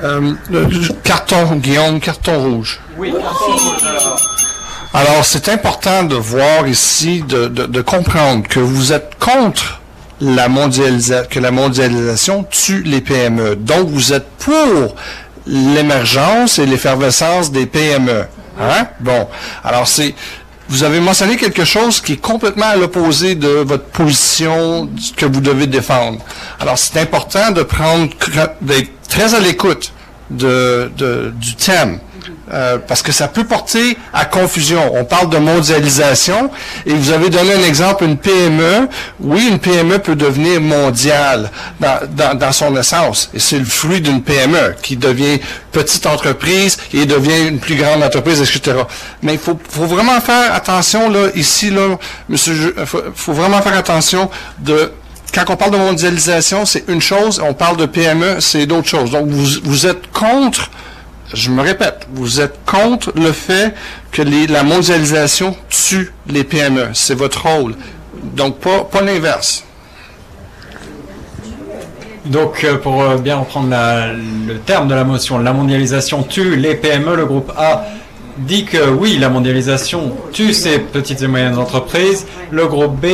Euh, 0.03 0.33
le- 0.51 0.65
le 0.65 0.93
carton, 1.03 1.55
Guillaume, 1.55 1.99
carton 1.99 2.39
rouge. 2.41 2.79
Oui, 2.97 3.13
Alors, 4.93 5.25
c'est 5.25 5.49
important 5.49 6.03
de 6.03 6.15
voir 6.15 6.67
ici, 6.67 7.23
de, 7.27 7.47
de, 7.47 7.65
de 7.65 7.81
comprendre 7.81 8.47
que 8.47 8.59
vous 8.59 8.93
êtes 8.93 9.13
contre 9.19 9.81
la 10.21 10.47
mondialisation, 10.47 11.27
que 11.29 11.39
la 11.39 11.51
mondialisation 11.51 12.45
tue 12.49 12.83
les 12.83 13.01
PME. 13.01 13.55
Donc, 13.57 13.89
vous 13.89 14.13
êtes 14.13 14.27
pour 14.39 14.95
l'émergence 15.47 16.59
et 16.59 16.65
l'effervescence 16.65 17.51
des 17.51 17.65
PME. 17.65 18.25
Hein? 18.59 18.87
Bon. 19.01 19.27
Alors, 19.63 19.87
c'est, 19.87 20.15
vous 20.67 20.83
avez 20.83 20.99
mentionné 20.99 21.37
quelque 21.37 21.63
chose 21.63 22.01
qui 22.01 22.13
est 22.13 22.21
complètement 22.21 22.65
à 22.65 22.75
l'opposé 22.75 23.35
de 23.35 23.47
votre 23.47 23.85
position 23.85 24.89
que 25.15 25.25
vous 25.25 25.41
devez 25.41 25.67
défendre. 25.67 26.19
Alors, 26.59 26.77
c'est 26.77 26.99
important 26.99 27.51
de 27.51 27.63
prendre, 27.63 28.09
d'être 28.61 28.89
très 29.07 29.33
à 29.35 29.39
l'écoute 29.39 29.91
de, 30.29 30.91
de- 30.97 31.31
du 31.35 31.55
thème. 31.55 31.99
Euh, 32.53 32.77
parce 32.87 33.01
que 33.01 33.11
ça 33.11 33.27
peut 33.27 33.43
porter 33.43 33.97
à 34.13 34.25
confusion. 34.25 34.91
On 34.93 35.03
parle 35.03 35.29
de 35.31 35.37
mondialisation 35.39 36.51
et 36.85 36.93
vous 36.93 37.09
avez 37.11 37.29
donné 37.31 37.53
un 37.55 37.63
exemple, 37.63 38.03
une 38.03 38.17
PME. 38.17 38.87
Oui, 39.19 39.47
une 39.49 39.57
PME 39.57 39.97
peut 39.99 40.15
devenir 40.15 40.61
mondiale 40.61 41.49
dans, 41.79 41.99
dans, 42.11 42.37
dans 42.37 42.51
son 42.51 42.75
essence. 42.77 43.29
Et 43.33 43.39
c'est 43.39 43.57
le 43.57 43.65
fruit 43.65 43.99
d'une 43.99 44.21
PME 44.21 44.75
qui 44.81 44.95
devient 44.95 45.39
petite 45.71 46.05
entreprise 46.05 46.77
et 46.93 47.05
devient 47.07 47.47
une 47.47 47.59
plus 47.59 47.75
grande 47.75 48.03
entreprise, 48.03 48.39
etc. 48.41 48.77
Mais 49.23 49.33
il 49.33 49.39
faut, 49.39 49.59
faut 49.67 49.85
vraiment 49.85 50.21
faire 50.21 50.53
attention, 50.53 51.09
là, 51.09 51.29
ici, 51.35 51.71
là, 51.71 51.97
monsieur, 52.29 52.75
il 52.77 52.85
faut, 52.85 53.01
faut 53.15 53.33
vraiment 53.33 53.61
faire 53.63 53.77
attention 53.77 54.29
de 54.59 54.91
quand 55.35 55.49
on 55.49 55.57
parle 55.57 55.71
de 55.71 55.77
mondialisation, 55.77 56.65
c'est 56.65 56.87
une 56.87 57.01
chose, 57.01 57.41
on 57.45 57.53
parle 57.53 57.75
de 57.75 57.85
PME, 57.85 58.39
c'est 58.39 58.65
d'autres 58.65 58.87
choses. 58.87 59.11
Donc, 59.11 59.27
vous, 59.27 59.85
êtes 59.85 60.09
contre, 60.11 60.71
je 61.33 61.49
me 61.49 61.61
répète, 61.61 62.07
vous 62.13 62.39
êtes 62.39 62.57
contre 62.65 63.11
le 63.15 63.33
fait 63.33 63.73
que 64.13 64.21
la 64.21 64.63
mondialisation 64.63 65.55
tue 65.69 66.13
les 66.27 66.45
PME. 66.45 66.89
C'est 66.93 67.15
votre 67.15 67.45
rôle. 67.45 67.75
Donc, 68.23 68.59
pas, 68.59 69.01
l'inverse. 69.01 69.65
Donc, 72.25 72.63
euh, 72.63 72.77
pour 72.77 73.03
euh, 73.03 73.17
bien 73.17 73.37
reprendre 73.37 73.69
le 73.69 74.57
terme 74.59 74.87
de 74.87 74.95
la 74.95 75.03
motion, 75.03 75.37
la 75.37 75.53
mondialisation 75.53 76.23
tue 76.23 76.55
les 76.55 76.75
PME. 76.75 77.15
Le 77.15 77.25
groupe 77.25 77.51
A 77.57 77.85
dit 78.37 78.65
que 78.65 78.89
oui, 78.89 79.17
la 79.17 79.29
mondialisation 79.29 80.15
tue 80.31 80.53
ces 80.53 80.79
petites 80.79 81.21
et 81.21 81.27
moyennes 81.27 81.57
entreprises. 81.57 82.25
Le 82.51 82.67
groupe 82.67 82.99
B 82.99 83.07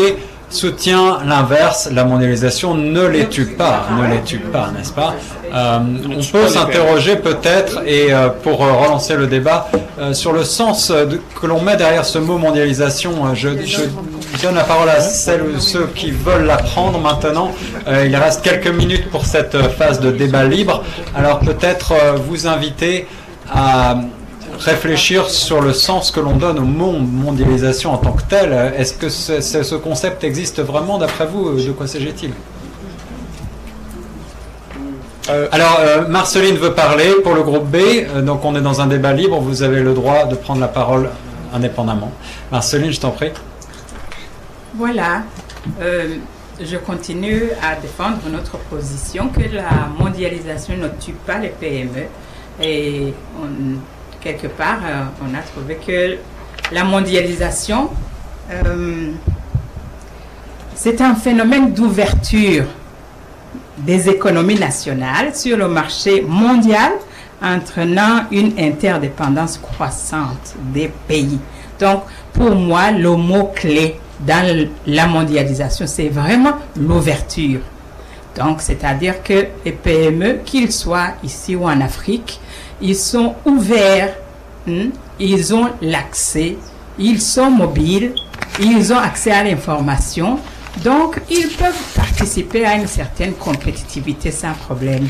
soutient 0.52 1.20
l'inverse, 1.26 1.89
la 1.91 2.04
mondialisation 2.04 2.76
ne 2.76 3.06
les 3.06 3.28
tue 3.28 3.45
pas, 3.45 3.86
ne 3.99 4.14
les 4.14 4.22
tue 4.22 4.39
pas, 4.39 4.70
n'est-ce 4.78 4.91
pas? 4.93 5.16
Euh, 5.54 5.80
On 6.06 6.24
peut 6.32 6.47
s'interroger 6.47 7.16
peut-être, 7.18 7.82
et 7.86 8.14
euh, 8.14 8.30
pour 8.30 8.64
euh, 8.64 8.72
relancer 8.74 9.16
le 9.16 9.28
débat, 9.28 9.68
euh, 9.99 10.14
sur 10.14 10.32
le 10.34 10.43
sens 10.43 10.91
de- 10.91 11.20
que 11.39 11.47
l'on 11.47 11.62
met 11.62 11.76
derrière 11.76 12.06
ce 12.06 12.20
mot 12.20 12.38
mondialisation. 12.38 13.12
Je, 13.34 13.49
je 13.66 13.82
donne 14.41 14.56
la 14.56 14.64
parole 14.64 14.89
à 14.89 15.02
celles 15.02 15.41
ou 15.43 15.60
ceux 15.60 15.88
qui 15.93 16.12
veulent 16.12 16.45
la 16.45 16.58
prendre 16.58 16.99
maintenant. 16.99 17.52
Il 17.88 18.16
reste 18.16 18.41
quelques 18.43 18.68
minutes 18.70 19.10
pour 19.10 19.26
cette 19.26 19.58
phase 19.78 19.99
de 19.99 20.12
débat 20.12 20.45
libre. 20.45 20.84
Alors 21.16 21.39
peut-être 21.39 21.93
vous 22.28 22.47
inviter 22.47 23.08
à 23.54 23.95
réfléchir 24.62 25.30
sur 25.30 25.62
le 25.62 25.74
sens 25.74 26.12
que 26.12 26.20
l'on 26.20 26.36
donne 26.38 26.59
au 26.59 26.64
mot 26.64 26.91
mondialisation 26.93 27.93
en 27.93 27.97
tant 27.97 28.14
que 28.14 28.24
tel. 28.30 28.51
Euh, 28.53 28.72
Est-ce 28.78 28.93
que 28.93 29.09
ce, 29.09 29.41
ce- 29.41 29.64
ce 29.64 29.76
concept 29.76 30.24
existe 30.24 30.62
vraiment 30.62 30.97
d'après 30.97 31.26
vous 31.28 31.49
Euh, 31.49 31.66
De 31.68 31.72
quoi 31.72 31.88
s'agit-il? 31.88 32.32
Alors, 35.51 35.78
euh, 35.80 36.07
Marceline 36.07 36.55
veut 36.57 36.74
parler 36.74 37.09
pour 37.24 37.34
le 37.36 37.43
groupe 37.43 37.66
B, 37.70 37.76
euh, 37.78 38.22
donc 38.22 38.43
on 38.43 38.55
est 38.55 38.62
dans 38.62 38.82
un 38.82 38.88
débat 38.88 39.14
libre, 39.14 39.39
vous 39.39 39.64
avez 39.64 39.80
le 39.82 39.93
droit 39.93 40.26
de 40.26 40.36
prendre 40.36 40.59
la 40.59 40.68
parole 40.68 41.09
indépendamment. 41.53 42.12
Marceline, 42.51 42.91
je 42.91 42.99
t'en 42.99 43.12
prie. 43.12 43.32
Voilà. 44.76 45.22
Euh, 45.82 46.16
je 46.59 46.76
continue 46.78 47.43
à 47.64 47.76
défendre 47.80 48.18
notre 48.30 48.57
position 48.57 49.30
que 49.30 49.41
la 49.55 49.88
mondialisation 49.97 50.76
ne 50.76 50.88
tue 50.99 51.14
pas 51.26 51.38
les 51.38 51.49
PME. 51.49 52.07
Et 52.62 53.14
on- 53.41 53.78
quelque 54.22 54.47
part, 54.47 54.80
euh, 54.86 55.03
on 55.22 55.34
a 55.36 55.41
trouvé 55.41 55.76
que 55.76 56.17
la 56.74 56.84
mondialisation, 56.84 57.89
euh, 58.51 59.11
c'est 60.76 61.01
un 61.01 61.15
phénomène 61.15 61.74
d'ouverture 61.74 62.65
des 63.80 64.09
économies 64.09 64.59
nationales 64.59 65.36
sur 65.36 65.57
le 65.57 65.67
marché 65.67 66.22
mondial, 66.22 66.91
entraînant 67.41 68.26
une 68.32 68.53
interdépendance 68.59 69.57
croissante 69.57 70.55
des 70.74 70.91
pays. 71.07 71.39
Donc, 71.80 72.03
pour 72.34 72.55
moi, 72.55 72.91
le 72.91 73.15
mot-clé 73.15 73.99
dans 74.19 74.67
la 74.86 75.07
mondialisation, 75.07 75.88
c'est 75.88 76.09
vraiment 76.09 76.53
l'ouverture. 76.80 77.61
Donc, 78.38 78.61
c'est-à-dire 78.61 79.24
que 79.24 79.47
les 79.65 79.72
PME, 79.72 80.41
qu'ils 80.45 80.72
soient 80.72 81.15
ici 81.24 81.55
ou 81.55 81.63
en 81.65 81.82
Afrique, 81.82 82.39
ils 82.82 82.96
sont 82.96 83.36
ouverts, 83.46 84.16
hein, 84.68 84.90
ils 85.20 85.54
ont 85.54 85.70
l'accès, 85.82 86.58
ils 86.98 87.22
sont 87.22 87.50
mobiles, 87.50 88.14
ils 88.60 88.92
ont 88.92 88.98
accès 88.98 89.32
à 89.32 89.44
l'information, 89.44 90.40
donc 90.84 91.20
ils 91.30 91.50
peuvent 91.50 91.94
participer 91.96 92.66
à 92.66 92.76
une 92.76 92.88
certaine 92.88 93.34
compétitivité 93.34 94.32
sans 94.32 94.54
problème. 94.54 95.08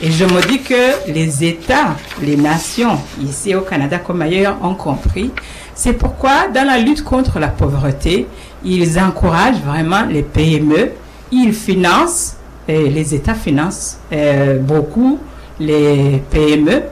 Et 0.00 0.12
je 0.12 0.24
me 0.24 0.40
dis 0.46 0.62
que 0.62 1.12
les 1.12 1.44
États, 1.44 1.96
les 2.22 2.36
nations, 2.36 2.98
ici 3.20 3.54
au 3.56 3.62
Canada 3.62 3.98
comme 3.98 4.22
ailleurs, 4.22 4.56
ont 4.62 4.76
compris. 4.76 5.32
C'est 5.74 5.94
pourquoi, 5.94 6.46
dans 6.54 6.64
la 6.64 6.78
lutte 6.78 7.02
contre 7.02 7.40
la 7.40 7.48
pauvreté, 7.48 8.28
ils 8.64 8.98
encouragent 8.98 9.60
vraiment 9.64 10.04
les 10.08 10.22
PME, 10.22 10.92
ils 11.32 11.52
financent, 11.52 12.36
les 12.68 13.14
États 13.14 13.34
financent 13.34 13.98
euh, 14.12 14.58
beaucoup 14.58 15.18
les 15.60 16.22
PME, 16.30 16.82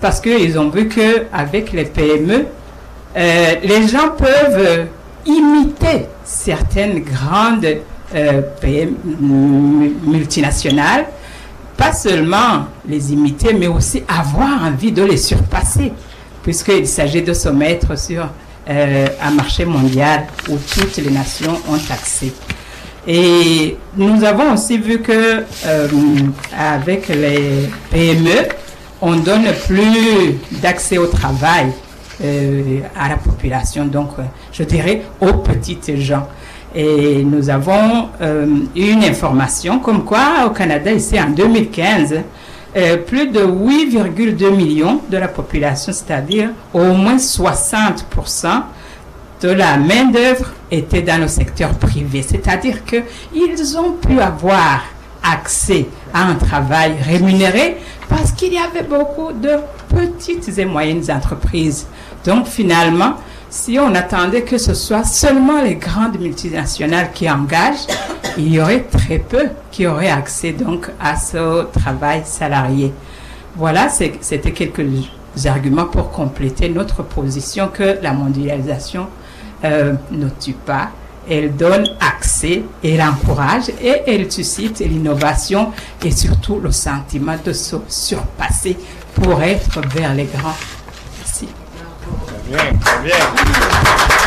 parce 0.00 0.20
qu'ils 0.20 0.58
ont 0.58 0.70
vu 0.70 0.88
que 0.88 1.26
avec 1.32 1.72
les 1.72 1.84
PME, 1.84 2.46
euh, 3.16 3.54
les 3.62 3.88
gens 3.88 4.10
peuvent 4.16 4.86
imiter 5.26 6.06
certaines 6.24 7.00
grandes 7.00 7.66
euh, 8.14 8.40
multinationales, 10.04 11.06
pas 11.76 11.92
seulement 11.92 12.66
les 12.88 13.12
imiter, 13.12 13.52
mais 13.52 13.66
aussi 13.66 14.02
avoir 14.08 14.64
envie 14.64 14.92
de 14.92 15.02
les 15.02 15.16
surpasser, 15.16 15.92
puisqu'il 16.42 16.86
s'agit 16.86 17.22
de 17.22 17.32
se 17.34 17.48
mettre 17.48 17.98
sur 17.98 18.26
euh, 18.68 19.06
un 19.22 19.30
marché 19.32 19.64
mondial 19.64 20.26
où 20.48 20.56
toutes 20.56 20.96
les 20.98 21.10
nations 21.10 21.58
ont 21.68 21.92
accès. 21.92 22.32
Et 23.06 23.76
nous 23.96 24.22
avons 24.24 24.52
aussi 24.52 24.76
vu 24.78 25.00
que 25.00 25.42
avec 26.56 27.08
les 27.08 27.68
PME, 27.90 28.46
on 29.02 29.16
donne 29.16 29.46
plus 29.66 30.38
d'accès 30.62 30.98
au 30.98 31.06
travail 31.06 31.72
euh, 32.22 32.80
à 32.98 33.08
la 33.08 33.16
population, 33.16 33.86
donc 33.86 34.10
euh, 34.18 34.22
je 34.52 34.62
dirais 34.62 35.02
aux 35.20 35.34
petites 35.34 35.96
gens. 35.96 36.26
Et 36.74 37.24
nous 37.24 37.50
avons 37.50 38.10
euh, 38.20 38.46
une 38.76 39.02
information 39.02 39.80
comme 39.80 40.04
quoi 40.04 40.44
au 40.46 40.50
Canada, 40.50 40.92
ici 40.92 41.20
en 41.20 41.30
2015, 41.30 42.14
euh, 42.76 42.96
plus 42.98 43.26
de 43.28 43.40
8,2 43.40 44.54
millions 44.54 45.00
de 45.10 45.16
la 45.16 45.26
population, 45.26 45.92
c'est-à-dire 45.92 46.50
au 46.72 46.84
moins 46.92 47.16
60% 47.16 48.62
de 49.42 49.48
la 49.48 49.76
main-d'œuvre 49.78 50.52
était 50.70 51.02
dans 51.02 51.20
le 51.20 51.26
secteur 51.26 51.70
privé. 51.70 52.22
C'est-à-dire 52.22 52.84
qu'ils 52.84 53.76
ont 53.76 53.92
pu 53.92 54.20
avoir 54.20 54.84
accès 55.22 55.86
à 56.14 56.26
un 56.26 56.34
travail 56.34 56.94
rémunéré 57.02 57.76
parce 58.10 58.32
qu'il 58.32 58.52
y 58.52 58.58
avait 58.58 58.82
beaucoup 58.82 59.32
de 59.32 59.56
petites 59.88 60.58
et 60.58 60.64
moyennes 60.66 61.04
entreprises. 61.10 61.86
Donc 62.26 62.46
finalement, 62.46 63.14
si 63.48 63.78
on 63.78 63.94
attendait 63.94 64.42
que 64.42 64.58
ce 64.58 64.74
soit 64.74 65.04
seulement 65.04 65.62
les 65.62 65.76
grandes 65.76 66.20
multinationales 66.20 67.12
qui 67.12 67.30
engagent, 67.30 67.86
il 68.36 68.52
y 68.52 68.60
aurait 68.60 68.82
très 68.82 69.18
peu 69.18 69.48
qui 69.70 69.86
auraient 69.86 70.10
accès 70.10 70.52
donc 70.52 70.90
à 71.00 71.16
ce 71.16 71.66
travail 71.72 72.22
salarié. 72.24 72.92
Voilà, 73.56 73.88
c'était 73.88 74.52
quelques 74.52 74.84
arguments 75.46 75.86
pour 75.86 76.10
compléter 76.10 76.68
notre 76.68 77.02
position 77.02 77.68
que 77.68 77.98
la 78.02 78.12
mondialisation 78.12 79.06
euh, 79.64 79.94
ne 80.10 80.28
tue 80.28 80.52
pas, 80.52 80.90
elle 81.30 81.56
donne 81.56 81.86
accès, 82.00 82.64
elle 82.84 83.00
encourage 83.00 83.70
et 83.80 84.02
elle 84.06 84.30
suscite 84.30 84.80
l'innovation 84.80 85.72
et 86.04 86.10
surtout 86.10 86.58
le 86.58 86.72
sentiment 86.72 87.36
de 87.44 87.52
se 87.52 87.76
surpasser 87.88 88.76
pour 89.14 89.40
être 89.42 89.80
vers 89.94 90.12
les 90.14 90.24
grands. 90.24 90.56
Bien, 92.48 92.72
bien. 93.04 94.19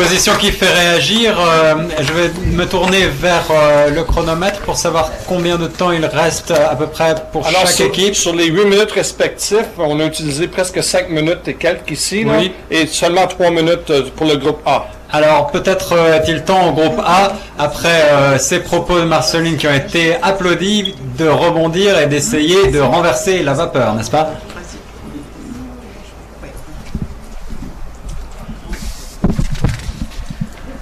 Position 0.00 0.34
qui 0.36 0.50
fait 0.50 0.72
réagir. 0.72 1.38
Euh, 1.38 1.74
je 2.00 2.12
vais 2.12 2.30
me 2.46 2.64
tourner 2.64 3.06
vers 3.06 3.44
euh, 3.50 3.90
le 3.90 4.02
chronomètre 4.04 4.60
pour 4.60 4.76
savoir 4.76 5.10
combien 5.26 5.56
de 5.58 5.66
temps 5.66 5.90
il 5.92 6.04
reste 6.06 6.52
à 6.52 6.74
peu 6.74 6.86
près 6.86 7.14
pour 7.32 7.46
Alors, 7.46 7.62
chaque 7.62 7.70
sur, 7.70 7.86
équipe. 7.86 8.14
sur 8.14 8.34
les 8.34 8.46
8 8.46 8.64
minutes 8.64 8.92
respectifs, 8.92 9.68
on 9.78 10.00
a 10.00 10.04
utilisé 10.04 10.48
presque 10.48 10.82
5 10.82 11.10
minutes 11.10 11.46
et 11.48 11.54
quelques 11.54 11.90
ici, 11.90 12.24
là, 12.24 12.40
et 12.70 12.86
seulement 12.86 13.26
3 13.26 13.50
minutes 13.50 13.90
euh, 13.90 14.02
pour 14.16 14.26
le 14.26 14.36
groupe 14.36 14.60
A. 14.64 14.86
Alors 15.12 15.50
peut-être 15.50 15.92
euh, 15.92 16.18
est-il 16.20 16.42
temps 16.44 16.68
au 16.68 16.72
groupe 16.72 17.00
A, 17.04 17.32
après 17.58 17.88
euh, 18.10 18.38
ces 18.38 18.60
propos 18.60 19.00
de 19.00 19.04
Marceline 19.04 19.56
qui 19.56 19.66
ont 19.66 19.74
été 19.74 20.14
applaudis, 20.22 20.94
de 21.18 21.26
rebondir 21.28 21.98
et 21.98 22.06
d'essayer 22.06 22.68
de 22.68 22.80
renverser 22.80 23.42
la 23.42 23.54
vapeur, 23.54 23.94
n'est-ce 23.94 24.10
pas 24.10 24.30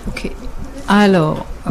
Ok. 0.09 0.31
Alors. 0.89 1.45
oh, 1.67 1.71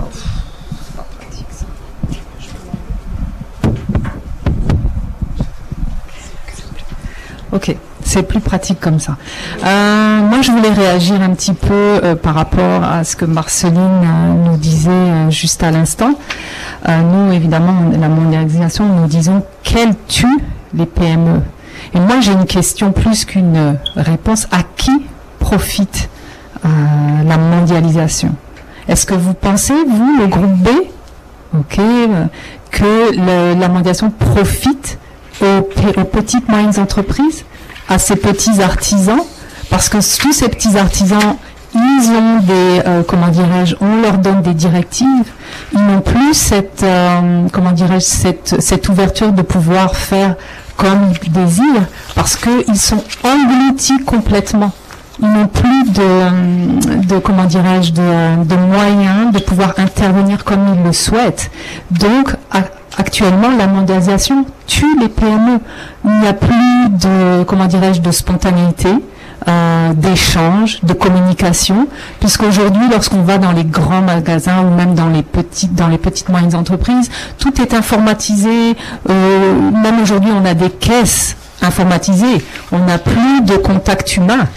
Ok, 7.52 7.76
c'est 8.04 8.22
plus 8.22 8.42
pratique 8.42 8.80
comme 8.80 9.00
ça. 9.00 9.18
Euh, 9.66 10.22
moi, 10.22 10.44
je 10.44 10.52
voulais 10.52 10.70
réagir 10.70 11.20
un 11.22 11.34
petit 11.34 11.54
peu 11.54 11.74
euh, 11.74 12.16
par 12.16 12.36
rapport 12.36 12.84
à 12.84 13.04
ce 13.04 13.16
que 13.16 13.26
Marceline 13.26 13.78
euh, 13.78 14.34
nous 14.46 14.58
disait 14.58 15.32
juste 15.32 15.64
à 15.64 15.72
l'instant. 15.72 16.14
Nous, 16.88 17.34
évidemment, 17.34 17.92
la 18.00 18.08
mondialisation, 18.08 18.86
nous 18.86 19.08
disons 19.08 19.44
qu'elle 19.64 19.94
tue 20.08 20.40
les 20.74 20.86
PME. 20.86 21.42
Et 21.94 22.00
moi, 22.00 22.22
j'ai 22.22 22.32
une 22.32 22.46
question 22.46 22.92
plus 22.94 23.26
qu'une 23.26 23.78
réponse. 23.96 24.48
À 24.52 24.62
qui 24.64 24.92
profite 25.40 26.10
la 26.64 27.38
mondialisation? 27.38 28.36
Est-ce 28.88 29.06
que 29.06 29.14
vous 29.14 29.34
pensez, 29.34 29.74
vous, 29.74 30.18
le 30.20 30.28
groupe 30.28 30.56
B, 30.58 30.70
que 32.72 33.16
la 33.16 33.68
mondialisation 33.68 34.12
profite 34.12 34.98
aux 35.42 36.04
petites 36.04 36.48
moyennes 36.50 36.80
entreprises, 36.80 37.46
à 37.90 38.00
ces 38.00 38.16
petits 38.16 38.62
artisans, 38.62 39.22
parce 39.70 39.90
que 39.90 39.98
tous 40.20 40.34
ces 40.34 40.50
petits 40.50 40.78
artisans, 40.78 41.36
ils 41.76 42.10
ont 42.10 42.40
des, 42.40 42.82
euh, 42.86 43.04
comment 43.08 43.28
dirais-je, 43.28 43.76
on 43.82 44.02
leur 44.02 44.18
donne 44.18 44.42
des 44.42 44.54
directives, 44.54 45.32
ils 45.74 45.86
n'ont 45.86 46.02
plus 46.02 46.34
cette, 46.34 46.82
euh, 46.84 47.48
comment 47.52 47.72
dirais-je, 47.72 48.06
cette, 48.06 48.62
cette 48.62 48.90
ouverture 48.90 49.32
de 49.32 49.42
pouvoir 49.42 49.96
faire 49.96 50.36
comme 50.76 51.12
ils 51.24 51.32
désirent, 51.32 51.88
parce 52.16 52.36
qu'ils 52.36 52.78
sont 52.78 53.04
engloutis 53.24 54.04
complètement. 54.06 54.72
Ils 55.22 55.28
n'ont 55.28 55.48
plus 55.48 55.77
de, 55.88 57.06
de 57.08 57.20
comment 57.20 57.46
dirais-je, 57.46 57.92
de, 57.94 58.44
de 58.44 58.56
moyens 58.56 59.34
de 59.34 59.40
pouvoir 59.40 59.74
intervenir 59.78 60.44
comme 60.44 60.66
ils 60.76 60.84
le 60.84 60.94
souhaitent. 60.94 61.52
Donc, 61.92 62.36
actuellement, 62.98 63.50
la 63.58 63.68
mondialisation 63.68 64.46
tue 64.66 65.00
les 65.00 65.10
PME. 65.10 65.60
Il 66.06 66.20
n'y 66.20 66.28
a 66.28 66.34
plus 66.34 66.90
de, 66.90 67.44
comment 67.44 67.66
dirais-je, 67.66 68.02
de 68.02 68.12
spontanéité, 68.12 68.90
euh, 69.48 69.94
d'échange, 69.94 70.82
de 70.84 70.94
communication, 70.94 71.88
puisqu'aujourd'hui, 72.20 72.90
lorsqu'on 72.92 73.22
va 73.22 73.38
dans 73.38 73.52
les 73.52 73.64
grands 73.64 74.02
magasins 74.02 74.62
ou 74.62 74.74
même 74.74 74.96
dans 74.96 75.10
les 75.10 75.24
petites, 75.24 75.76
dans 75.76 75.88
les 75.88 75.98
petites 75.98 76.30
moyennes 76.30 76.56
entreprises, 76.56 77.10
tout 77.38 77.62
est 77.62 77.74
informatisé. 77.74 78.76
Euh, 79.10 79.72
même 79.72 80.02
aujourd'hui, 80.02 80.32
on 80.34 80.44
a 80.46 80.54
des 80.54 80.70
caisses 80.70 81.38
informatisées. 81.62 82.44
On 82.72 82.80
n'a 82.80 82.98
plus 82.98 83.42
de 83.42 83.56
contact 83.58 84.18
humain. 84.18 84.48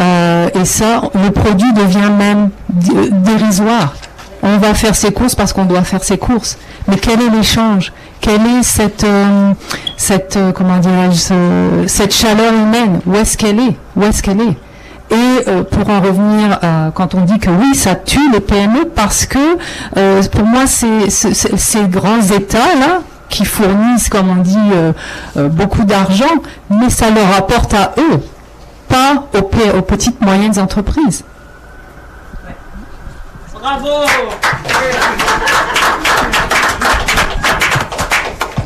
Euh, 0.00 0.48
et 0.54 0.64
ça, 0.64 1.02
le 1.14 1.30
produit 1.30 1.72
devient 1.72 2.10
même 2.16 2.50
dérisoire. 3.12 3.94
On 4.42 4.56
va 4.56 4.72
faire 4.74 4.94
ses 4.94 5.12
courses 5.12 5.34
parce 5.34 5.52
qu'on 5.52 5.66
doit 5.66 5.82
faire 5.82 6.02
ses 6.02 6.16
courses. 6.16 6.56
Mais 6.88 6.96
quel 6.96 7.20
est 7.20 7.28
l'échange? 7.30 7.92
Quelle 8.20 8.40
est 8.46 8.62
cette, 8.62 9.04
euh, 9.04 9.52
cette 9.98 10.36
euh, 10.36 10.52
comment 10.52 10.78
dirais-je, 10.78 11.18
ce- 11.18 11.84
cette 11.86 12.14
chaleur 12.14 12.52
humaine? 12.54 13.00
Où 13.06 13.14
est-ce 13.16 13.36
qu'elle 13.36 13.58
est? 13.60 13.76
Où 13.96 14.02
est-ce 14.02 14.22
qu'elle 14.22 14.40
est? 14.40 14.56
Et 15.12 15.44
pour 15.72 15.90
en 15.90 16.00
revenir, 16.00 16.60
quand 16.94 17.16
on 17.16 17.22
dit 17.22 17.40
que 17.40 17.50
oui, 17.50 17.74
ça 17.74 17.96
tue 17.96 18.30
les 18.32 18.38
PME, 18.38 18.84
parce 18.94 19.26
que 19.26 19.38
pour 20.28 20.44
moi, 20.46 20.68
c'est 20.68 21.10
c'est- 21.10 21.34
ces 21.34 21.82
grands 21.88 22.22
États-là 22.22 23.00
qui 23.28 23.44
fournissent, 23.44 24.08
comme 24.08 24.28
on 24.30 24.40
dit, 24.40 24.70
beaucoup 25.50 25.82
d'argent, 25.84 26.26
mais 26.70 26.90
ça 26.90 27.10
leur 27.10 27.36
apporte 27.36 27.74
à 27.74 27.92
eux, 27.98 28.20
pas 28.90 29.24
aux, 29.38 29.42
pe- 29.42 29.76
aux 29.78 29.82
petites 29.82 30.20
moyennes 30.20 30.58
entreprises. 30.58 31.24
Bravo 33.54 33.88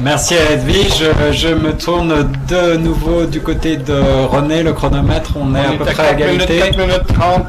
Merci 0.01 0.35
à 0.37 0.51
Edwige. 0.53 1.03
Je, 1.31 1.33
je 1.33 1.49
me 1.49 1.72
tourne 1.72 2.31
de 2.49 2.77
nouveau 2.77 3.25
du 3.25 3.41
côté 3.41 3.77
de 3.77 3.95
René, 4.27 4.62
le 4.62 4.72
chronomètre. 4.72 5.31
On 5.37 5.55
est 5.55 5.61
à 5.61 5.72
peu 5.72 5.89
à 5.89 5.93
près 5.93 6.09
à 6.09 6.14
4 6.14 6.27
minutes, 6.31 6.51
égalité. 6.51 6.70
4 6.77 6.79
minutes 6.79 7.07
30. 7.18 7.47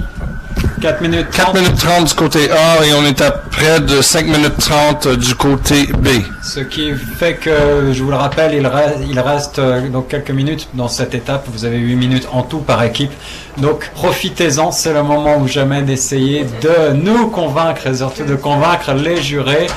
4 0.81 1.01
minutes 1.01 1.29
4 1.31 1.53
minutes 1.53 1.77
30 1.77 2.07
du 2.07 2.13
côté 2.13 2.51
A 2.51 2.85
et 2.85 2.93
on 2.93 3.05
est 3.05 3.21
à 3.21 3.31
près 3.31 3.79
de 3.79 4.01
5 4.01 4.25
minutes 4.25 4.57
30 4.57 5.07
du 5.07 5.35
côté 5.35 5.87
B. 5.87 6.07
Ce 6.43 6.59
qui 6.59 6.93
fait 6.93 7.35
que, 7.35 7.91
je 7.91 8.03
vous 8.03 8.09
le 8.09 8.17
rappelle, 8.17 8.53
il 8.53 8.67
reste, 8.67 8.97
il 9.09 9.19
reste 9.19 9.59
euh, 9.59 9.87
donc 9.89 10.09
quelques 10.09 10.31
minutes 10.31 10.67
dans 10.73 10.87
cette 10.87 11.15
étape. 11.15 11.47
Vous 11.51 11.65
avez 11.65 11.77
8 11.77 11.95
minutes 11.95 12.27
en 12.31 12.43
tout 12.43 12.59
par 12.59 12.83
équipe. 12.83 13.11
Donc 13.57 13.89
profitez-en, 13.93 14.71
c'est 14.71 14.93
le 14.93 15.03
moment 15.03 15.37
ou 15.37 15.47
jamais 15.47 15.81
d'essayer 15.81 16.45
de 16.61 16.93
nous 16.93 17.29
convaincre 17.29 17.87
et 17.87 17.95
surtout 17.95 18.25
de 18.25 18.35
convaincre 18.35 18.93
les 18.93 19.21
jurés 19.21 19.67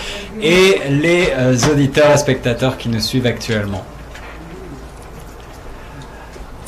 et 0.42 0.80
les 0.90 1.32
euh, 1.36 1.56
auditeurs 1.70 2.12
et 2.12 2.18
spectateurs 2.18 2.76
qui 2.76 2.88
nous 2.88 3.00
suivent 3.00 3.26
actuellement. 3.26 3.84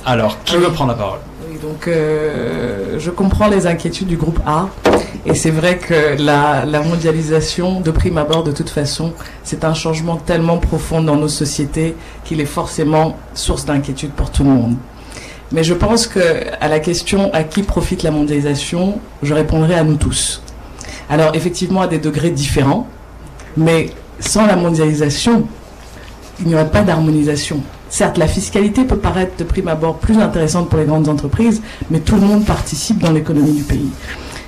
Alors, 0.06 0.42
qui 0.44 0.56
veut 0.56 0.70
prendre 0.70 0.92
la 0.92 0.98
parole? 0.98 1.18
Donc 1.60 1.88
euh, 1.88 2.98
je 2.98 3.10
comprends 3.10 3.48
les 3.48 3.66
inquiétudes 3.66 4.08
du 4.08 4.16
groupe 4.16 4.40
A 4.46 4.68
et 5.26 5.34
c'est 5.34 5.50
vrai 5.50 5.78
que 5.78 6.20
la, 6.22 6.64
la 6.64 6.80
mondialisation 6.80 7.80
de 7.80 7.90
prime 7.90 8.18
abord 8.18 8.44
de 8.44 8.52
toute 8.52 8.70
façon 8.70 9.12
c'est 9.44 9.64
un 9.64 9.74
changement 9.74 10.16
tellement 10.16 10.58
profond 10.58 11.02
dans 11.02 11.16
nos 11.16 11.28
sociétés 11.28 11.94
qu'il 12.24 12.40
est 12.40 12.46
forcément 12.46 13.16
source 13.34 13.64
d'inquiétude 13.64 14.10
pour 14.12 14.30
tout 14.30 14.44
le 14.44 14.50
monde. 14.50 14.76
Mais 15.52 15.64
je 15.64 15.74
pense 15.74 16.06
que 16.06 16.20
à 16.60 16.68
la 16.68 16.78
question 16.78 17.32
à 17.32 17.42
qui 17.42 17.62
profite 17.62 18.04
la 18.04 18.12
mondialisation, 18.12 19.00
je 19.22 19.34
répondrai 19.34 19.74
à 19.74 19.82
nous 19.82 19.96
tous. 19.96 20.42
Alors 21.08 21.34
effectivement 21.34 21.82
à 21.82 21.88
des 21.88 21.98
degrés 21.98 22.30
différents, 22.30 22.86
mais 23.56 23.90
sans 24.20 24.46
la 24.46 24.54
mondialisation, 24.54 25.48
il 26.40 26.46
n'y 26.46 26.54
aurait 26.54 26.70
pas 26.70 26.82
d'harmonisation. 26.82 27.62
Certes, 27.90 28.18
la 28.18 28.28
fiscalité 28.28 28.84
peut 28.84 28.96
paraître 28.96 29.36
de 29.36 29.44
prime 29.44 29.66
abord 29.66 29.98
plus 29.98 30.16
intéressante 30.18 30.68
pour 30.68 30.78
les 30.78 30.84
grandes 30.84 31.08
entreprises, 31.08 31.60
mais 31.90 31.98
tout 31.98 32.14
le 32.14 32.20
monde 32.20 32.46
participe 32.46 32.98
dans 32.98 33.10
l'économie 33.10 33.52
du 33.52 33.64
pays. 33.64 33.90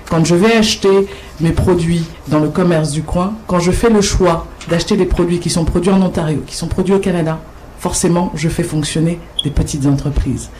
Quand 0.08 0.24
je 0.24 0.36
vais 0.36 0.56
acheter 0.56 1.08
mes 1.40 1.50
produits 1.50 2.04
dans 2.28 2.38
le 2.38 2.48
commerce 2.48 2.92
du 2.92 3.02
coin, 3.02 3.34
quand 3.48 3.58
je 3.58 3.72
fais 3.72 3.90
le 3.90 4.00
choix 4.00 4.46
d'acheter 4.68 4.96
des 4.96 5.06
produits 5.06 5.40
qui 5.40 5.50
sont 5.50 5.64
produits 5.64 5.90
en 5.90 6.00
Ontario, 6.00 6.42
qui 6.46 6.54
sont 6.54 6.68
produits 6.68 6.94
au 6.94 7.00
Canada, 7.00 7.40
forcément, 7.80 8.30
je 8.36 8.48
fais 8.48 8.62
fonctionner 8.62 9.18
des 9.42 9.50
petites 9.50 9.86
entreprises. 9.86 10.50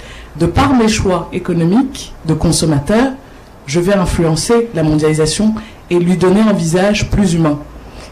De 0.40 0.46
par 0.46 0.74
mes 0.74 0.88
choix 0.88 1.28
économiques 1.32 2.12
de 2.26 2.34
consommateurs, 2.34 3.12
je 3.66 3.78
vais 3.78 3.94
influencer 3.94 4.70
la 4.74 4.82
mondialisation 4.82 5.54
et 5.88 6.00
lui 6.00 6.16
donner 6.16 6.40
un 6.40 6.52
visage 6.52 7.10
plus 7.10 7.34
humain. 7.34 7.60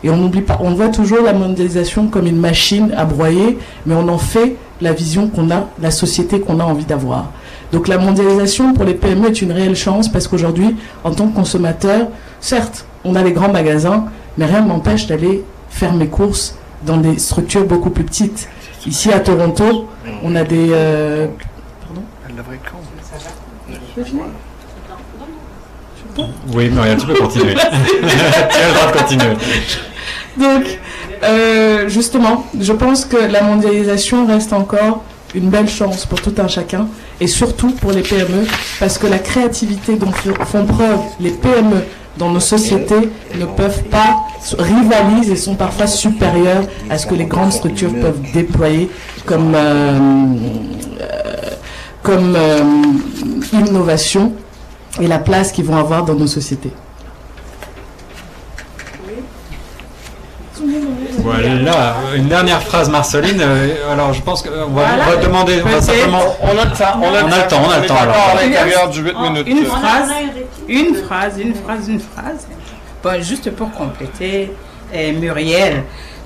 Et 0.02 0.10
on 0.10 0.16
n'oublie 0.16 0.40
pas, 0.40 0.58
on 0.62 0.70
voit 0.72 0.88
toujours 0.88 1.22
la 1.22 1.32
mondialisation 1.32 2.08
comme 2.08 2.26
une 2.26 2.38
machine 2.38 2.92
à 2.96 3.04
broyer, 3.04 3.58
mais 3.86 3.94
on 3.94 4.08
en 4.08 4.18
fait 4.18 4.56
la 4.80 4.92
vision 4.92 5.28
qu'on 5.28 5.50
a, 5.50 5.68
la 5.80 5.90
société 5.90 6.40
qu'on 6.40 6.58
a 6.58 6.64
envie 6.64 6.86
d'avoir. 6.86 7.30
Donc 7.72 7.86
la 7.86 7.98
mondialisation 7.98 8.72
pour 8.72 8.84
les 8.84 8.94
PME 8.94 9.28
est 9.28 9.42
une 9.42 9.52
réelle 9.52 9.76
chance 9.76 10.08
parce 10.10 10.26
qu'aujourd'hui, 10.26 10.74
en 11.04 11.10
tant 11.10 11.28
que 11.28 11.34
consommateur, 11.36 12.08
certes, 12.40 12.86
on 13.04 13.14
a 13.14 13.22
les 13.22 13.32
grands 13.32 13.52
magasins, 13.52 14.06
mais 14.38 14.46
rien 14.46 14.62
ne 14.62 14.68
m'empêche 14.68 15.06
d'aller 15.06 15.44
faire 15.68 15.92
mes 15.92 16.06
courses 16.08 16.54
dans 16.86 16.96
des 16.96 17.18
structures 17.18 17.66
beaucoup 17.66 17.90
plus 17.90 18.04
petites. 18.04 18.48
Ici 18.86 19.12
à 19.12 19.20
Toronto, 19.20 19.86
on 20.22 20.34
a 20.34 20.44
des... 20.44 20.68
euh, 20.72 21.26
Oui, 26.54 26.68
Muriel, 26.70 26.96
tu 26.96 27.06
peux 27.06 27.14
continuer. 27.14 27.54
tu 27.54 27.60
as 27.60 28.68
le 28.68 28.74
droit 28.74 28.92
de 28.92 28.98
continuer. 28.98 29.36
Donc, 30.38 30.64
euh, 31.22 31.88
justement, 31.88 32.46
je 32.58 32.72
pense 32.72 33.04
que 33.04 33.16
la 33.16 33.42
mondialisation 33.42 34.26
reste 34.26 34.52
encore 34.52 35.04
une 35.34 35.48
belle 35.50 35.68
chance 35.68 36.06
pour 36.06 36.20
tout 36.20 36.34
un 36.38 36.48
chacun 36.48 36.88
et 37.20 37.26
surtout 37.26 37.70
pour 37.70 37.92
les 37.92 38.02
PME 38.02 38.46
parce 38.78 38.98
que 38.98 39.06
la 39.06 39.18
créativité 39.18 39.96
dont 39.96 40.10
font 40.10 40.66
preuve 40.66 40.98
les 41.20 41.30
PME 41.30 41.84
dans 42.18 42.30
nos 42.30 42.40
sociétés 42.40 43.10
ne 43.38 43.44
peuvent 43.46 43.84
pas 43.84 44.16
rivalisent 44.58 45.30
et 45.30 45.36
sont 45.36 45.54
parfois 45.54 45.86
supérieures 45.86 46.64
à 46.88 46.98
ce 46.98 47.06
que 47.06 47.14
les 47.14 47.26
grandes 47.26 47.52
structures 47.52 47.92
peuvent 47.92 48.20
déployer 48.32 48.90
comme 49.24 49.54
euh, 49.54 49.98
euh, 52.08 52.62
innovation 53.52 54.32
et 55.00 55.06
la 55.06 55.18
place 55.18 55.52
qu'ils 55.52 55.64
vont 55.64 55.76
avoir 55.76 56.04
dans 56.04 56.14
nos 56.14 56.26
sociétés. 56.26 56.72
Voilà, 61.22 61.96
une 62.16 62.28
dernière 62.28 62.62
phrase, 62.62 62.88
Marceline. 62.88 63.40
Euh, 63.40 63.92
Alors, 63.92 64.12
je 64.12 64.22
pense 64.22 64.42
qu'on 64.42 64.48
va, 64.50 64.82
on 65.06 65.10
va 65.10 65.16
demander, 65.16 65.60
on 65.64 65.68
va 65.68 65.80
simplement. 65.82 66.36
On 66.42 66.48
a 66.58 66.64
le 66.64 66.70
temps, 66.70 67.00
on 67.00 67.14
a 67.14 67.20
le 67.20 67.26
On 67.26 67.32
a 67.32 67.36
le 67.42 67.48
temps, 67.48 67.62
on 67.66 67.70
a 67.70 67.78
le 67.78 67.84
est 67.84 67.86
temps, 67.86 67.94
encore 67.94 68.02
alors. 68.04 68.36
à 68.38 68.42
l'intérieur 68.44 68.88
du 68.90 69.02
8 69.02 69.14
minutes. 69.20 69.46
Une 69.48 69.64
phrase, 69.66 70.10
une 70.68 70.94
phrase, 70.94 71.38
une 71.38 71.54
phrase, 71.54 71.88
une 71.88 72.00
phrase. 72.00 72.46
Bon, 73.02 73.22
juste 73.22 73.50
pour 73.52 73.70
compléter, 73.72 74.50
euh, 74.94 75.12
Muriel, 75.20 75.84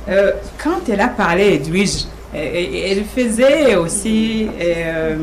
euh, 0.09 0.33
quand 0.63 0.89
elle 0.91 1.01
a 1.01 1.09
parlé, 1.09 1.55
Edwige, 1.55 2.05
euh, 2.35 2.91
elle 2.91 3.05
faisait 3.05 3.77
aussi, 3.77 4.49
euh, 4.61 5.17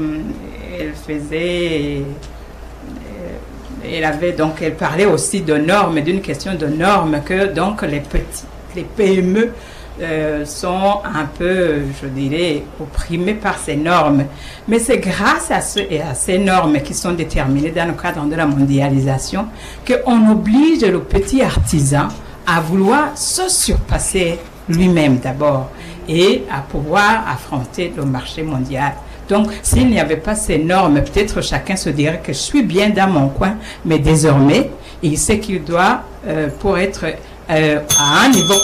elle 0.80 0.94
faisait, 0.94 2.02
euh, 2.02 3.94
elle 3.94 4.04
avait 4.06 4.32
donc, 4.32 4.62
elle 4.62 4.76
parlait 4.76 5.06
aussi 5.06 5.42
de 5.42 5.56
normes, 5.56 6.00
d'une 6.02 6.22
question 6.22 6.54
de 6.56 6.68
normes 6.68 7.22
que 7.26 7.48
donc 7.54 7.82
les 7.82 8.00
petits, 8.00 8.46
les 8.76 8.84
PME 8.84 9.52
euh, 10.02 10.46
sont 10.46 11.02
un 11.04 11.26
peu, 11.26 11.82
je 12.02 12.08
dirais, 12.08 12.64
opprimés 12.80 13.34
par 13.34 13.58
ces 13.58 13.76
normes. 13.76 14.26
Mais 14.68 14.80
c'est 14.80 14.98
grâce 14.98 15.52
à, 15.52 15.62
ce, 15.62 15.80
à 15.80 16.14
ces 16.16 16.40
normes 16.40 16.80
qui 16.82 16.94
sont 16.94 17.12
déterminées 17.12 17.72
dans 17.72 17.88
le 17.88 17.94
cadre 17.94 18.26
de 18.26 18.36
la 18.36 18.46
mondialisation 18.46 19.46
qu'on 19.86 20.32
oblige 20.32 20.84
le 20.84 21.02
petit 21.02 21.42
artisan 21.42 22.08
à 22.48 22.62
vouloir 22.62 23.18
se 23.18 23.50
surpasser 23.50 24.40
lui-même 24.70 25.18
d'abord 25.18 25.70
et 26.08 26.44
à 26.52 26.62
pouvoir 26.62 27.26
affronter 27.28 27.94
le 27.96 28.06
marché 28.06 28.44
mondial. 28.44 28.94
Donc, 29.30 29.52
s'il 29.62 29.88
n'y 29.88 30.00
avait 30.00 30.18
pas 30.18 30.36
ces 30.36 30.58
normes, 30.58 31.02
peut-être 31.04 31.42
chacun 31.42 31.76
se 31.76 31.90
dirait 31.90 32.22
que 32.24 32.34
je 32.34 32.38
suis 32.38 32.64
bien 32.64 32.90
dans 32.90 33.08
mon 33.08 33.30
coin, 33.30 33.56
mais 33.86 34.00
désormais, 34.00 34.72
il 35.04 35.18
sait 35.18 35.40
qu'il 35.40 35.64
doit, 35.64 36.02
euh, 36.28 36.50
pour 36.60 36.78
être 36.78 37.06
euh, 37.52 37.80
à 38.00 38.26
un 38.26 38.30
niveau 38.30 38.56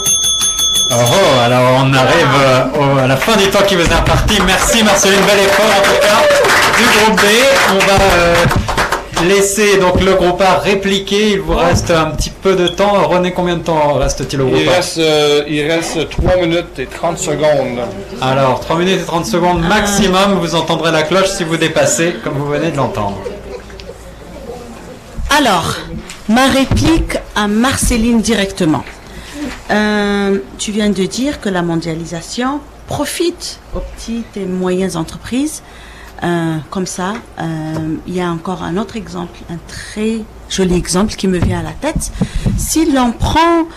Oh, 0.89 0.93
oh, 0.95 1.39
alors 1.43 1.81
on 1.83 1.93
arrive 1.93 2.27
euh, 2.41 2.63
au- 2.95 2.97
à 2.99 3.07
la 3.07 3.17
fin 3.17 3.35
du 3.35 3.47
temps 3.49 3.61
qui 3.67 3.75
vous 3.75 3.81
est 3.81 3.93
imparti. 3.93 4.39
Merci 4.45 4.83
Marceline, 4.83 5.19
bel 5.27 5.39
effort 5.39 5.65
en 5.65 5.81
tout 5.83 5.99
cas 6.01 6.77
du 6.77 6.83
groupe 6.83 7.21
B. 7.21 7.25
On 7.71 7.77
va 7.85 8.03
euh, 8.15 8.35
laisser 9.27 9.77
donc 9.79 9.99
le 10.01 10.13
groupe 10.13 10.39
A 10.41 10.59
répliquer. 10.59 11.31
Il 11.31 11.41
vous 11.41 11.55
reste 11.57 11.91
un 11.91 12.05
petit 12.11 12.29
peu 12.29 12.55
de 12.55 12.69
temps. 12.69 13.05
René, 13.09 13.33
combien 13.33 13.57
de 13.57 13.63
temps 13.63 13.95
reste-t-il 13.95 14.41
au 14.41 14.45
groupe 14.45 14.59
Il 14.61 14.69
A 14.69 14.73
reste, 14.75 14.97
euh, 14.99 15.43
il 15.49 15.69
reste 15.69 16.07
3 16.09 16.37
minutes 16.37 16.79
et 16.79 16.85
30 16.85 17.17
secondes. 17.17 17.79
Alors, 18.21 18.61
3 18.61 18.77
minutes 18.77 19.01
et 19.01 19.05
30 19.05 19.25
secondes 19.25 19.59
maximum. 19.67 20.39
Vous 20.39 20.55
entendrez 20.55 20.91
la 20.93 21.03
cloche 21.03 21.27
si 21.35 21.43
vous 21.43 21.57
dépassez, 21.57 22.15
comme 22.23 22.35
vous 22.35 22.47
venez 22.47 22.71
de 22.71 22.77
l'entendre. 22.77 23.17
Alors, 25.37 25.75
ma 26.29 26.47
réplique 26.47 27.17
à 27.35 27.47
Marceline 27.47 28.21
directement. 28.21 28.83
Euh, 29.71 30.39
tu 30.57 30.71
viens 30.71 30.89
de 30.89 31.05
dire 31.05 31.39
que 31.39 31.49
la 31.49 31.61
mondialisation 31.61 32.59
profite 32.87 33.59
aux 33.75 33.79
petites 33.79 34.37
et 34.37 34.45
moyennes 34.45 34.95
entreprises. 34.97 35.61
Euh, 36.23 36.57
comme 36.71 36.87
ça, 36.87 37.13
euh, 37.39 37.43
il 38.07 38.15
y 38.15 38.21
a 38.21 38.31
encore 38.31 38.63
un 38.63 38.77
autre 38.77 38.95
exemple, 38.95 39.37
un 39.51 39.59
très 39.67 40.23
joli 40.49 40.75
exemple 40.75 41.13
qui 41.13 41.27
me 41.27 41.37
vient 41.37 41.59
à 41.59 41.63
la 41.63 41.73
tête. 41.73 42.11
Si 42.57 42.91
l'on 42.91 43.11
prend, 43.11 43.67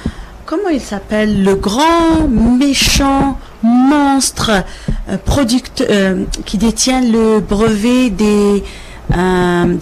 comment 0.46 0.70
il 0.72 0.80
s'appelle, 0.80 1.44
le 1.44 1.54
grand 1.54 2.28
méchant 2.28 3.38
monstre 3.62 4.64
euh, 5.10 6.24
qui 6.46 6.56
détient 6.56 7.02
le 7.02 7.40
brevet 7.40 8.08
des 8.08 8.62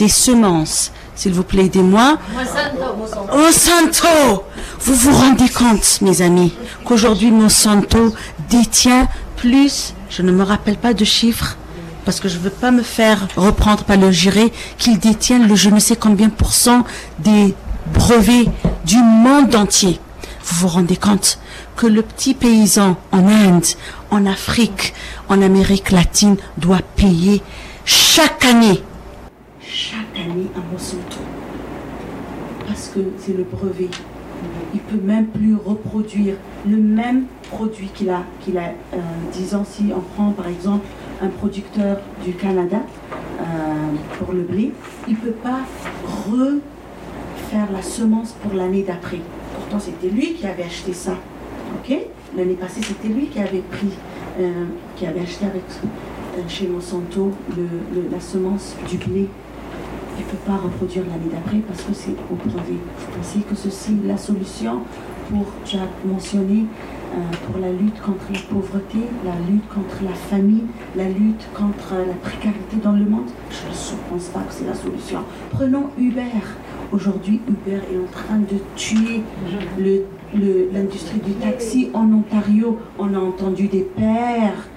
semences, 0.08 0.90
s'il 1.18 1.32
vous 1.32 1.42
plaît, 1.42 1.64
aidez-moi. 1.64 2.16
Monsanto 3.34 4.44
Vous 4.80 4.94
vous 4.94 5.12
rendez 5.12 5.48
compte, 5.48 5.98
mes 6.00 6.22
amis, 6.22 6.54
qu'aujourd'hui 6.84 7.32
Monsanto 7.32 8.14
détient 8.48 9.08
plus, 9.36 9.94
je 10.10 10.22
ne 10.22 10.30
me 10.30 10.44
rappelle 10.44 10.76
pas 10.76 10.94
de 10.94 11.04
chiffres, 11.04 11.56
parce 12.04 12.20
que 12.20 12.28
je 12.28 12.36
ne 12.36 12.42
veux 12.42 12.50
pas 12.50 12.70
me 12.70 12.82
faire 12.82 13.26
reprendre 13.36 13.82
par 13.82 13.96
le 13.96 14.12
juré, 14.12 14.52
qu'il 14.78 15.00
détient 15.00 15.40
le 15.40 15.56
je 15.56 15.70
ne 15.70 15.80
sais 15.80 15.96
combien 15.96 16.28
pour 16.28 16.54
cent 16.54 16.84
des 17.18 17.52
brevets 17.92 18.46
du 18.84 18.98
monde 18.98 19.56
entier. 19.56 19.98
Vous 20.44 20.60
vous 20.60 20.68
rendez 20.68 20.96
compte 20.96 21.40
que 21.76 21.88
le 21.88 22.02
petit 22.02 22.34
paysan 22.34 22.96
en 23.10 23.26
Inde, 23.26 23.66
en 24.12 24.24
Afrique, 24.24 24.94
en 25.28 25.42
Amérique 25.42 25.90
latine 25.90 26.36
doit 26.58 26.82
payer 26.96 27.42
chaque 27.84 28.44
année, 28.44 28.82
un 30.56 30.72
Monsanto 30.72 31.18
parce 32.68 32.88
que 32.88 33.00
c'est 33.18 33.36
le 33.36 33.44
brevet. 33.44 33.88
Il 34.72 34.80
peut 34.80 35.00
même 35.02 35.26
plus 35.26 35.56
reproduire 35.56 36.34
le 36.68 36.76
même 36.76 37.24
produit 37.50 37.88
qu'il 37.88 38.10
a, 38.10 38.22
qu'il 38.40 38.56
a 38.58 38.68
euh, 38.94 38.98
disons 39.32 39.64
si 39.64 39.86
on 39.96 40.00
prend 40.00 40.30
par 40.30 40.46
exemple 40.46 40.86
un 41.20 41.28
producteur 41.28 41.98
du 42.24 42.32
Canada 42.34 42.78
euh, 43.40 43.44
pour 44.18 44.32
le 44.32 44.42
blé, 44.42 44.72
il 45.08 45.16
peut 45.16 45.32
pas 45.32 45.60
refaire 46.30 47.72
la 47.72 47.82
semence 47.82 48.32
pour 48.32 48.52
l'année 48.54 48.82
d'après. 48.82 49.20
Pourtant 49.56 49.80
c'était 49.80 50.14
lui 50.14 50.34
qui 50.34 50.46
avait 50.46 50.64
acheté 50.64 50.92
ça, 50.92 51.14
ok? 51.78 51.96
L'année 52.36 52.54
passée 52.54 52.82
c'était 52.82 53.08
lui 53.08 53.26
qui 53.26 53.40
avait 53.40 53.62
pris, 53.70 53.90
euh, 54.38 54.66
qui 54.94 55.06
avait 55.06 55.20
acheté 55.20 55.46
euh, 55.46 56.40
chez 56.46 56.68
Monsanto 56.68 57.32
la 58.12 58.20
semence 58.20 58.76
du 58.88 58.98
blé 58.98 59.26
il 60.18 60.24
ne 60.24 60.30
peut 60.30 60.36
pas 60.46 60.56
reproduire 60.56 61.04
l'année 61.04 61.30
d'après 61.30 61.58
parce 61.58 61.82
que 61.82 61.94
c'est 61.94 62.16
au 62.30 62.34
brevet. 62.34 62.78
Vous 62.98 63.16
pensez 63.16 63.40
que 63.40 63.54
ceci 63.54 63.96
la 64.04 64.16
solution 64.16 64.80
pour, 65.30 65.46
tu 65.64 65.76
as 65.76 65.88
mentionné, 66.06 66.64
euh, 67.14 67.16
pour 67.46 67.60
la 67.60 67.70
lutte 67.70 68.00
contre 68.00 68.24
la 68.32 68.40
pauvreté, 68.40 68.98
la 69.24 69.32
lutte 69.50 69.68
contre 69.68 70.02
la 70.02 70.14
famine, 70.14 70.66
la 70.96 71.08
lutte 71.08 71.46
contre 71.54 71.94
la 71.94 72.14
précarité 72.14 72.76
dans 72.82 72.92
le 72.92 73.04
monde 73.04 73.28
Je 73.50 73.94
ne 73.94 74.10
pense 74.10 74.28
pas 74.28 74.40
que 74.40 74.52
c'est 74.52 74.66
la 74.66 74.74
solution. 74.74 75.20
Prenons 75.50 75.90
Uber. 75.98 76.22
Aujourd'hui, 76.90 77.40
Uber 77.48 77.80
est 77.92 77.98
en 77.98 78.10
train 78.10 78.38
de 78.38 78.58
tuer 78.74 79.22
l'industrie 80.72 81.20
du 81.20 81.32
taxi 81.32 81.90
en 81.92 82.10
Ontario. 82.12 82.78
On 82.98 83.14
a 83.14 83.18
entendu 83.18 83.68
des 83.68 83.82
pères 83.82 84.68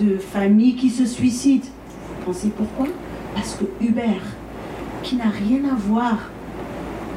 de 0.00 0.18
familles 0.18 0.76
qui 0.76 0.90
se 0.90 1.06
suicident. 1.06 1.66
Vous 2.08 2.26
pensez 2.26 2.48
pourquoi? 2.48 2.88
Parce 3.34 3.54
que 3.54 3.64
Uber, 3.84 4.20
qui 5.06 5.14
n'a 5.14 5.30
rien 5.30 5.60
à 5.70 5.74
voir 5.76 6.18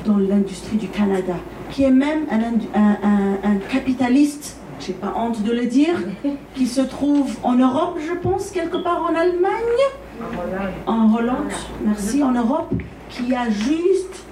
dans 0.05 0.17
l'industrie 0.17 0.77
du 0.77 0.87
Canada, 0.89 1.33
qui 1.71 1.83
est 1.83 1.89
même 1.91 2.25
un, 2.29 2.37
indu- 2.37 2.69
un- 2.75 2.97
un- 3.03 3.51
un 3.51 3.55
capitaliste, 3.67 4.57
j'ai 4.79 4.93
pas 4.93 5.11
honte 5.17 5.41
de 5.41 5.51
le 5.51 5.65
dire, 5.65 5.95
qui 6.55 6.67
se 6.67 6.81
trouve 6.81 7.35
en 7.41 7.55
Europe, 7.55 7.97
je 8.07 8.13
pense, 8.13 8.51
quelque 8.51 8.77
part 8.77 9.01
en 9.09 9.15
Allemagne, 9.15 9.81
en 10.85 11.11
Hollande, 11.15 11.51
merci, 11.83 12.21
en 12.21 12.31
Europe, 12.33 12.71
qui 13.09 13.33
a 13.33 13.49
juste 13.49 14.23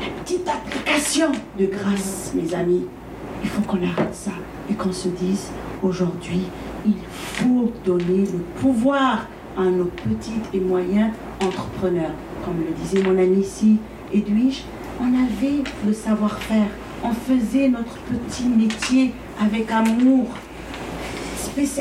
la 0.00 0.08
petite 0.22 0.46
application 0.46 1.28
de 1.58 1.64
grâce, 1.66 2.32
mes 2.34 2.54
amis. 2.54 2.84
Il 3.42 3.48
faut 3.48 3.62
qu'on 3.62 3.78
arrête 3.82 4.14
ça 4.14 4.32
et 4.70 4.74
qu'on 4.74 4.92
se 4.92 5.08
dise 5.08 5.46
aujourd'hui, 5.82 6.42
il 6.84 6.92
faut 7.14 7.72
donner 7.82 8.26
le 8.30 8.40
pouvoir 8.60 9.26
à 9.56 9.62
nos 9.64 9.86
petites 9.86 10.44
et 10.52 10.60
moyens 10.60 11.12
entrepreneurs. 11.42 12.12
Comme 12.46 12.58
le 12.58 12.72
disait 12.80 13.02
mon 13.02 13.18
ami 13.18 13.40
ici, 13.40 13.78
Edwige, 14.14 14.62
on 15.00 15.06
avait 15.06 15.64
le 15.84 15.92
savoir-faire. 15.92 16.68
On 17.02 17.12
faisait 17.12 17.68
notre 17.68 17.96
petit 18.04 18.44
métier 18.44 19.12
avec 19.40 19.68
amour, 19.72 20.28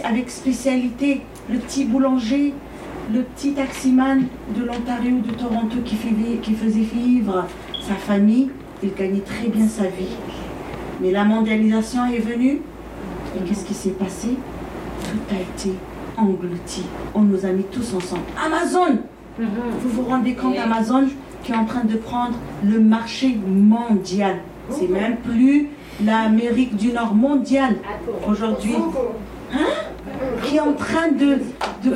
avec 0.03 0.31
spécialité. 0.31 1.21
Le 1.51 1.59
petit 1.59 1.85
boulanger, 1.85 2.55
le 3.13 3.21
petit 3.21 3.53
taximan 3.53 4.23
de 4.57 4.65
l'Ontario, 4.65 5.19
de 5.19 5.31
Toronto 5.35 5.77
qui, 5.85 5.97
qui 6.41 6.53
faisait 6.55 6.79
vivre 6.79 7.45
sa 7.87 7.93
famille, 7.93 8.49
il 8.81 8.91
gagnait 8.95 9.19
très 9.19 9.49
bien 9.49 9.67
sa 9.67 9.83
vie. 9.83 10.17
Mais 10.99 11.11
la 11.11 11.25
mondialisation 11.25 12.07
est 12.07 12.17
venue 12.17 12.61
et 13.37 13.47
qu'est-ce 13.47 13.65
qui 13.65 13.75
s'est 13.75 13.91
passé? 13.91 14.29
Tout 15.03 15.35
a 15.35 15.39
été 15.39 15.75
englouti. 16.17 16.81
On 17.13 17.21
nous 17.21 17.45
a 17.45 17.49
mis 17.49 17.65
tous 17.65 17.93
ensemble. 17.93 18.23
Amazon 18.43 18.97
Vous 19.37 19.89
vous 19.89 20.03
rendez 20.03 20.33
compte, 20.33 20.57
Amazon 20.57 21.07
qui 21.43 21.51
est 21.51 21.55
en 21.55 21.65
train 21.65 21.83
de 21.83 21.95
prendre 21.95 22.35
le 22.63 22.79
marché 22.79 23.37
mondial. 23.45 24.37
C'est 24.69 24.89
même 24.89 25.17
plus 25.17 25.69
l'Amérique 26.03 26.75
du 26.75 26.91
Nord 26.91 27.13
mondiale 27.13 27.75
aujourd'hui. 28.27 28.75
Hein 29.53 29.57
Qui 30.43 30.55
est 30.55 30.59
en 30.59 30.73
train 30.73 31.09
de... 31.09 31.39
de... 31.83 31.95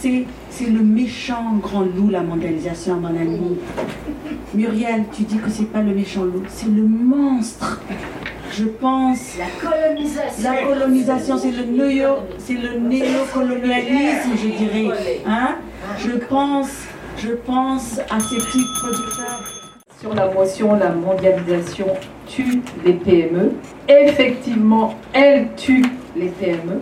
C'est, 0.00 0.26
c'est 0.50 0.66
le 0.66 0.80
méchant 0.80 1.56
grand 1.62 1.80
loup, 1.80 2.10
la 2.10 2.20
mondialisation, 2.20 2.96
mon 2.96 3.08
ami. 3.08 3.56
Muriel, 4.54 5.04
tu 5.10 5.22
dis 5.22 5.38
que 5.38 5.48
c'est 5.48 5.64
pas 5.64 5.80
le 5.80 5.94
méchant 5.94 6.24
loup, 6.24 6.42
c'est 6.46 6.68
le 6.68 6.82
monstre. 6.82 7.80
Je 8.56 8.66
pense. 8.66 9.36
La 9.36 9.68
colonisation. 9.68 10.50
La 10.50 10.62
colonisation, 10.62 11.38
c'est 11.38 11.50
le 11.50 11.64
néo, 11.64 12.08
c'est 12.38 12.54
le 12.54 12.78
néocolonialisme, 12.78 14.30
je 14.36 14.48
dirais. 14.48 15.20
Hein 15.26 15.56
Je 15.98 16.12
pense, 16.12 16.84
je 17.18 17.32
pense 17.32 17.98
à 17.98 18.20
ces 18.20 18.36
petits 18.36 18.64
producteurs. 18.80 19.42
Sur 20.00 20.14
la 20.14 20.30
motion, 20.30 20.76
la 20.76 20.90
mondialisation 20.90 21.86
tue 22.28 22.62
les 22.84 22.92
PME. 22.92 23.54
Effectivement, 23.88 24.94
elle 25.12 25.48
tue 25.56 25.84
les 26.14 26.28
PME. 26.28 26.80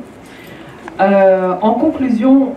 Euh, 1.00 1.54
en 1.62 1.72
conclusion 1.72 2.54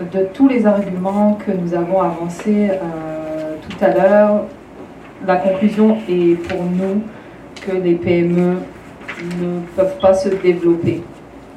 de 0.00 0.26
tous 0.32 0.48
les 0.48 0.66
arguments 0.66 1.34
que 1.34 1.52
nous 1.52 1.74
avons 1.74 2.00
avancés 2.00 2.70
euh, 2.70 3.56
tout 3.60 3.84
à 3.84 3.88
l'heure, 3.88 4.44
la 5.26 5.36
conclusion 5.36 5.98
est 6.08 6.36
pour 6.48 6.62
nous 6.64 7.02
que 7.66 7.72
les 7.76 7.94
PME 7.94 8.56
ne 9.40 9.60
peuvent 9.76 9.98
pas 10.00 10.14
se 10.14 10.28
développer 10.28 11.02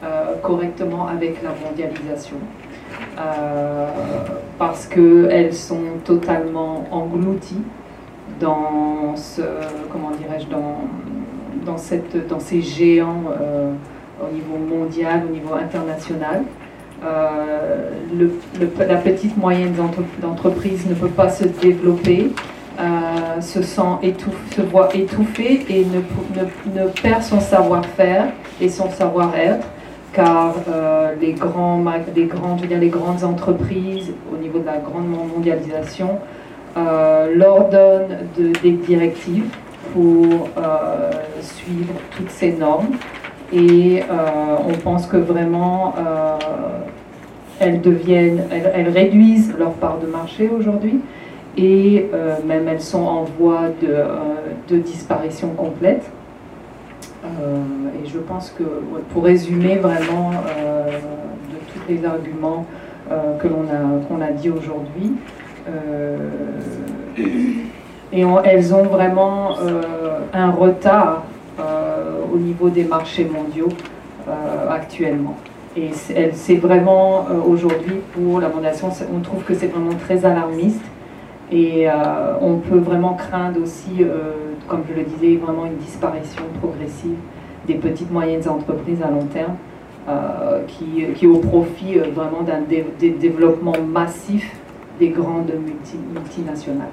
euh, 0.04 0.36
correctement 0.42 1.08
avec 1.08 1.42
la 1.44 1.50
mondialisation. 1.66 2.38
Euh, 3.20 3.88
parce 4.58 4.86
qu'elles 4.86 5.54
sont 5.54 6.00
totalement 6.04 6.86
englouties 6.92 7.62
dans 8.40 9.16
ce, 9.16 9.42
comment 9.92 10.12
dirais-je, 10.12 10.48
dans, 10.48 10.78
dans, 11.66 11.78
cette, 11.78 12.28
dans 12.28 12.40
ces 12.40 12.62
géants 12.62 13.24
euh, 13.42 13.72
au 14.22 14.34
niveau 14.34 14.58
mondial, 14.58 15.24
au 15.28 15.34
niveau 15.34 15.54
international. 15.56 16.44
La 18.80 18.96
petite 18.98 19.38
moyenne 19.38 19.74
d'entre- 19.74 20.02
d'entreprise 20.22 20.88
ne 20.90 20.96
peut 20.96 21.10
pas 21.10 21.30
se 21.30 21.46
développer, 21.46 22.32
euh, 22.80 23.42
se 23.42 23.62
sent 23.62 23.82
se 24.56 24.62
voit 24.62 24.90
étouffée 24.96 25.66
et 25.70 25.86
ne, 25.86 26.88
perd 27.02 27.24
son 27.24 27.40
savoir-faire 27.40 28.26
et 28.62 28.70
son 28.70 28.90
savoir-être 28.92 29.66
car 30.14 30.54
euh, 30.70 31.14
les, 31.20 31.34
grands, 31.34 31.80
dire, 32.68 32.80
les 32.80 32.90
grandes 32.90 33.24
entreprises 33.24 34.12
au 34.34 34.38
niveau 34.38 34.60
de 34.60 34.66
la 34.66 34.78
grande 34.78 35.08
mondialisation 35.08 36.20
euh, 36.78 37.34
leur 37.36 37.70
donnent 37.70 38.18
de- 38.38 38.54
des 38.62 38.72
directives 38.72 39.50
pour 39.94 40.50
suivre 41.42 41.94
toutes 42.16 42.30
ces 42.30 42.52
normes 42.52 42.90
et 43.54 44.04
on 44.68 44.74
pense 44.74 45.08
que 45.08 45.18
vraiment 45.18 45.94
elles 47.60 47.80
deviennent, 47.82 48.44
elles 48.52 48.90
réduisent 48.90 49.54
leur 49.58 49.72
part 49.72 49.98
de 50.00 50.08
marché 50.08 50.50
aujourd'hui 50.50 51.00
et 51.58 52.08
euh, 52.14 52.36
même 52.46 52.68
elles 52.68 52.82
sont 52.82 53.02
en 53.04 53.24
voie 53.24 53.70
de, 53.82 53.88
euh, 53.90 54.78
disparition 54.80 55.50
complète. 55.50 56.10
Euh, 57.26 57.28
et 58.04 58.08
je 58.08 58.20
pense 58.20 58.54
que 58.58 58.64
pour 59.12 59.24
résumer 59.24 59.78
vraiment 59.78 60.32
de 60.32 61.58
tous 61.74 61.82
les 61.90 62.06
arguments 62.06 62.66
que 63.40 63.48
l'on 63.48 63.64
a, 63.64 64.06
qu'on 64.08 64.22
a 64.22 64.32
dit 64.32 64.50
aujourd'hui, 64.50 65.14
et 68.14 68.24
elles 68.46 68.74
ont 68.74 68.84
vraiment 68.84 69.56
un 70.34 70.52
retard 70.52 71.24
au 72.34 72.38
niveau 72.38 72.70
des 72.70 72.84
marchés 72.84 73.26
mondiaux 73.26 73.70
actuellement. 74.70 75.36
Et 75.76 75.90
c'est 76.34 76.56
vraiment 76.56 77.26
aujourd'hui 77.46 77.96
pour 78.14 78.40
la 78.40 78.50
c'est- 78.92 79.08
on 79.14 79.20
trouve 79.20 79.44
que 79.44 79.54
c'est 79.54 79.68
vraiment 79.68 79.96
très 80.06 80.26
alarmiste 80.26 80.84
et 81.52 81.90
euh, 81.90 81.94
on 82.42 82.56
peut 82.58 82.78
vraiment 82.80 83.14
craindre 83.14 83.62
aussi, 83.62 84.02
euh, 84.02 84.34
comme 84.68 84.82
je 84.90 84.94
le 84.94 85.04
disais, 85.04 85.38
vraiment 85.38 85.66
une 85.66 85.78
disparition 85.78 86.44
progressive 86.62 87.16
des 87.68 87.76
petites 87.76 88.12
moyennes 88.12 88.48
entreprises 88.48 89.02
à 89.02 89.10
long 89.10 89.26
terme 89.26 89.56
euh, 90.10 90.62
qui, 90.68 91.06
qui 91.16 91.28
au 91.28 91.38
profit 91.40 92.00
vraiment 92.16 92.42
d'un 92.42 92.62
dé- 92.62 92.86
dé- 93.00 93.12
développement 93.12 93.74
massif 93.88 94.56
des 95.00 95.10
grandes 95.10 95.52
multi- 95.66 96.00
multinationales. 96.14 96.88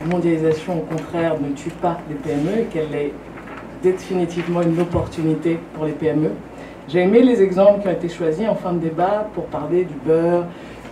La 0.00 0.06
mondialisation, 0.06 0.78
au 0.78 0.94
contraire, 0.94 1.34
ne 1.40 1.54
tue 1.54 1.70
pas 1.70 1.98
les 2.08 2.14
PME 2.16 2.60
et 2.62 2.64
qu'elle 2.64 2.94
est 2.94 3.12
définitivement 3.82 4.62
une 4.62 4.80
opportunité 4.80 5.58
pour 5.74 5.84
les 5.84 5.92
PME. 5.92 6.30
J'ai 6.88 7.00
aimé 7.00 7.22
les 7.22 7.42
exemples 7.42 7.82
qui 7.82 7.88
ont 7.88 7.92
été 7.92 8.08
choisis 8.08 8.48
en 8.48 8.54
fin 8.54 8.72
de 8.72 8.78
débat 8.78 9.28
pour 9.34 9.44
parler 9.46 9.84
du 9.84 9.94
beurre, 10.04 10.44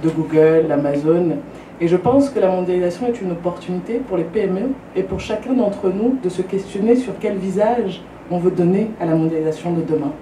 de 0.03 0.09
Google, 0.11 0.66
d'Amazon. 0.69 1.39
Et 1.81 1.87
je 1.87 1.97
pense 1.97 2.31
que 2.31 2.41
la 2.41 2.49
mondialisation 2.49 3.07
est 3.07 3.20
une 3.20 3.31
opportunité 3.31 4.01
pour 4.01 4.16
les 4.16 4.24
PME 4.24 4.72
et 4.97 5.05
pour 5.05 5.20
chacun 5.20 5.53
d'entre 5.53 5.91
nous 5.91 6.18
de 6.22 6.29
se 6.29 6.43
questionner 6.43 6.97
sur 6.97 7.12
quel 7.20 7.37
visage 7.37 8.03
on 8.33 8.39
veut 8.39 8.51
donner 8.51 8.91
à 9.01 9.07
la 9.07 9.14
mondialisation 9.14 9.72
de 9.72 9.83
demain. 9.83 10.12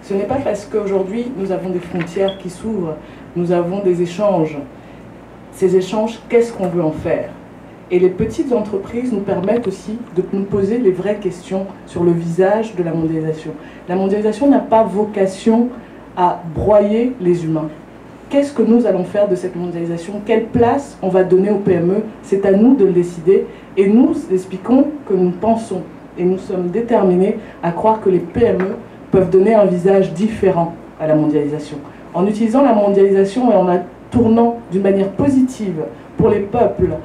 Ce 0.00 0.14
n'est 0.14 0.24
pas 0.24 0.36
parce 0.36 0.64
qu'aujourd'hui 0.64 1.26
nous 1.36 1.52
avons 1.52 1.68
des 1.68 1.80
frontières 1.80 2.38
qui 2.38 2.48
s'ouvrent, 2.48 2.96
nous 3.34 3.52
avons 3.52 3.80
des 3.80 4.00
échanges. 4.00 4.56
Ces 5.52 5.76
échanges, 5.76 6.18
qu'est-ce 6.30 6.52
qu'on 6.52 6.68
veut 6.68 6.82
en 6.82 6.92
faire? 6.92 7.30
Et 7.90 7.98
les 7.98 8.08
petites 8.08 8.52
entreprises 8.52 9.12
nous 9.12 9.20
permettent 9.20 9.68
aussi 9.68 9.98
de 10.16 10.22
nous 10.32 10.44
poser 10.44 10.78
les 10.78 10.92
vraies 10.92 11.18
questions 11.20 11.66
sur 11.86 12.04
le 12.04 12.12
visage 12.12 12.74
de 12.74 12.82
la 12.82 12.92
mondialisation. 12.92 13.52
La 13.86 13.96
mondialisation 13.96 14.48
n'a 14.48 14.60
pas 14.60 14.82
vocation 14.82 15.68
à 16.16 16.42
broyer 16.54 17.12
les 17.20 17.44
humains. 17.44 17.68
Qu'est-ce 18.28 18.52
que 18.52 18.62
nous 18.62 18.86
allons 18.86 19.04
faire 19.04 19.28
de 19.28 19.36
cette 19.36 19.54
mondialisation? 19.54 20.14
Quelle 20.26 20.46
place 20.46 20.98
on 21.00 21.08
va 21.08 21.22
donner 21.22 21.48
aux 21.50 21.58
PME 21.58 22.02
C'est 22.24 22.44
à 22.44 22.50
nous 22.50 22.74
de 22.74 22.84
le 22.84 22.90
décider. 22.90 23.46
Et 23.76 23.86
nous 23.86 24.14
expliquons 24.32 24.88
que 25.08 25.14
nous 25.14 25.30
pensons 25.30 25.82
et 26.18 26.24
nous 26.24 26.38
sommes 26.38 26.70
déterminés 26.70 27.38
à 27.62 27.70
croire 27.70 28.00
que 28.00 28.10
les 28.10 28.18
PME 28.18 28.74
peuvent 29.12 29.30
donner 29.30 29.54
un 29.54 29.66
visage 29.66 30.12
différent 30.12 30.74
à 31.00 31.06
la 31.06 31.14
mondialisation. 31.14 31.76
En 32.14 32.26
utilisant 32.26 32.62
la 32.62 32.72
mondialisation 32.72 33.52
et 33.52 33.54
en 33.54 33.64
la 33.64 33.82
tournant 34.10 34.56
d'une 34.72 34.82
manière 34.82 35.10
positive 35.10 35.82
pour 36.16 36.28
les 36.28 36.40
peuples, 36.40 36.96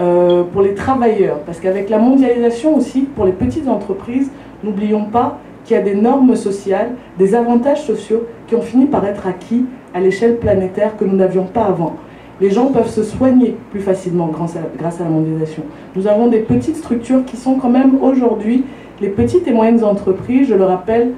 euh, 0.00 0.42
pour 0.52 0.62
les 0.62 0.74
travailleurs, 0.74 1.38
parce 1.46 1.60
qu'avec 1.60 1.88
la 1.88 1.98
mondialisation 1.98 2.76
aussi, 2.76 3.02
pour 3.02 3.26
les 3.26 3.32
petites 3.32 3.68
entreprises, 3.68 4.28
n'oublions 4.64 5.04
pas 5.04 5.38
qu'il 5.64 5.76
y 5.76 5.78
a 5.78 5.82
des 5.82 5.94
normes 5.94 6.34
sociales, 6.34 6.92
des 7.16 7.36
avantages 7.36 7.84
sociaux 7.84 8.24
qui 8.48 8.56
ont 8.56 8.62
fini 8.62 8.86
par 8.86 9.04
être 9.06 9.28
acquis 9.28 9.66
à 9.94 10.00
l'échelle 10.00 10.36
planétaire 10.36 10.96
que 10.96 11.04
nous 11.04 11.16
n'avions 11.16 11.44
pas 11.44 11.64
avant. 11.64 11.94
Les 12.40 12.50
gens 12.50 12.66
peuvent 12.66 12.90
se 12.90 13.04
soigner 13.04 13.56
plus 13.70 13.80
facilement 13.80 14.26
grâce 14.26 14.56
à, 14.56 15.04
la 15.04 15.08
mondialisation. 15.08 15.62
Nous 15.94 16.08
avons 16.08 16.26
des 16.26 16.40
petites 16.40 16.76
structures 16.76 17.24
qui 17.24 17.36
sont 17.36 17.54
quand 17.54 17.70
même 17.70 18.02
aujourd'hui, 18.02 18.64
les 19.00 19.08
petites 19.08 19.46
et 19.46 19.52
moyennes 19.52 19.84
entreprises, 19.84 20.48
je 20.48 20.54
le 20.54 20.64
rappelle, 20.64 21.12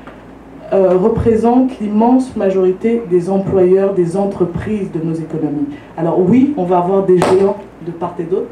euh, 0.72 0.96
représentent 0.98 1.78
l'immense 1.80 2.36
majorité 2.36 3.02
des 3.08 3.30
employeurs, 3.30 3.94
des 3.94 4.16
entreprises 4.16 4.90
de 4.92 5.00
nos 5.02 5.14
économies. 5.14 5.68
Alors 5.96 6.20
oui, 6.20 6.52
on 6.56 6.64
va 6.64 6.78
avoir 6.78 7.06
des 7.06 7.18
géants 7.18 7.56
de 7.86 7.92
part 7.92 8.14
et 8.18 8.24
d'autre. 8.24 8.48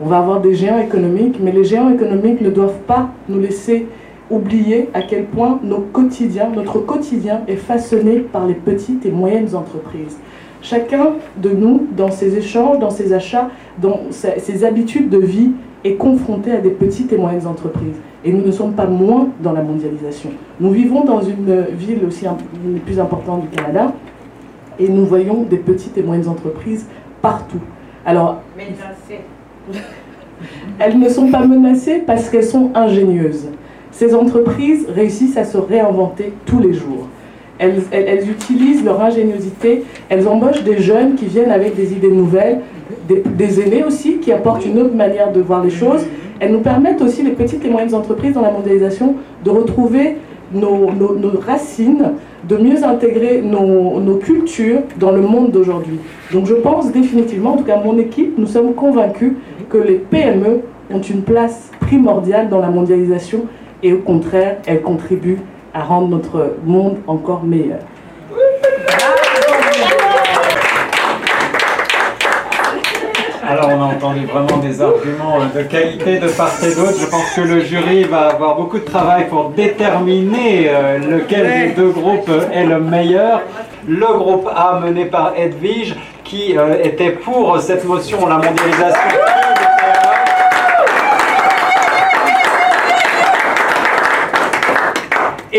On 0.00 0.06
va 0.06 0.18
avoir 0.18 0.40
des 0.40 0.54
géants 0.54 0.78
économiques, 0.78 1.38
mais 1.40 1.52
les 1.52 1.64
géants 1.64 1.90
économiques 1.90 2.40
ne 2.40 2.50
doivent 2.50 2.80
pas 2.86 3.10
nous 3.28 3.40
laisser 3.40 3.86
oublier 4.32 4.88
à 4.94 5.02
quel 5.02 5.24
point 5.26 5.60
nos 5.62 5.78
quotidiens, 5.80 6.48
notre 6.54 6.78
quotidien 6.78 7.42
est 7.48 7.56
façonné 7.56 8.18
par 8.20 8.46
les 8.46 8.54
petites 8.54 9.04
et 9.06 9.10
moyennes 9.10 9.54
entreprises. 9.54 10.18
Chacun 10.62 11.12
de 11.36 11.50
nous, 11.50 11.86
dans 11.96 12.10
ses 12.10 12.36
échanges, 12.36 12.78
dans 12.78 12.90
ses 12.90 13.12
achats, 13.12 13.50
dans 13.80 14.00
ses 14.10 14.64
habitudes 14.64 15.08
de 15.10 15.18
vie, 15.18 15.50
est 15.84 15.94
confronté 15.94 16.52
à 16.52 16.58
des 16.58 16.70
petites 16.70 17.12
et 17.12 17.18
moyennes 17.18 17.46
entreprises. 17.46 17.96
Et 18.24 18.32
nous 18.32 18.44
ne 18.46 18.52
sommes 18.52 18.72
pas 18.72 18.86
moins 18.86 19.28
dans 19.42 19.52
la 19.52 19.62
mondialisation. 19.62 20.30
Nous 20.60 20.70
vivons 20.70 21.04
dans 21.04 21.20
une 21.20 21.64
ville 21.76 22.04
aussi 22.06 22.26
un- 22.26 22.36
une 22.64 22.74
des 22.74 22.80
plus 22.80 23.00
importantes 23.00 23.42
du 23.42 23.48
Canada, 23.48 23.92
et 24.78 24.88
nous 24.88 25.04
voyons 25.04 25.42
des 25.42 25.56
petites 25.56 25.98
et 25.98 26.02
moyennes 26.02 26.28
entreprises 26.28 26.86
partout. 27.20 27.60
Alors, 28.06 28.40
ces 29.08 29.18
Elles 30.78 30.98
ne 30.98 31.08
sont 31.08 31.28
pas 31.28 31.44
menacées 31.44 32.02
parce 32.06 32.28
qu'elles 32.28 32.44
sont 32.44 32.70
ingénieuses. 32.74 33.48
Ces 33.92 34.14
entreprises 34.14 34.86
réussissent 34.88 35.36
à 35.36 35.44
se 35.44 35.58
réinventer 35.58 36.32
tous 36.46 36.58
les 36.58 36.72
jours. 36.72 37.06
Elles, 37.58 38.28
utilisent 38.28 38.84
leur 38.84 39.00
ingéniosité, 39.00 39.84
elles 40.08 40.26
embauchent 40.26 40.64
des 40.64 40.78
jeunes 40.78 41.14
qui 41.14 41.26
viennent 41.26 41.52
avec 41.52 41.76
des 41.76 41.92
idées 41.92 42.10
nouvelles, 42.10 42.60
des, 43.08 43.60
aînés 43.60 43.84
aussi 43.84 44.16
qui 44.16 44.32
apportent 44.32 44.66
une 44.66 44.80
autre 44.80 44.94
manière 44.94 45.30
de 45.30 45.40
voir 45.40 45.62
les 45.62 45.70
choses. 45.70 46.04
Elles 46.40 46.50
nous 46.50 46.60
permettent 46.60 47.02
aussi, 47.02 47.22
les 47.22 47.30
petites 47.30 47.64
et 47.64 47.68
moyennes 47.68 47.94
entreprises 47.94 48.32
dans 48.32 48.40
la 48.40 48.50
mondialisation, 48.50 49.14
de 49.44 49.50
retrouver 49.50 50.16
nos 50.52 50.88
racines, 51.46 52.14
de 52.48 52.56
mieux 52.56 52.82
intégrer 52.82 53.42
nos, 53.42 54.00
nos 54.00 54.16
cultures 54.16 54.80
dans 54.98 55.12
le 55.12 55.20
monde 55.20 55.52
d'aujourd'hui. 55.52 55.98
Donc 56.32 56.46
je 56.46 56.54
pense 56.54 56.90
définitivement, 56.90 57.52
en 57.52 57.56
tout 57.58 57.64
cas 57.64 57.80
mon 57.82 57.96
équipe, 57.98 58.36
nous 58.36 58.46
sommes 58.46 58.74
convaincus 58.74 59.34
que 59.70 59.78
les 59.78 59.94
PME 59.94 60.62
ont 60.92 61.00
une 61.00 61.22
place 61.22 61.70
primordiale 61.80 62.48
dans 62.48 62.58
la 62.58 62.70
mondialisation 62.70 63.42
et 63.82 63.92
au 63.92 63.98
contraire, 63.98 64.58
elles 64.66 64.82
contribuent 64.82 65.40
à 65.74 65.82
rendre 65.82 66.08
notre 66.08 66.56
monde 66.64 66.98
encore 67.06 67.44
meilleur. 67.44 67.80
Alors 73.52 73.68
on 73.68 73.82
a 73.82 73.84
entendu 73.84 74.24
vraiment 74.24 74.58
des 74.58 74.80
arguments 74.80 75.40
euh, 75.40 75.60
de 75.60 75.64
qualité 75.64 76.18
de 76.18 76.28
part 76.28 76.52
et 76.62 76.74
d'autre. 76.74 76.98
Je 76.98 77.06
pense 77.06 77.34
que 77.34 77.40
le 77.42 77.60
jury 77.60 78.04
va 78.04 78.28
avoir 78.28 78.56
beaucoup 78.56 78.78
de 78.78 78.84
travail 78.84 79.28
pour 79.28 79.50
déterminer 79.50 80.68
euh, 80.68 80.98
lequel 80.98 81.68
des 81.68 81.74
deux 81.74 81.90
groupes 81.90 82.30
est 82.52 82.64
le 82.64 82.80
meilleur. 82.80 83.42
Le 83.86 84.06
groupe 84.06 84.48
A 84.54 84.80
mené 84.80 85.06
par 85.06 85.34
Edwige 85.36 85.96
qui 86.24 86.56
euh, 86.56 86.82
était 86.82 87.10
pour 87.10 87.60
cette 87.60 87.84
motion, 87.84 88.26
la 88.26 88.36
mondialisation. 88.36 89.51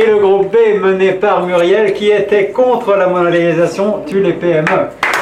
Et 0.03 0.07
le 0.07 0.17
groupe 0.17 0.51
B 0.51 0.81
mené 0.81 1.13
par 1.13 1.45
Muriel 1.45 1.93
qui 1.93 2.09
était 2.09 2.47
contre 2.47 2.95
la 2.95 3.07
mondialisation 3.07 4.03
tue 4.05 4.19
les 4.19 4.33
PME. 4.33 5.12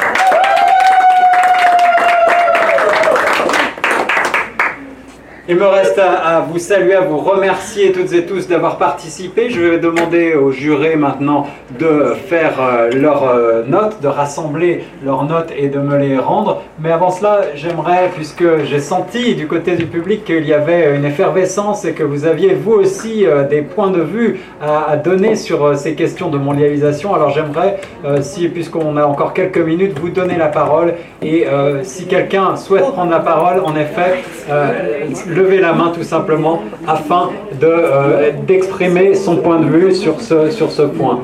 Il 5.52 5.58
me 5.58 5.66
reste 5.66 5.98
à, 5.98 6.40
vous 6.40 6.58
saluer, 6.58 6.94
à 6.94 7.02
vous 7.02 7.18
remercier 7.18 7.92
toutes 7.92 8.14
et 8.14 8.24
tous 8.24 8.48
d'avoir 8.48 8.78
participé. 8.78 9.50
Je 9.50 9.60
vais 9.60 9.78
demander 9.78 10.32
aux 10.32 10.50
jurés 10.50 10.96
maintenant 10.96 11.46
de 11.78 12.14
faire 12.26 12.54
euh, 12.58 12.90
leurs 12.90 13.28
euh, 13.28 13.62
notes, 13.66 14.00
de 14.00 14.08
rassembler 14.08 14.82
leurs 15.04 15.24
notes 15.24 15.52
et 15.54 15.68
de 15.68 15.78
me 15.78 15.98
les 15.98 16.16
rendre. 16.16 16.62
Mais 16.80 16.90
avant 16.90 17.10
cela, 17.10 17.42
j'aimerais, 17.54 18.08
puisque 18.14 18.64
j'ai 18.64 18.80
senti 18.80 19.34
du 19.34 19.46
côté 19.46 19.76
du 19.76 19.84
public 19.84 20.24
qu'il 20.24 20.46
y 20.46 20.54
avait 20.54 20.96
une 20.96 21.04
effervescence 21.04 21.84
et 21.84 21.92
que 21.92 22.02
vous 22.02 22.24
aviez 22.24 22.54
vous 22.54 22.72
aussi 22.72 23.26
euh, 23.26 23.46
des 23.46 23.60
points 23.60 23.90
de 23.90 24.00
vue 24.00 24.40
à, 24.62 24.96
donner 24.96 25.36
sur 25.36 25.76
ces 25.76 25.94
questions 25.94 26.30
de 26.30 26.38
mondialisation, 26.38 27.14
alors 27.14 27.30
j'aimerais, 27.30 27.80
si 28.20 28.48
puisqu'on 28.48 28.96
a 28.96 29.04
encore 29.04 29.34
quelques 29.34 29.58
minutes, 29.58 29.98
vous 29.98 30.10
donner 30.10 30.36
la 30.36 30.46
parole. 30.46 30.94
Et 31.20 31.46
si 31.82 32.06
quelqu'un 32.06 32.56
souhaite 32.56 32.84
prendre 32.92 33.10
la 33.10 33.18
parole, 33.18 33.60
en 33.64 33.74
effet, 33.74 34.22
euh, 34.50 35.06
levez 35.42 35.60
la 35.60 35.72
main 35.72 35.90
tout 35.94 36.02
simplement 36.02 36.62
afin 36.86 37.30
de, 37.60 37.66
euh, 37.66 38.30
d'exprimer 38.46 39.14
son 39.14 39.36
point 39.36 39.58
de 39.60 39.66
vue 39.66 39.94
sur 39.94 40.20
ce, 40.20 40.50
sur 40.50 40.70
ce 40.70 40.82
point. 40.82 41.20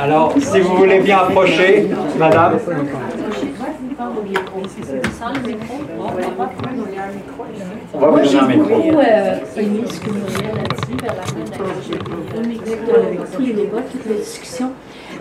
Alors, 0.00 0.34
si 0.38 0.60
vous 0.60 0.76
voulez 0.76 1.00
bien 1.00 1.18
approcher, 1.18 1.88
madame. 2.18 2.58
On 7.94 7.98
va 7.98 8.08
vous 8.08 8.18
donner 8.18 8.38
un 8.38 8.46
micro. 8.46 8.74
euh, 8.74 9.36
aimé 9.56 9.80
ce 9.88 10.00
que 10.00 10.10
Muriel 10.10 10.58
a 10.58 10.86
dit 10.86 10.96
vers 11.02 11.14
la 11.14 11.22
fin 11.22 11.38
de 11.38 11.50
la 11.50 13.26
tous 13.32 13.40
les 13.40 13.52
débats, 13.54 13.82
toutes 13.90 14.06
les 14.06 14.16
discussions. 14.16 14.72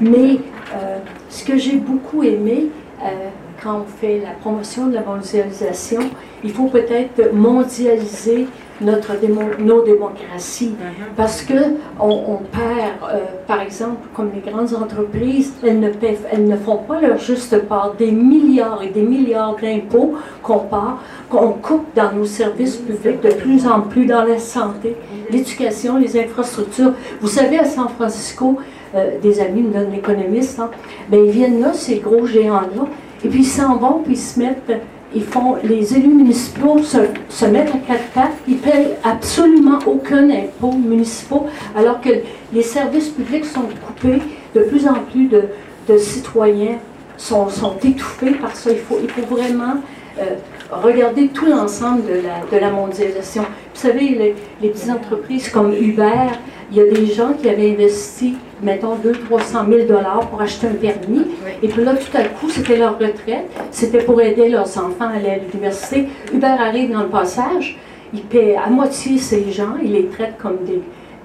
Mais 0.01 0.39
euh, 0.75 0.97
ce 1.29 1.45
que 1.45 1.57
j'ai 1.57 1.77
beaucoup 1.77 2.23
aimé 2.23 2.65
euh, 3.03 3.29
quand 3.61 3.81
on 3.81 3.99
fait 3.99 4.19
la 4.23 4.31
promotion 4.41 4.87
de 4.87 4.95
la 4.95 5.01
mondialisation, 5.01 6.01
il 6.43 6.51
faut 6.51 6.67
peut-être 6.67 7.33
mondialiser 7.33 8.47
notre 8.81 9.13
démo- 9.13 9.57
nos 9.57 9.83
démocraties 9.83 10.75
parce 11.15 11.41
que 11.41 11.53
on, 11.97 12.09
on 12.09 12.37
perd, 12.51 12.97
euh, 13.09 13.19
par 13.47 13.61
exemple, 13.61 14.01
comme 14.13 14.31
les 14.35 14.51
grandes 14.51 14.73
entreprises, 14.73 15.53
elles 15.65 15.79
ne, 15.79 15.89
paient- 15.89 16.19
elles 16.31 16.45
ne 16.45 16.57
font 16.57 16.77
pas 16.77 16.99
leur 16.99 17.17
juste 17.17 17.57
part 17.69 17.93
des 17.97 18.11
milliards 18.11 18.81
et 18.83 18.89
des 18.89 19.01
milliards 19.01 19.55
d'impôts 19.61 20.15
qu'on 20.43 20.59
part, 20.59 21.01
qu'on 21.29 21.51
coupe 21.53 21.85
dans 21.95 22.11
nos 22.11 22.25
services 22.25 22.75
publics 22.75 23.21
de 23.21 23.31
plus 23.31 23.65
en 23.65 23.79
plus 23.79 24.05
dans 24.05 24.25
la 24.25 24.39
santé, 24.39 24.97
l'éducation, 25.31 25.97
les 25.97 26.19
infrastructures. 26.19 26.91
Vous 27.21 27.29
savez, 27.29 27.59
à 27.59 27.65
San 27.65 27.87
Francisco, 27.97 28.57
euh, 28.95 29.19
des 29.21 29.39
amis 29.39 29.61
me 29.61 29.73
donnent 29.73 29.91
l'économiste, 29.91 30.59
hein, 30.59 30.69
ben, 31.09 31.23
ils 31.25 31.31
viennent 31.31 31.61
là, 31.61 31.73
ces 31.73 31.97
gros 31.97 32.25
géants-là, 32.25 32.87
et 33.23 33.27
puis 33.27 33.39
ils 33.39 33.45
s'en 33.45 33.77
vont, 33.77 34.01
puis 34.03 34.13
ils 34.13 34.17
se 34.17 34.39
mettent, 34.39 34.71
ils 35.13 35.23
font, 35.23 35.55
les 35.63 35.95
élus 35.95 36.13
municipaux 36.13 36.79
se, 36.79 36.97
se 37.29 37.45
mettent 37.45 37.73
à 37.73 37.77
quatre 37.77 38.07
pattes, 38.13 38.37
ils 38.47 38.57
payent 38.57 38.95
absolument 39.03 39.79
aucun 39.85 40.29
impôt 40.29 40.73
municipal, 40.73 41.41
alors 41.75 42.01
que 42.01 42.09
les 42.53 42.61
services 42.61 43.09
publics 43.09 43.45
sont 43.45 43.67
coupés, 43.85 44.21
de 44.53 44.61
plus 44.61 44.87
en 44.87 44.95
plus 45.11 45.27
de, 45.27 45.43
de 45.87 45.97
citoyens 45.97 46.77
sont, 47.17 47.49
sont 47.49 47.75
étouffés 47.83 48.31
par 48.31 48.55
ça. 48.55 48.71
Il 48.71 48.77
faut, 48.77 48.97
il 49.01 49.09
faut 49.09 49.35
vraiment 49.35 49.75
euh, 50.19 50.35
regarder 50.71 51.27
tout 51.27 51.45
l'ensemble 51.45 52.03
de 52.05 52.21
la, 52.21 52.45
de 52.51 52.61
la 52.61 52.71
mondialisation. 52.71 53.43
Vous 53.43 53.79
savez, 53.81 54.09
les, 54.09 54.35
les 54.61 54.69
petites 54.69 54.89
entreprises 54.89 55.49
comme 55.49 55.73
Uber, 55.73 56.31
il 56.71 56.77
y 56.77 56.81
a 56.81 56.85
des 56.85 57.05
gens 57.07 57.33
qui 57.33 57.49
avaient 57.49 57.71
investi, 57.71 58.35
mettons, 58.63 58.95
200 58.95 59.19
300 59.29 59.65
000 59.69 59.87
dollars 59.87 60.27
pour 60.29 60.41
acheter 60.41 60.67
un 60.67 60.73
permis, 60.73 61.27
et 61.61 61.67
puis 61.67 61.83
là, 61.83 61.93
tout 61.93 62.17
à 62.17 62.23
coup, 62.23 62.49
c'était 62.49 62.77
leur 62.77 62.97
retraite, 62.97 63.49
c'était 63.71 64.03
pour 64.03 64.19
aider 64.21 64.49
leurs 64.49 64.77
enfants 64.77 65.09
à 65.13 65.17
aller 65.17 65.29
à 65.29 65.37
l'université. 65.37 66.07
Uber 66.33 66.47
arrive 66.47 66.91
dans 66.91 67.03
le 67.03 67.09
passage, 67.09 67.77
il 68.13 68.21
paie 68.21 68.55
à 68.55 68.69
moitié 68.69 69.17
ces 69.17 69.51
gens, 69.51 69.75
il 69.83 69.91
les 69.91 70.07
traite 70.07 70.37
comme 70.41 70.57
des, 70.65 70.81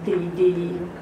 des, 0.07 0.17
des, 0.37 0.55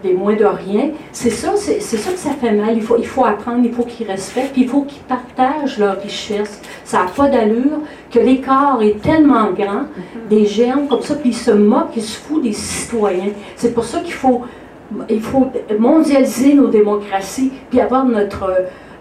des 0.02 0.14
moins 0.14 0.34
de 0.34 0.44
rien. 0.44 0.90
C'est 1.12 1.30
ça, 1.30 1.52
c'est 1.56 1.80
ça 1.80 2.12
que 2.12 2.18
ça 2.18 2.30
fait 2.30 2.52
mal. 2.52 2.76
Il 2.76 2.82
faut, 2.82 2.96
il 2.98 3.06
faut 3.06 3.24
apprendre, 3.24 3.60
il 3.64 3.72
faut 3.72 3.84
qu'ils 3.84 4.06
respectent, 4.06 4.52
puis 4.52 4.62
il 4.62 4.68
faut 4.68 4.82
qu'ils 4.82 5.02
partagent 5.02 5.78
leur 5.78 6.00
richesse. 6.00 6.60
Ça 6.84 6.98
n'a 6.98 7.06
pas 7.06 7.28
d'allure 7.28 7.80
que 8.10 8.18
l'écart 8.18 8.80
est 8.82 9.00
tellement 9.00 9.50
grand, 9.52 9.84
des 10.28 10.46
géants 10.46 10.86
comme 10.88 11.02
ça, 11.02 11.14
puis 11.14 11.30
ils 11.30 11.36
se 11.36 11.50
moquent, 11.50 11.96
ils 11.96 12.02
se 12.02 12.18
foutent 12.18 12.42
des 12.42 12.52
citoyens. 12.52 13.32
C'est 13.56 13.74
pour 13.74 13.84
ça 13.84 14.00
qu'il 14.00 14.14
faut, 14.14 14.42
il 15.08 15.20
faut 15.20 15.48
mondialiser 15.78 16.54
nos 16.54 16.68
démocraties, 16.68 17.52
puis 17.70 17.80
avoir 17.80 18.04
notre 18.04 18.50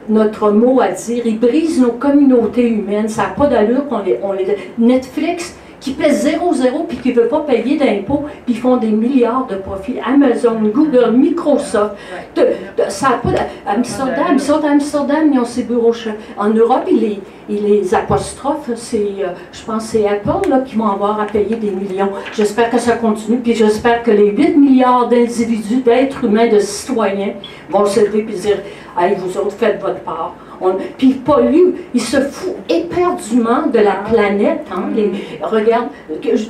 notre 0.09 0.51
mot 0.51 0.79
à 0.79 0.89
dire. 0.89 1.23
Ils 1.25 1.37
brisent 1.37 1.81
nos 1.81 1.91
communautés 1.91 2.69
humaines. 2.69 3.09
Ça 3.09 3.23
n'a 3.23 3.29
pas 3.29 3.47
d'allure 3.47 3.89
qu'on 3.89 3.99
les, 3.99 4.17
on 4.23 4.31
les... 4.31 4.55
Netflix, 4.77 5.57
qui 5.79 5.91
paie 5.91 6.09
0,0 6.11 6.85
puis 6.87 6.97
qui 6.97 7.09
ne 7.09 7.21
veut 7.21 7.27
pas 7.27 7.41
payer 7.41 7.77
d'impôts, 7.77 8.25
puis 8.45 8.55
font 8.55 8.77
des 8.77 8.87
milliards 8.87 9.45
de 9.47 9.55
profits. 9.55 9.97
Amazon, 10.05 10.55
Google, 10.73 11.11
Microsoft, 11.15 11.95
de- 12.35 12.41
de- 12.41 12.89
ça 12.89 13.07
a 13.09 13.11
pas 13.17 13.29
Amsterdam, 13.65 14.25
ils 14.33 14.39
sont 14.39 14.63
à 14.65 14.71
Amsterdam, 14.71 15.29
ils 15.31 15.39
ont 15.39 15.45
ses 15.45 15.63
bureaux. 15.63 15.93
En 16.37 16.49
Europe, 16.49 16.83
ils 16.89 16.99
les, 16.99 17.19
ils 17.49 17.63
les 17.63 17.93
apostrophent, 17.93 18.71
c'est, 18.75 18.97
euh, 19.19 19.27
je 19.51 19.61
pense 19.63 19.83
que 19.85 19.89
c'est 19.91 20.07
Apple 20.07 20.49
là, 20.49 20.59
qui 20.61 20.75
vont 20.75 20.87
avoir 20.89 21.19
à 21.21 21.25
payer 21.25 21.55
des 21.55 21.69
millions. 21.71 22.09
J'espère 22.33 22.69
que 22.69 22.79
ça 22.79 22.93
continue, 22.97 23.37
puis 23.37 23.53
j'espère 23.55 24.03
que 24.03 24.11
les 24.11 24.31
8 24.31 24.57
milliards 24.57 25.07
d'individus, 25.07 25.81
d'êtres 25.81 26.23
humains, 26.25 26.47
de 26.47 26.59
citoyens 26.59 27.33
vont 27.69 27.85
se 27.85 27.99
lever 28.01 28.25
et 28.29 28.33
dire 28.35 28.57
Hey, 28.99 29.15
vous 29.15 29.37
autres, 29.37 29.51
faites 29.51 29.79
votre 29.79 29.99
part. 29.99 30.33
On- 30.61 30.73
puis 30.97 31.07
ils 31.09 31.19
polluent, 31.19 31.73
ils 31.93 32.01
se 32.01 32.19
foutent 32.21 32.55
éperdument 32.69 33.67
de 33.71 33.79
la 33.79 33.93
planète. 34.11 34.65
hein. 34.71 34.83
Les- 34.95 35.11
regarde, 35.41 35.87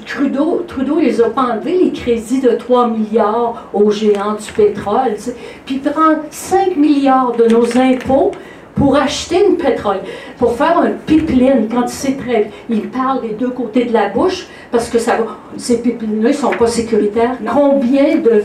Trudeau, 0.05 0.63
Trudeau 0.67 0.99
les 0.99 1.21
a 1.21 1.29
pas 1.29 1.57
les 1.65 1.91
crédits 1.91 2.41
de 2.41 2.51
3 2.51 2.87
milliards 2.87 3.67
aux 3.73 3.91
géants 3.91 4.33
du 4.33 4.51
pétrole. 4.51 5.15
tu 5.15 5.21
sais. 5.21 5.35
Puis 5.65 5.81
il 5.83 5.91
prend 5.91 6.15
5 6.29 6.75
milliards 6.77 7.33
de 7.33 7.45
nos 7.45 7.65
impôts 7.77 8.31
pour 8.75 8.95
acheter 8.95 9.43
une 9.43 9.57
pétrole, 9.57 10.01
pour 10.37 10.53
faire 10.55 10.77
un 10.77 10.91
pipeline, 11.05 11.67
quand 11.71 11.83
il 11.83 11.89
sait 11.89 12.13
très 12.15 12.51
il 12.69 12.81
parle 12.89 13.21
des 13.21 13.29
deux 13.33 13.49
côtés 13.49 13.85
de 13.85 13.93
la 13.93 14.09
bouche, 14.09 14.47
parce 14.71 14.87
que 14.89 14.99
ça 14.99 15.17
va, 15.17 15.25
ces 15.57 15.81
pipelines-là, 15.81 16.29
ils 16.29 16.35
sont 16.35 16.51
pas 16.51 16.67
sécuritaires. 16.67 17.37
Combien 17.51 18.15
de, 18.17 18.43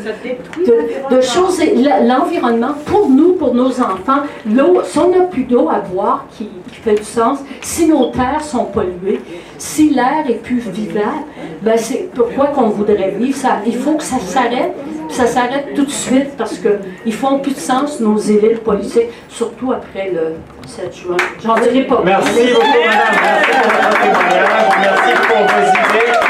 de, 0.66 1.16
de 1.16 1.20
choses, 1.20 1.60
l'environnement, 2.06 2.74
pour 2.86 3.08
nous, 3.08 3.34
pour 3.34 3.54
nos 3.54 3.70
enfants, 3.80 4.22
l'eau, 4.46 4.80
si 4.84 4.98
on 4.98 5.10
n'a 5.10 5.24
plus 5.24 5.44
d'eau 5.44 5.68
à 5.70 5.78
boire 5.80 6.26
qui, 6.36 6.48
qui 6.68 6.76
fait 6.76 6.94
du 6.94 7.04
sens, 7.04 7.38
si 7.60 7.86
nos 7.86 8.06
terres 8.06 8.42
sont 8.42 8.64
polluées, 8.64 9.20
si 9.58 9.90
l'air 9.90 10.24
est 10.28 10.42
plus 10.42 10.58
vivable, 10.58 11.24
ben 11.62 11.76
c'est 11.76 12.08
pourquoi 12.14 12.46
qu'on 12.48 12.68
voudrait 12.68 13.14
vivre 13.18 13.36
ça. 13.36 13.58
Il 13.66 13.76
faut 13.76 13.94
que 13.94 14.02
ça 14.02 14.18
s'arrête. 14.18 14.74
ça 15.08 15.26
s'arrête 15.26 15.74
tout 15.74 15.84
de 15.84 15.90
suite 15.90 16.36
parce 16.36 16.58
que 16.58 16.78
ils 17.06 17.12
font 17.12 17.38
plus 17.38 17.54
de 17.54 17.58
sens, 17.60 18.00
nos 18.00 18.16
élites 18.16 18.60
politiques, 18.60 19.08
surtout 19.28 19.72
après 19.72 20.10
le 20.12 20.34
7 20.66 20.94
juin. 20.96 21.16
J'en 21.44 21.54
dirai 21.54 21.84
pas. 21.86 22.02
Merci 22.04 22.52
beaucoup, 22.52 22.66
madame. 22.66 23.14
Merci 23.22 23.50
pour 23.62 23.72
votre 23.72 24.00
témoignage. 24.02 24.48
Merci 24.80 25.12
pour 25.28 25.36
vos 25.36 25.62
idées. 25.70 26.21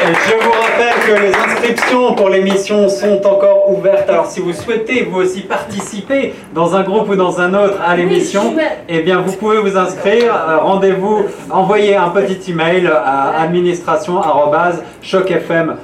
Je 0.00 0.34
vous 0.44 0.52
rappelle 0.52 0.94
que 1.06 1.12
les 1.20 1.34
inscriptions 1.34 2.14
pour 2.14 2.28
l'émission 2.28 2.88
sont 2.88 3.20
encore 3.26 3.68
ouvertes. 3.70 4.08
Alors, 4.08 4.26
si 4.26 4.38
vous 4.40 4.52
souhaitez 4.52 5.02
vous 5.02 5.22
aussi 5.22 5.40
participer 5.40 6.34
dans 6.54 6.76
un 6.76 6.84
groupe 6.84 7.08
ou 7.10 7.16
dans 7.16 7.40
un 7.40 7.52
autre 7.52 7.78
à 7.84 7.96
l'émission, 7.96 8.54
eh 8.88 9.00
bien, 9.00 9.20
vous 9.20 9.32
pouvez 9.32 9.58
vous 9.58 9.76
inscrire. 9.76 10.32
Euh, 10.34 10.58
Rendez-vous, 10.58 11.24
envoyez 11.50 11.96
un 11.96 12.10
petit 12.10 12.52
email 12.52 12.86
à 12.86 13.40
administration@chocfm.ca 13.42 15.76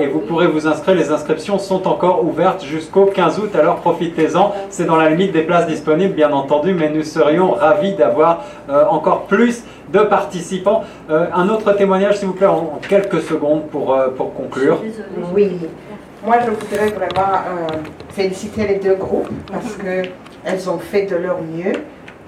et 0.00 0.06
vous 0.06 0.20
pourrez 0.20 0.46
vous 0.46 0.66
inscrire. 0.66 0.96
Les 0.96 1.10
inscriptions 1.10 1.58
sont 1.58 1.86
encore 1.86 2.24
ouvertes 2.24 2.64
jusqu'au 2.64 3.04
15 3.04 3.38
août, 3.40 3.54
alors 3.54 3.76
profitez-en. 3.76 4.54
C'est 4.70 4.86
dans 4.86 4.96
la 4.96 5.10
limite 5.10 5.32
des 5.32 5.42
places 5.42 5.66
disponibles, 5.66 6.14
bien 6.14 6.32
entendu, 6.32 6.72
mais 6.72 6.88
nous 6.88 7.02
serions 7.02 7.50
ravis 7.50 7.94
d'avoir 7.94 8.44
euh, 8.70 8.86
encore 8.86 9.26
plus 9.26 9.64
de 9.92 9.98
participants. 9.98 10.84
Euh, 11.10 11.26
un 11.34 11.50
autre 11.50 11.72
témoignage, 11.74 12.18
s'il 12.18 12.28
vous 12.28 12.34
plaît, 12.34 12.46
en, 12.46 12.80
quelques 12.88 13.20
secondes 13.20 13.66
pour, 13.66 13.92
euh, 13.92 14.08
pour 14.08 14.32
conclure. 14.32 14.80
Oui, 15.34 15.58
moi 16.24 16.36
je 16.46 16.50
voudrais 16.50 16.88
vraiment 16.88 17.38
féliciter 18.10 18.66
les 18.66 18.76
deux 18.76 18.94
groupes 18.94 19.28
parce 19.52 19.74
que 19.74 20.08
elles 20.44 20.70
ont 20.70 20.78
fait 20.78 21.02
de 21.02 21.16
leur 21.16 21.38
mieux 21.42 21.74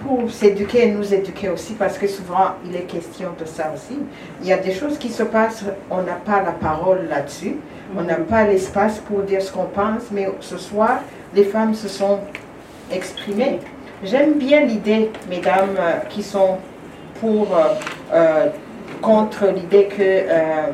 pour 0.03 0.31
s'éduquer 0.31 0.87
et 0.87 0.91
nous 0.91 1.13
éduquer 1.13 1.49
aussi 1.51 1.75
parce 1.75 1.99
que 1.99 2.07
souvent 2.07 2.55
il 2.67 2.75
est 2.75 2.87
question 2.87 3.29
de 3.39 3.45
ça 3.45 3.73
aussi. 3.75 3.99
Il 4.43 4.49
y 4.49 4.53
a 4.53 4.59
des 4.59 4.73
choses 4.73 4.99
qui 4.99 5.09
se 5.11 5.23
passent, 5.23 5.65
on 5.91 6.03
n'a 6.03 6.15
pas 6.15 6.43
la 6.43 6.53
parole 6.53 7.07
là-dessus, 7.09 7.57
on 7.97 8.03
n'a 8.03 8.15
pas 8.17 8.45
l'espace 8.45 8.99
pour 8.99 9.21
dire 9.23 9.43
ce 9.43 9.53
qu'on 9.53 9.65
pense, 9.67 10.05
mais 10.11 10.29
ce 10.41 10.57
soir 10.59 11.01
les 11.35 11.45
femmes 11.45 11.75
se 11.75 11.89
sont 11.89 12.19
exprimées. 12.93 13.59
J'aime 14.03 14.35
bien 14.35 14.63
l'idée, 14.65 15.11
mesdames, 15.29 15.77
euh, 15.79 15.99
qui 16.09 16.23
sont 16.23 16.57
pour, 17.21 17.55
euh, 17.55 17.75
euh, 18.15 18.47
contre 19.03 19.47
l'idée 19.55 19.85
que 19.87 20.01
euh, 20.03 20.67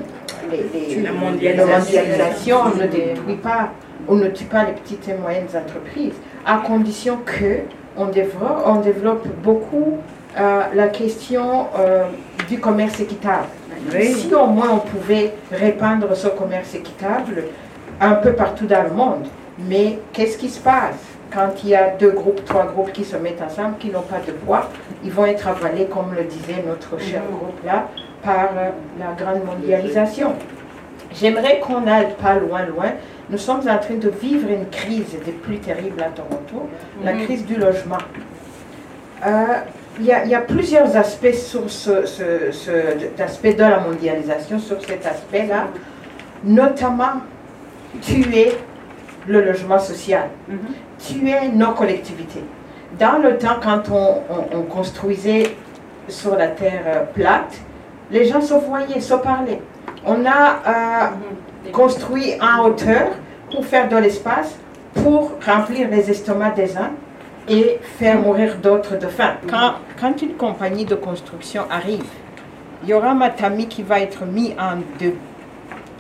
les, 0.51 0.95
les- 0.95 1.03
La 1.03 1.11
la 1.11 1.19
mondialisation. 1.19 1.77
mondialisation, 1.79 2.57
on 2.73 2.77
ne 2.83 2.87
détruit 2.87 3.35
pas, 3.37 3.71
on 4.09 4.15
ne 4.15 4.29
tue 4.29 4.45
pas 4.45 4.65
les 4.65 4.73
petites 4.73 5.09
et 5.09 5.15
moyennes 5.15 5.49
entreprises, 5.57 6.15
à 6.47 6.59
condition 6.59 7.19
que 7.25 7.63
on 7.97 8.07
développe, 8.07 8.63
on 8.67 8.77
développe 8.77 9.27
beaucoup 9.43 9.99
euh, 10.39 10.61
la 10.75 10.89
question 10.89 11.67
euh, 11.79 12.05
du 12.49 12.59
commerce 12.59 13.01
équitable. 13.01 13.47
Oui. 13.93 14.13
Si 14.13 14.35
au 14.35 14.47
moins 14.47 14.71
on 14.73 14.79
pouvait 14.79 15.33
répandre 15.51 16.15
ce 16.17 16.29
commerce 16.29 16.75
équitable 16.75 17.45
un 18.01 18.15
peu 18.15 18.33
partout 18.33 18.67
dans 18.67 18.83
le 18.83 18.91
monde, 18.91 19.27
mais 19.59 19.99
qu'est-ce 20.13 20.37
qui 20.37 20.49
se 20.49 20.61
passe? 20.61 20.97
Quand 21.33 21.51
il 21.65 21.71
y 21.71 21.75
a 21.75 21.91
deux 21.91 22.11
groupes, 22.11 22.45
trois 22.45 22.67
groupes 22.67 22.93
qui 22.93 23.05
se 23.05 23.17
mettent 23.17 23.43
ensemble, 23.43 23.77
qui 23.79 23.91
n'ont 23.91 24.03
pas 24.03 24.21
de 24.27 24.33
poids 24.33 24.69
Ils 25.05 25.11
vont 25.11 25.27
être 25.27 25.49
avalés, 25.49 25.87
comme 25.87 26.15
le 26.17 26.25
disait 26.25 26.63
notre 26.67 27.01
cher 27.01 27.23
groupe 27.31 27.65
là, 27.65 27.89
par 28.23 28.51
euh, 28.57 28.71
la 28.99 29.13
grande 29.13 29.45
mondialisation. 29.45 30.35
J'aimerais 31.19 31.61
qu'on 31.61 31.81
n'aille 31.81 32.15
pas 32.21 32.35
loin, 32.35 32.65
loin. 32.67 32.93
Nous 33.31 33.39
sommes 33.39 33.61
en 33.69 33.79
train 33.79 33.95
de 33.95 34.09
vivre 34.09 34.49
une 34.51 34.69
crise 34.69 35.17
des 35.25 35.33
plus 35.33 35.59
terribles 35.59 36.01
à 36.03 36.11
Toronto, 36.11 36.69
la 37.03 37.15
Mhm. 37.15 37.25
crise 37.25 37.45
du 37.47 37.57
logement. 37.57 37.99
Euh, 39.27 39.31
Il 39.99 40.05
y, 40.05 40.13
a, 40.13 40.25
il 40.27 40.31
y 40.31 40.35
a 40.35 40.41
plusieurs 40.43 40.95
aspects 40.95 41.33
sur 41.33 41.71
ce, 41.71 42.05
ce, 42.05 42.51
ce- 42.53 43.23
aspect 43.23 43.55
de 43.55 43.61
la 43.63 43.81
mondialisation, 43.81 44.59
sur 44.59 44.79
cet 44.85 45.07
aspect-là, 45.07 45.69
notamment 46.45 47.23
tuer 48.03 48.53
le 49.27 49.41
logement 49.43 49.79
social, 49.79 50.29
tuer 50.99 51.49
nos 51.51 51.71
collectivités. 51.73 52.45
Dans 53.01 53.17
le 53.23 53.39
temps, 53.39 53.57
quand 53.63 53.85
on, 53.91 54.19
on- 54.29 54.59
on 54.59 54.63
construisait 54.65 55.57
sur 56.09 56.37
la 56.37 56.49
terre 56.49 56.83
euh, 56.87 57.05
plate, 57.15 57.55
les 58.11 58.27
gens 58.27 58.43
se 58.43 58.53
voyaient, 58.53 59.01
se 59.01 59.15
parlaient. 59.15 59.63
On 60.07 60.25
a 60.25 60.61
euh, 60.67 61.71
construit 61.73 62.35
en 62.41 62.65
hauteur 62.67 63.09
pour 63.51 63.65
faire 63.67 63.89
de 63.89 63.97
l'espace, 63.97 64.57
pour 64.95 65.33
remplir 65.45 65.89
les 65.91 66.11
estomacs 66.11 66.55
des 66.55 66.77
uns 66.77 66.91
et 67.49 67.79
faire 67.99 68.19
mourir 68.21 68.57
d'autres 68.63 68.97
de 68.99 69.07
faim. 69.09 69.35
Quand, 69.49 69.75
quand 70.01 70.21
une 70.23 70.35
compagnie 70.35 70.85
de 70.85 70.95
construction 70.95 71.63
arrive, 71.71 72.05
il 72.83 72.89
y 72.91 72.95
aura 72.95 73.15
Matami 73.15 73.67
qui 73.67 73.83
va 73.83 74.01
être 74.01 74.25
mis 74.25 74.55
en 74.61 74.77
deux, 75.01 75.15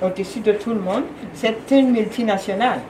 au-dessus 0.02 0.40
de 0.40 0.52
tout 0.52 0.70
le 0.70 0.80
monde. 0.80 1.04
C'est 1.34 1.56
une 1.70 1.90
multinationale. 1.92 2.80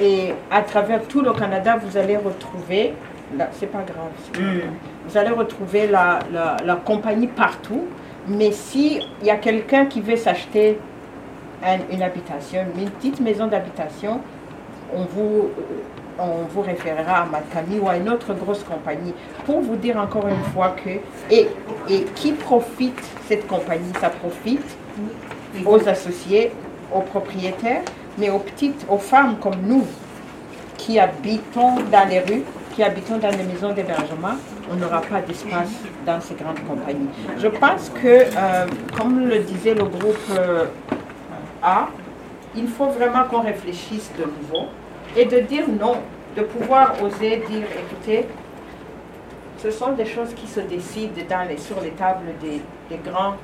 Et 0.00 0.34
à 0.50 0.62
travers 0.62 1.02
tout 1.02 1.20
le 1.20 1.32
Canada, 1.32 1.76
vous 1.82 1.96
allez 1.96 2.16
retrouver, 2.16 2.94
là, 3.36 3.48
c'est 3.52 3.66
pas 3.70 3.82
grave, 3.86 4.62
vous 5.08 5.18
allez 5.18 5.30
retrouver 5.30 5.86
la, 5.88 6.20
la- 6.32 6.56
la 6.64 6.76
compagnie 6.76 7.26
partout. 7.26 7.82
Mais 8.28 8.52
si 8.52 9.00
il 9.20 9.26
y 9.26 9.30
a 9.30 9.36
quelqu'un 9.36 9.86
qui 9.86 10.00
veut 10.00 10.16
s'acheter 10.16 10.78
un- 11.62 11.78
une 11.94 12.02
habitation, 12.02 12.60
une 12.76 12.90
petite 12.90 13.20
maison 13.20 13.46
d'habitation, 13.46 14.20
on 14.94 15.02
vous, 15.04 15.48
euh, 15.58 16.18
on 16.18 16.44
vous 16.52 16.60
référera 16.62 17.22
à 17.22 17.26
Matami 17.26 17.78
ou 17.80 17.88
à 17.88 17.96
une 17.96 18.08
autre 18.08 18.32
grosse 18.34 18.62
compagnie 18.62 19.12
pour 19.44 19.60
vous 19.60 19.76
dire 19.76 19.96
encore 19.98 20.26
une 20.28 20.42
fois 20.52 20.74
que, 20.82 20.90
et, 21.30 21.48
et 21.90 22.04
qui 22.14 22.32
profite 22.32 23.00
cette 23.28 23.46
compagnie 23.46 23.92
Ça 24.00 24.10
profite 24.10 24.76
aux 25.66 25.88
associés, 25.88 26.52
aux 26.94 27.00
propriétaires, 27.00 27.82
mais 28.18 28.30
aux 28.30 28.38
petites, 28.38 28.86
aux 28.88 28.98
femmes 28.98 29.36
comme 29.40 29.60
nous 29.66 29.84
qui 30.76 30.98
habitons 30.98 31.76
dans 31.90 32.08
les 32.08 32.20
rues, 32.20 32.42
qui 32.74 32.82
habitons 32.82 33.18
dans 33.18 33.30
des 33.30 33.44
maisons 33.44 33.72
d'hébergement, 33.72 34.34
on 34.70 34.74
n'aura 34.74 35.00
pas 35.00 35.20
d'espace 35.20 35.70
dans 36.04 36.20
ces 36.20 36.34
grandes 36.34 36.60
compagnies. 36.66 37.08
Je 37.38 37.46
pense 37.46 37.90
que, 37.90 38.06
euh, 38.06 38.66
comme 38.96 39.28
le 39.28 39.38
disait 39.40 39.74
le 39.74 39.84
groupe 39.84 40.18
euh, 40.36 40.64
A, 41.62 41.88
il 42.56 42.66
faut 42.66 42.86
vraiment 42.86 43.24
qu'on 43.24 43.40
réfléchisse 43.42 44.10
de 44.18 44.24
nouveau 44.24 44.66
et 45.16 45.24
de 45.24 45.40
dire 45.40 45.64
non, 45.68 45.98
de 46.36 46.42
pouvoir 46.42 46.94
oser 47.02 47.36
dire, 47.48 47.66
écoutez, 47.78 48.26
ce 49.58 49.70
sont 49.70 49.92
des 49.92 50.04
choses 50.06 50.34
qui 50.34 50.46
se 50.48 50.60
décident 50.60 51.12
les, 51.48 51.56
sur 51.58 51.80
les 51.80 51.90
tables 51.90 52.26
des, 52.42 52.60
grands, 53.08 53.34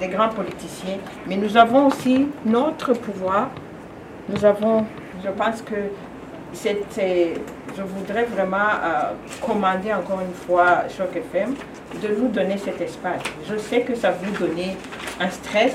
des 0.00 0.08
grands 0.08 0.30
politiciens, 0.30 0.96
mais 1.26 1.36
nous 1.36 1.56
avons 1.56 1.86
aussi 1.88 2.28
notre 2.46 2.94
pouvoir. 2.94 3.50
Nous 4.28 4.44
avons, 4.44 4.86
je 5.22 5.30
pense 5.30 5.60
que 5.62 5.74
c'est- 6.52 7.34
je 7.76 7.82
voudrais 7.82 8.24
vraiment 8.24 8.56
euh, 8.84 9.12
commander 9.46 9.92
encore 9.92 10.20
une 10.20 10.34
fois 10.34 10.84
Choc 10.96 11.14
FM 11.16 11.54
de 12.02 12.08
nous 12.20 12.28
donner 12.28 12.58
cet 12.58 12.80
espace. 12.80 13.22
Je 13.48 13.56
sais 13.56 13.80
que 13.82 13.94
ça 13.94 14.10
vous 14.10 14.30
donne 14.38 14.56
un 15.20 15.30
stress 15.30 15.74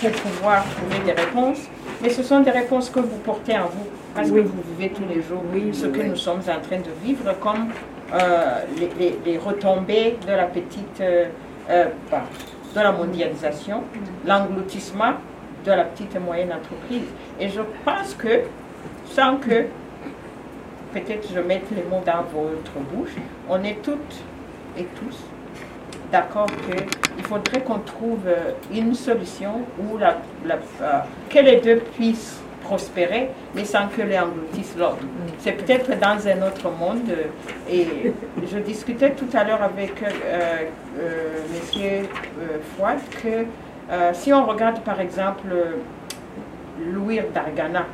pour 0.00 0.10
pouvoir 0.10 0.64
trouver 0.64 1.04
des 1.04 1.12
réponses, 1.20 1.60
mais 2.02 2.10
ce 2.10 2.22
sont 2.22 2.40
des 2.40 2.50
réponses 2.50 2.90
que 2.90 3.00
vous 3.00 3.18
portez 3.18 3.56
en 3.58 3.66
vous, 3.66 3.86
parce 4.14 4.28
que 4.30 4.40
vous 4.40 4.62
vivez 4.76 4.90
tous 4.92 5.04
les 5.08 5.22
jours 5.22 5.42
ce 5.72 5.86
que 5.86 6.02
nous 6.02 6.16
sommes 6.16 6.40
en 6.40 6.60
train 6.60 6.78
de 6.78 6.90
vivre, 7.04 7.32
comme 7.40 7.68
euh, 8.12 8.62
les, 8.78 8.90
les- 8.98 9.18
les 9.24 9.38
retombées 9.38 10.16
de 10.26 10.32
la 10.32 10.44
petite, 10.44 11.00
euh, 11.00 11.26
bah, 12.10 12.22
de 12.74 12.80
la 12.80 12.92
mondialisation, 12.92 13.82
l'engloutissement 14.26 15.12
de 15.64 15.70
la 15.72 15.84
petite 15.84 16.16
et 16.16 16.18
moyenne 16.18 16.52
entreprise. 16.52 17.04
Et 17.38 17.48
je 17.48 17.60
pense 17.84 18.14
que, 18.14 18.40
sans 19.06 19.36
que 19.36 19.66
peut-être 20.92 21.28
je 21.34 21.40
mette 21.40 21.70
les 21.70 21.82
mots 21.82 22.02
dans 22.04 22.22
votre 22.32 22.72
bouche, 22.92 23.14
on 23.48 23.62
est 23.64 23.82
toutes 23.82 24.16
et 24.78 24.84
tous 24.84 25.16
d'accord 26.10 26.46
qu'il 26.46 27.24
faudrait 27.24 27.60
qu'on 27.60 27.78
trouve 27.78 28.26
euh, 28.26 28.52
une 28.72 28.94
solution 28.94 29.60
où 29.78 29.98
euh, 29.98 30.98
que 31.28 31.38
les 31.38 31.58
deux 31.60 31.76
puissent 31.96 32.40
prospérer, 32.62 33.30
mais 33.54 33.64
sans 33.64 33.88
que 33.88 34.02
les 34.02 34.18
engloutissent 34.18 34.76
l'autre. 34.76 34.98
C'est 35.38 35.52
peut-être 35.52 35.90
dans 35.98 36.26
un 36.28 36.46
autre 36.46 36.70
monde. 36.70 37.08
euh, 37.10 37.72
Et 37.72 38.12
je 38.46 38.58
discutais 38.58 39.12
tout 39.12 39.28
à 39.34 39.44
l'heure 39.44 39.62
avec 39.62 39.92
euh, 40.02 40.66
Fouad 42.76 42.98
que 43.22 43.46
si 44.12 44.32
on 44.32 44.44
regarde 44.46 44.80
par 44.80 45.00
exemple 45.00 45.48
Louis 46.92 47.20
Dargana, 47.34 47.86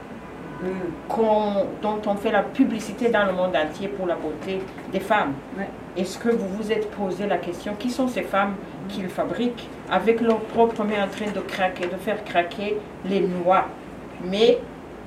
dont 1.83 2.01
on 2.07 2.15
fait 2.15 2.33
la 2.33 2.43
publicité 2.43 3.09
dans 3.09 3.25
le 3.27 3.33
monde 3.33 3.55
entier 3.57 3.89
pour 3.89 4.07
la 4.07 4.15
beauté 4.15 4.61
des 4.93 5.01
femmes. 5.01 5.35
Est-ce 5.97 6.19
que 6.19 6.29
vous 6.29 6.49
vous 6.49 6.73
êtes 6.73 6.91
posé 6.91 7.27
la 7.27 7.39
question, 7.39 7.75
qui 7.79 7.91
sont 7.91 8.09
ces 8.09 8.23
femmes 8.23 8.55
qu'ils 8.89 9.09
fabriquent 9.09 9.69
avec 9.91 10.21
leurs 10.21 10.41
propres 10.41 10.85
mains 10.85 11.05
en 11.05 11.09
train 11.09 11.31
de 11.31 11.41
craquer, 11.41 11.87
de 11.87 11.97
faire 11.97 12.23
craquer 12.25 12.79
les 13.05 13.21
noix? 13.21 13.67
Mais 14.25 14.59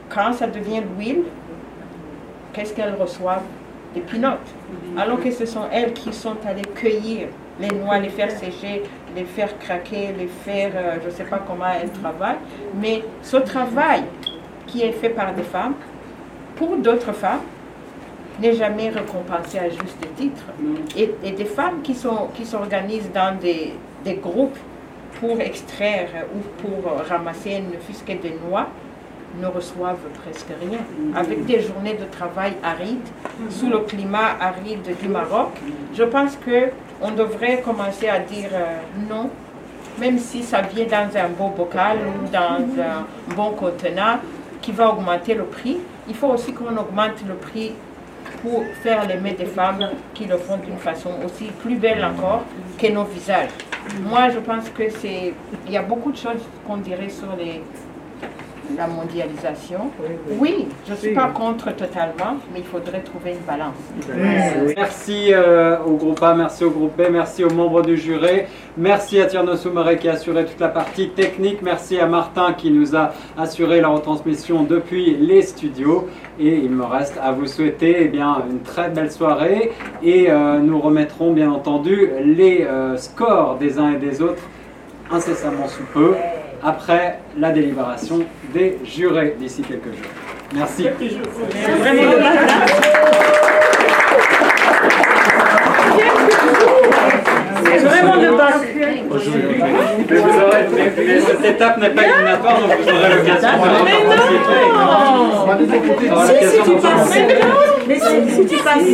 quand 0.10 0.34
ça 0.34 0.48
devient 0.48 0.82
l'huile, 0.98 1.24
qu'est-ce 2.54 2.74
qu'elles 2.74 2.96
reçoivent? 2.96 3.44
Des 3.94 4.02
pinottes. 4.02 4.38
Alors 4.96 5.20
que 5.20 5.32
ce 5.32 5.48
sont 5.48 5.64
elles 5.72 5.94
qui 5.94 6.14
sont 6.14 6.36
allées 6.46 6.62
cueillir 6.62 7.30
les 7.60 7.70
noix, 7.70 7.98
les 7.98 8.10
faire 8.10 8.30
sécher, 8.30 8.84
les 9.16 9.24
faire 9.24 9.58
craquer, 9.58 10.14
les 10.16 10.28
faire, 10.28 10.72
euh, 10.76 10.98
je 11.02 11.08
ne 11.08 11.12
sais 11.12 11.24
pas 11.24 11.40
comment 11.46 11.66
elles 11.82 11.90
travaillent, 11.92 12.38
mais 12.76 13.04
ce 13.24 13.38
travail 13.38 14.04
qui 14.70 14.84
est 14.84 14.92
fait 14.92 15.10
par 15.10 15.34
des 15.34 15.44
femmes, 15.44 15.76
pour 16.56 16.78
d'autres 16.78 17.14
femmes, 17.14 17.42
n'est 18.42 18.54
jamais 18.54 18.90
récompensé 18.90 19.60
à 19.60 19.70
juste 19.70 20.00
titre. 20.16 20.44
Et, 20.96 21.14
et 21.24 21.32
des 21.32 21.46
femmes 21.46 21.82
qui 21.84 21.94
sont 21.94 22.28
qui 22.36 22.46
s'organisent 22.46 23.12
dans 23.14 23.38
des, 23.38 23.74
des 24.06 24.16
groupes 24.16 24.58
pour 25.20 25.40
extraire 25.42 26.10
ou 26.34 26.40
pour 26.62 26.94
ramasser 27.08 27.62
ne 27.62 27.78
fût-ce 27.86 28.04
que 28.04 28.14
des 28.14 28.36
noix 28.48 28.68
ne 29.42 29.48
reçoivent 29.48 30.08
presque 30.24 30.48
rien. 30.60 30.80
Avec 31.16 31.46
des 31.46 31.60
journées 31.62 31.96
de 31.96 32.06
travail 32.06 32.54
arides, 32.64 33.08
sous 33.50 33.70
le 33.70 33.80
climat 33.80 34.38
aride 34.40 34.88
du 35.02 35.08
Maroc, 35.08 35.52
je 35.94 36.04
pense 36.04 36.36
que 36.38 36.70
on 37.02 37.12
devrait 37.12 37.62
commencer 37.62 38.08
à 38.10 38.20
dire 38.20 38.50
euh, 38.54 38.78
non, 39.10 39.30
même 40.00 40.18
si 40.18 40.44
ça 40.44 40.62
vient 40.62 40.86
dans 40.86 41.10
un 41.18 41.30
beau 41.30 41.50
bocal 41.50 41.98
ou 42.08 42.30
dans 42.30 42.82
un 42.82 43.36
bon 43.36 43.52
contenant 43.52 44.18
qui 44.62 44.72
va 44.72 44.90
augmenter 44.92 45.34
le 45.34 45.46
prix. 45.46 45.78
Il 46.08 46.16
faut 46.16 46.28
aussi 46.28 46.54
qu'on 46.54 46.76
augmente 46.78 47.24
le 47.28 47.36
prix 47.36 47.74
pour 48.42 48.64
faire 48.82 49.08
les 49.08 49.18
mains 49.18 49.34
des 49.34 49.46
femmes 49.46 49.90
qui 50.14 50.26
le 50.26 50.38
font 50.38 50.58
d'une 50.58 50.78
façon 50.78 51.12
aussi 51.26 51.46
plus 51.64 51.76
belle 51.76 52.04
encore 52.04 52.44
que 52.78 52.88
nos 52.88 53.06
visages. 53.06 53.50
Moi, 54.08 54.30
je 54.30 54.40
pense 54.40 54.70
que 54.70 54.90
c'est, 54.90 55.34
il 55.66 55.72
y 55.72 55.78
a 55.78 55.82
beaucoup 55.82 56.12
de 56.12 56.18
choses 56.18 56.42
qu'on 56.66 56.78
dirait 56.78 57.10
sur 57.10 57.36
les, 57.38 57.62
la 58.80 58.88
mondialisation. 58.88 59.92
Oui, 60.40 60.68
je 60.88 60.94
ne 60.94 60.98
suis 60.98 61.14
pas 61.14 61.28
contre 61.28 61.76
totalement, 61.76 62.38
mais 62.54 62.60
il 62.60 62.66
faudrait 62.66 63.02
trouver 63.02 63.32
une 63.32 63.46
balance. 63.46 63.76
Merci 64.78 65.34
euh, 65.34 65.78
au 65.86 65.96
groupe 65.98 66.24
A, 66.24 66.34
merci 66.34 66.64
au 66.64 66.72
groupe 66.72 66.96
B, 66.98 67.12
merci 67.12 67.44
aux 67.44 67.50
membres 67.50 67.82
du 67.82 67.98
jury, 67.98 68.44
merci 68.78 69.20
à 69.20 69.26
Tierno 69.26 69.58
Soumaré 69.58 69.98
qui 69.98 70.08
a 70.08 70.14
assuré 70.14 70.46
toute 70.46 70.62
la 70.62 70.70
partie 70.70 71.10
technique, 71.10 71.62
merci 71.62 72.00
à 72.00 72.08
Martin 72.08 72.54
qui 72.54 72.72
nous 72.72 72.96
a 72.96 73.12
assuré 73.38 73.82
la 73.82 73.90
retransmission 73.90 74.64
depuis 74.64 75.14
les 75.18 75.42
studios. 75.42 76.08
Et 76.40 76.56
il 76.56 76.72
me 76.72 76.86
reste 76.86 77.20
à 77.22 77.34
vous 77.34 77.48
souhaiter 77.48 77.98
eh 78.00 78.08
bien, 78.08 78.42
une 78.50 78.62
très 78.62 78.90
belle 78.90 79.12
soirée. 79.12 79.72
Et 80.02 80.32
euh, 80.32 80.60
nous 80.60 80.80
remettrons 80.80 81.34
bien 81.34 81.52
entendu 81.52 82.08
les 82.24 82.62
euh, 82.62 82.96
scores 82.96 83.58
des 83.58 83.78
uns 83.78 83.92
et 83.92 83.98
des 83.98 84.22
autres 84.22 84.44
incessamment 85.12 85.68
sous 85.68 85.84
peu 85.94 86.14
après 86.64 87.20
la 87.38 87.52
délibération 87.52 88.20
des 88.54 88.78
jurés 88.84 89.36
d'ici 89.40 89.62
quelques 89.62 89.86
jours. 89.86 90.12
Merci. 90.54 90.88
C'est 97.66 97.78
vraiment 97.80 98.16
le 98.16 98.36
bac. 98.36 98.56
Mais 100.10 100.18
vous 100.18 100.40
aurez, 100.40 100.66
mais- 100.74 100.92
mais 101.06 101.20
cette 101.22 101.46
étape 101.46 101.78
n'est 101.80 101.90
pas 101.92 102.04
éliminatoire, 102.08 102.60
donc 102.62 102.72
vous 102.82 102.90
aurez 102.90 103.10
l'occasion 103.16 103.50
de 103.50 103.66
Mais 103.86 104.06
non 104.06 104.24
Si, 106.26 106.34
si 106.50 106.62
tu 106.64 106.76
passes. 106.78 107.18
Mais 107.88 108.00
si, 108.00 108.32
si 108.36 108.46
tu 108.46 108.58
passes. 108.64 108.92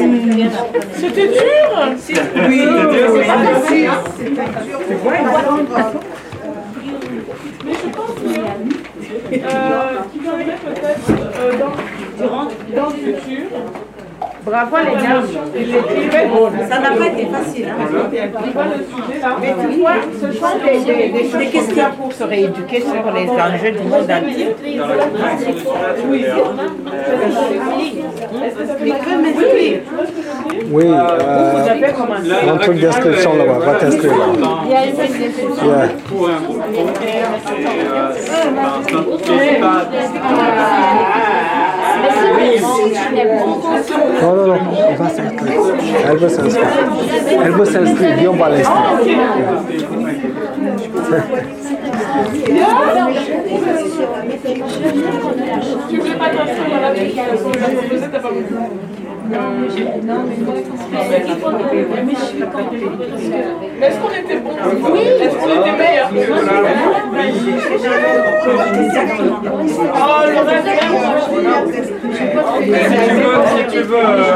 C'était 0.98 1.28
dur 1.28 1.68
Oui, 1.78 1.96
c'était 1.98 2.40
dur, 2.90 3.08
oui. 3.14 3.20
C'est 3.22 3.28
pas 3.28 3.38
facile. 3.54 3.90
Mais 7.66 7.74
je 7.74 7.88
pense 7.90 8.14
que, 9.40 9.46
euh, 9.46 10.02
qu'il 10.12 10.22
faudrait 10.22 10.46
peut-être 10.46 11.12
euh, 11.40 11.52
dans, 11.60 12.76
dans 12.76 12.90
le 12.90 12.96
futur. 12.96 13.48
Bravo 14.46 14.78
les 14.78 14.94
gars. 15.02 15.24
Ça 16.70 16.80
n'a 16.80 16.92
pas 16.92 17.08
été 17.08 17.26
facile. 17.26 17.68
Hein. 17.68 17.76
Mais 19.42 19.54
tu 19.60 19.80
vois, 19.82 19.94
ce 20.22 20.32
sont 20.38 20.58
des, 20.64 20.80
des, 20.94 21.10
des 21.10 21.30
choses 21.30 21.52
questions. 21.52 21.92
pour 22.00 22.14
se 22.14 22.24
rééduquer 22.24 22.82
sur 22.82 23.12
les 23.14 23.28
enjeux 23.30 23.72
du 23.72 23.84
monde 23.88 24.10
entier. 24.12 24.56
Oui, 30.72 30.86
euh, 30.88 32.54
un 32.54 32.58
truc 32.58 32.80
d'inscription 32.80 33.36
là-bas, 33.36 33.60
va 33.60 33.74
t'inscrire 33.76 34.14
là. 34.18 34.26
Yeah. 34.68 35.88
Pour 36.08 36.30
un 36.30 36.40
groupe 36.42 36.64
complet, 36.74 37.16
et, 37.16 37.42
c'est 38.22 39.60
pas- 39.60 39.86
c'est 40.02 40.20
pas- 40.20 40.26
Non, 44.22 44.36
non, 44.36 44.48
non, 44.48 44.58
elle 44.90 44.96
va 44.98 45.10
s'inscrire. 45.10 45.62
Elle 46.10 46.18
veut 46.18 46.30
s'inscrire. 46.30 46.68
Elle 47.44 47.52
veut 47.52 47.66
s'inscrire, 47.66 48.18
Guillaume 48.18 48.38
va 48.38 48.50
l'inscrire. 48.50 48.76
Tu 55.90 55.98
voulais 56.00 56.16
pas 56.16 56.30
t'inscrire 56.30 56.70
dans 56.70 56.82
la 56.82 56.94
vie, 56.94 57.20
vous 57.92 58.04
êtes 58.04 58.12
pas 58.12 58.30
voulu. 58.30 58.46
Mais 63.80 63.88
est-ce 63.88 63.98
qu'on 64.00 64.10
était 64.12 64.38
bon 64.38 64.52
Oui 64.92 65.00
Est-ce 65.00 65.36
qu'on 65.36 65.50
était 65.50 65.78
meilleur 65.78 66.10
Oh, 69.98 70.22
le 70.28 70.36
Si 72.06 72.22
tu 72.22 73.14
veux, 73.16 73.38
si 73.48 73.64
tu 73.72 73.82
veux, 73.82 73.96
euh, 73.98 74.34